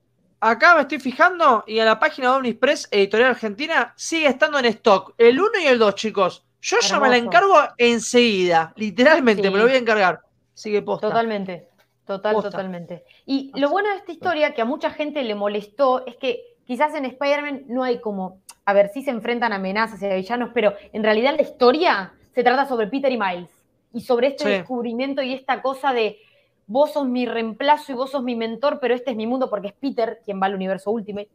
[0.41, 4.67] acá me estoy fijando y en la página de Omnispress, Editorial Argentina, sigue estando en
[4.67, 5.15] stock.
[5.19, 6.47] El 1 y el 2, chicos.
[6.61, 8.73] Yo ya me la encargo enseguida.
[8.77, 9.51] Literalmente, Sí.
[9.51, 10.21] me lo voy a encargar.
[10.55, 11.09] Sigue posta.
[11.09, 11.69] Totalmente,
[12.09, 12.51] total, Posta.
[12.51, 13.05] totalmente.
[13.25, 16.93] Y lo bueno de esta historia, que a mucha gente le molestó, es que quizás
[16.97, 20.75] en Spider-Man no hay como, a ver, sí se enfrentan amenazas y a villanos, pero
[20.93, 23.51] en realidad la historia se trata sobre Peter y Miles.
[23.93, 24.51] Y sobre este Sí.
[24.51, 26.19] descubrimiento y esta cosa de
[26.67, 29.69] vos sos mi reemplazo y vos sos mi mentor, pero este es mi mundo porque
[29.69, 31.31] es Peter quien va al universo Ultimate.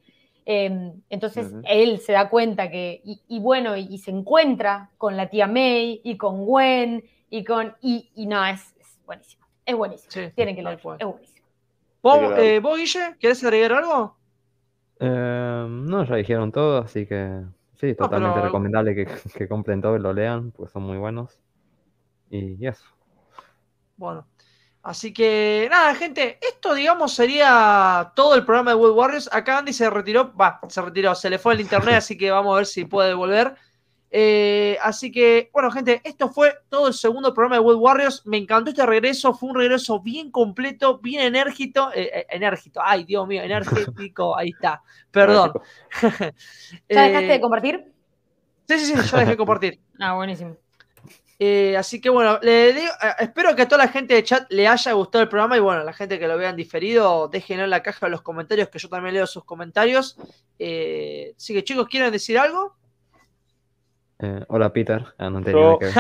[0.46, 5.16] Eh, entonces él se da cuenta que, y, y bueno, y, y se encuentra con
[5.18, 9.76] la tía May y con Gwen y con, y, y no, es, es buenísimo, es
[9.76, 10.12] buenísimo.
[10.12, 11.46] Sí, Tienen que leer, es buenísimo.
[12.02, 14.18] ¿Vos, eh, vos, Guille, querés agregar algo?
[15.00, 17.42] Eh, no, ya dijeron todo, así que
[17.80, 21.40] sí, totalmente pero- recomendable que, que compren todo y lo lean, pues son muy buenos.
[22.30, 22.86] Y y eso.
[23.98, 24.28] Bueno.
[24.82, 29.30] Así que nada, gente, esto digamos sería todo el programa de World Warriors.
[29.32, 32.54] Acá Andy se retiró, va, se retiró, se le fue el internet, así que vamos
[32.54, 33.56] a ver si puede volver.
[34.16, 38.22] Eh, así que, bueno, gente, esto fue todo el segundo programa de World Warriors.
[38.28, 43.06] Me encantó este regreso, fue un regreso bien completo, bien enérgico, eh, eh, enérgico, ay
[43.06, 45.54] Dios mío, energético, ahí está, perdón.
[46.88, 47.92] ¿Ya dejaste Eh, de compartir?
[48.68, 49.80] Sí, sí, sí, yo dejé de compartir.
[50.00, 50.58] Ah, buenísimo.
[51.40, 54.46] Eh, así que bueno, le digo, eh, espero que a toda la gente de chat
[54.52, 57.70] le haya gustado el programa y bueno, la gente que lo vean diferido, déjenlo en
[57.70, 60.18] la caja de los comentarios, que yo también leo sus comentarios.
[60.60, 62.76] Eh, así que chicos, ¿quieren decir algo?
[64.24, 65.94] Eh, hola Peter, Ah, no tenía Yo- nada que ver.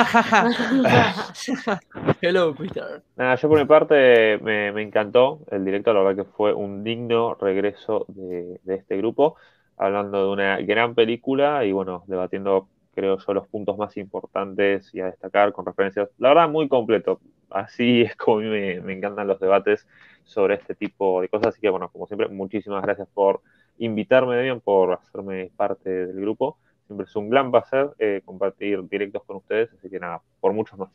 [2.21, 3.03] Hello, Peter.
[3.17, 6.83] Nada, yo por mi parte me, me encantó el directo, la verdad que fue un
[6.83, 9.35] digno regreso de, de este grupo,
[9.77, 15.01] hablando de una gran película y bueno, debatiendo, creo yo, los puntos más importantes y
[15.01, 17.19] a destacar con referencias, la verdad, muy completo.
[17.49, 19.85] Así es como a mí me, me encantan los debates
[20.23, 23.41] sobre este tipo de cosas, así que bueno, como siempre, muchísimas gracias por
[23.77, 26.57] invitarme, Demian, por hacerme parte del grupo.
[26.85, 30.77] Siempre es un gran placer eh, compartir directos con ustedes, así que nada, por muchos
[30.77, 30.89] más.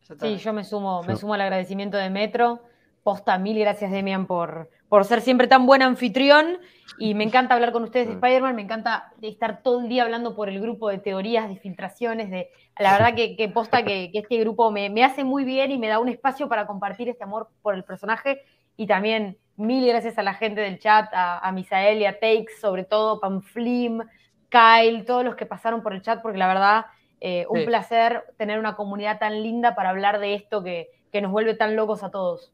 [0.00, 2.60] Sí, yo me sumo, me sumo al agradecimiento de Metro
[3.08, 6.58] posta, mil gracias Demian por, por ser siempre tan buen anfitrión
[6.98, 8.12] y me encanta hablar con ustedes de.
[8.12, 12.30] Spider-Man, me encanta estar todo el día hablando por el grupo de teorías, de filtraciones,
[12.30, 15.70] de la verdad que, que posta que, que este grupo me, me hace muy bien
[15.70, 18.42] y me da un espacio para compartir este amor por el personaje
[18.76, 22.58] y también mil gracias a la gente del chat, a, a Misael y a Takes,
[22.60, 24.02] sobre todo, Pamflim,
[24.48, 26.86] Kyle, todos los que pasaron por el chat, porque la verdad,
[27.20, 27.66] eh, un Sí.
[27.66, 31.76] placer tener una comunidad tan linda para hablar de esto que, que nos vuelve tan
[31.76, 32.52] locos a todos.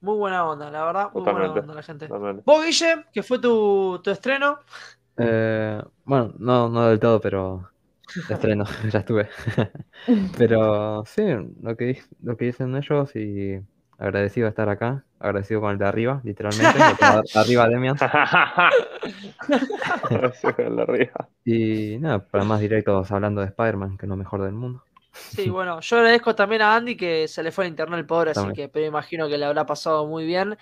[0.00, 2.06] Muy buena onda, la verdad, muy buena onda la gente.
[2.06, 2.42] Totalmente.
[2.44, 4.58] Vos, Guille, que fue tu, tu estreno.
[5.16, 7.70] Eh, bueno, no, no del todo, pero
[8.30, 9.28] estreno, ya estuve.
[10.38, 11.22] Pero sí,
[11.62, 13.58] lo que, lo que dicen ellos y
[13.98, 17.96] agradecido de estar acá, agradecido con el de arriba, literalmente, el de arriba Demian.
[20.10, 21.28] Ese es el de arriba.
[21.44, 24.82] Y nada, para más directos hablando de Spider-Man, que es lo mejor del mundo.
[25.12, 28.32] Sí, bueno, yo agradezco también a Andy que se le fue el internet el pobre,
[28.32, 28.54] así También.
[28.54, 30.56] que pero imagino que le habrá pasado muy bien.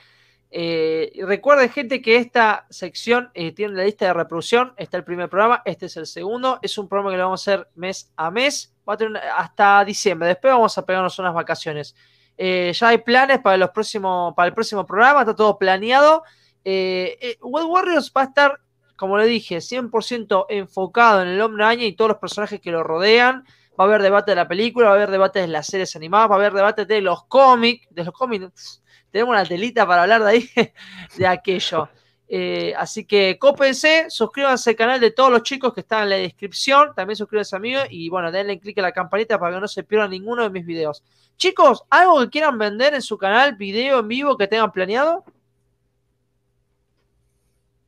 [0.56, 4.72] Eh, recuerden, gente, que esta sección eh, tiene la lista de reproducción.
[4.76, 6.60] Está el primer programa, este es el segundo.
[6.62, 8.72] Es un programa que lo vamos a hacer mes a mes.
[8.88, 10.28] Va a tener hasta diciembre.
[10.28, 11.96] Después vamos a pegarnos unas vacaciones.
[12.36, 16.22] Eh, ya hay planes para, los próximos, para el próximo programa, está todo planeado.
[16.64, 18.60] Eh, eh, World Warriors va a estar,
[18.96, 22.82] como le dije, 100% enfocado en el hombre araña y todos los personajes que lo
[22.82, 23.44] rodean.
[23.78, 26.30] Va a haber debate de la película, va a haber debate de las series animadas,
[26.30, 28.82] va a haber debate de los cómics, de los cómics.
[29.10, 30.50] Tenemos una telita para hablar de ahí,
[31.16, 31.88] de aquello.
[32.26, 36.16] Eh, así que cópense, suscríbanse al canal de todos los chicos que están en la
[36.16, 36.92] descripción.
[36.94, 39.82] También suscríbanse a mí y bueno, denle click a la campanita para que no se
[39.84, 41.02] pierdan ninguno de mis videos.
[41.36, 45.24] Chicos, ¿algo que quieran vender en su canal, video en vivo que tengan planeado?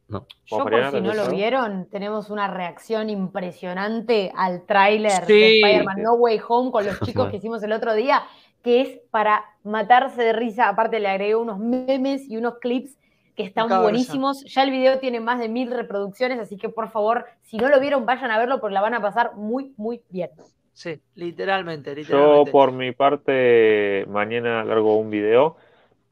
[0.09, 5.33] Yo, ¿Vos, por si no lo vieron, tenemos una reacción impresionante al tráiler Sí.
[5.33, 6.03] de Spider-Man.
[6.03, 8.23] No Way Home con los chicos que hicimos el otro día,
[8.63, 10.69] que es para matarse de risa.
[10.69, 12.97] Aparte le agregué unos memes y unos clips
[13.37, 14.45] que están buenísimos.
[14.45, 17.79] Ya el video tiene más de mil reproducciones, así que por favor, si no lo
[17.79, 20.31] vieron, vayan a verlo porque la van a pasar muy, muy bien.
[20.73, 25.57] Sí, literalmente, Yo por mi parte mañana largo un video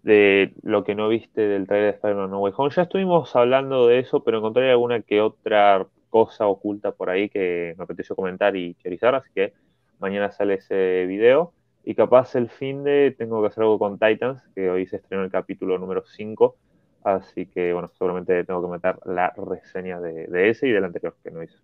[0.02, 2.70] de lo que no viste del trailer de Spider-Man No Way Home.
[2.74, 7.74] Ya estuvimos hablando de eso, pero encontré alguna que otra cosa oculta por ahí que
[7.76, 9.52] me apeteció comentar y teorizar, así que
[9.98, 11.52] mañana sale ese video.
[11.84, 15.24] Y capaz el fin de tengo que hacer algo con Titans, que hoy se estrenó
[15.24, 16.56] el capítulo número 5,
[17.04, 21.14] así que bueno, seguramente tengo que meter la reseña de, de ese y del anterior
[21.22, 21.56] que no hice.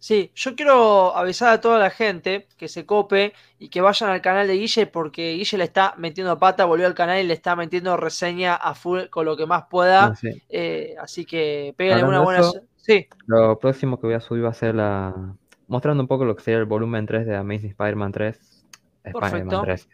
[0.00, 4.20] Sí, yo quiero avisar a toda la gente que se cope y que vayan al
[4.22, 7.56] canal de Guille porque Guille le está metiendo pata, volvió al canal y le está
[7.56, 10.04] metiendo reseña a full con lo que más pueda.
[10.06, 10.40] Ah, sí.
[10.48, 12.40] Eh, así que pégale Hablando una buena.
[12.40, 15.34] eso- Sí, Lo próximo que voy a subir va a ser la.
[15.66, 18.64] mostrando un poco lo que sería el volumen 3 de Amazing Spider-Man 3.
[19.02, 19.26] Perfecto.
[19.26, 19.88] Spider-Man 3.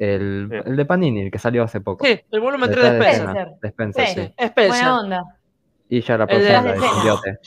[0.00, 2.06] El, el de Panini, el que salió hace poco.
[2.06, 3.48] sí, el volumen 3 Detrás de Spencer.
[3.60, 3.60] Spencer.
[3.60, 4.14] de Spencer, Sí.
[4.14, 4.20] sí.
[4.26, 4.68] Sí, Spencer.
[4.70, 5.22] Buena onda.
[5.90, 6.92] Y ya la El de- próxima la Detrás de escena.
[6.94, 7.38] Simbiote.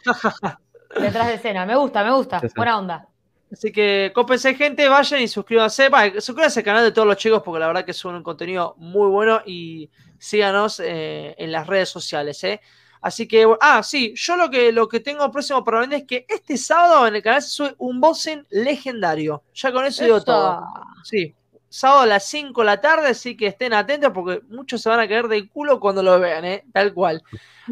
[1.02, 1.66] Detrás de escena.
[1.66, 2.40] Me gusta, me gusta.
[2.40, 2.54] Sí, sí.
[2.56, 3.08] Buena onda.
[3.52, 5.90] Así que cópense, gente, vayan y suscríbanse.
[5.90, 8.76] Va, suscríbanse al canal de todos los chicos porque la verdad que suben un contenido
[8.78, 12.44] muy bueno y síganos eh, en las redes sociales.
[12.44, 12.62] ¿eh?
[13.02, 16.26] Así que, ah, sí, yo lo que, lo que tengo próximo para vender es que
[16.30, 19.44] este sábado en el canal se sube un bossing legendario.
[19.54, 20.26] Ya con eso digo Eso.
[20.26, 20.64] todo.
[21.04, 21.36] Sí,
[21.74, 25.00] sábado a las 5 de la tarde, así que estén atentos porque muchos se van
[25.00, 26.64] a caer del culo cuando lo vean, ¿eh?
[26.72, 27.24] tal cual.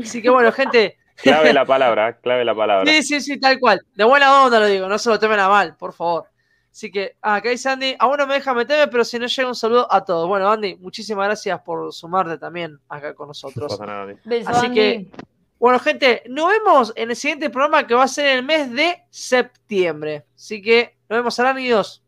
[0.01, 0.97] Así que bueno, gente.
[1.15, 2.91] Clave la palabra, clave la palabra.
[2.91, 3.79] Sí, sí, sí, tal cual.
[3.93, 6.25] De buena onda lo digo, no se lo tomen a mal, por favor.
[6.71, 9.47] Así que, ah, acá dice Andy, aún no me deja meterme, pero si no llega
[9.49, 10.27] un saludo a todos.
[10.27, 13.71] Bueno, Andy, muchísimas gracias por sumarte también acá con No nosotros.
[13.73, 14.15] pasa nada, Andy.
[14.23, 14.75] Beso, Así Andy.
[14.79, 15.11] que-
[15.59, 19.03] Bueno, gente, nos vemos en el siguiente programa que va a ser el mes de
[19.11, 20.25] septiembre.
[20.35, 22.01] Así que nos vemos, amigos.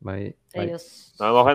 [0.00, 0.64] Bye, bye.
[0.64, 1.12] Adiós.
[1.18, 1.48] Nos vemos, gente.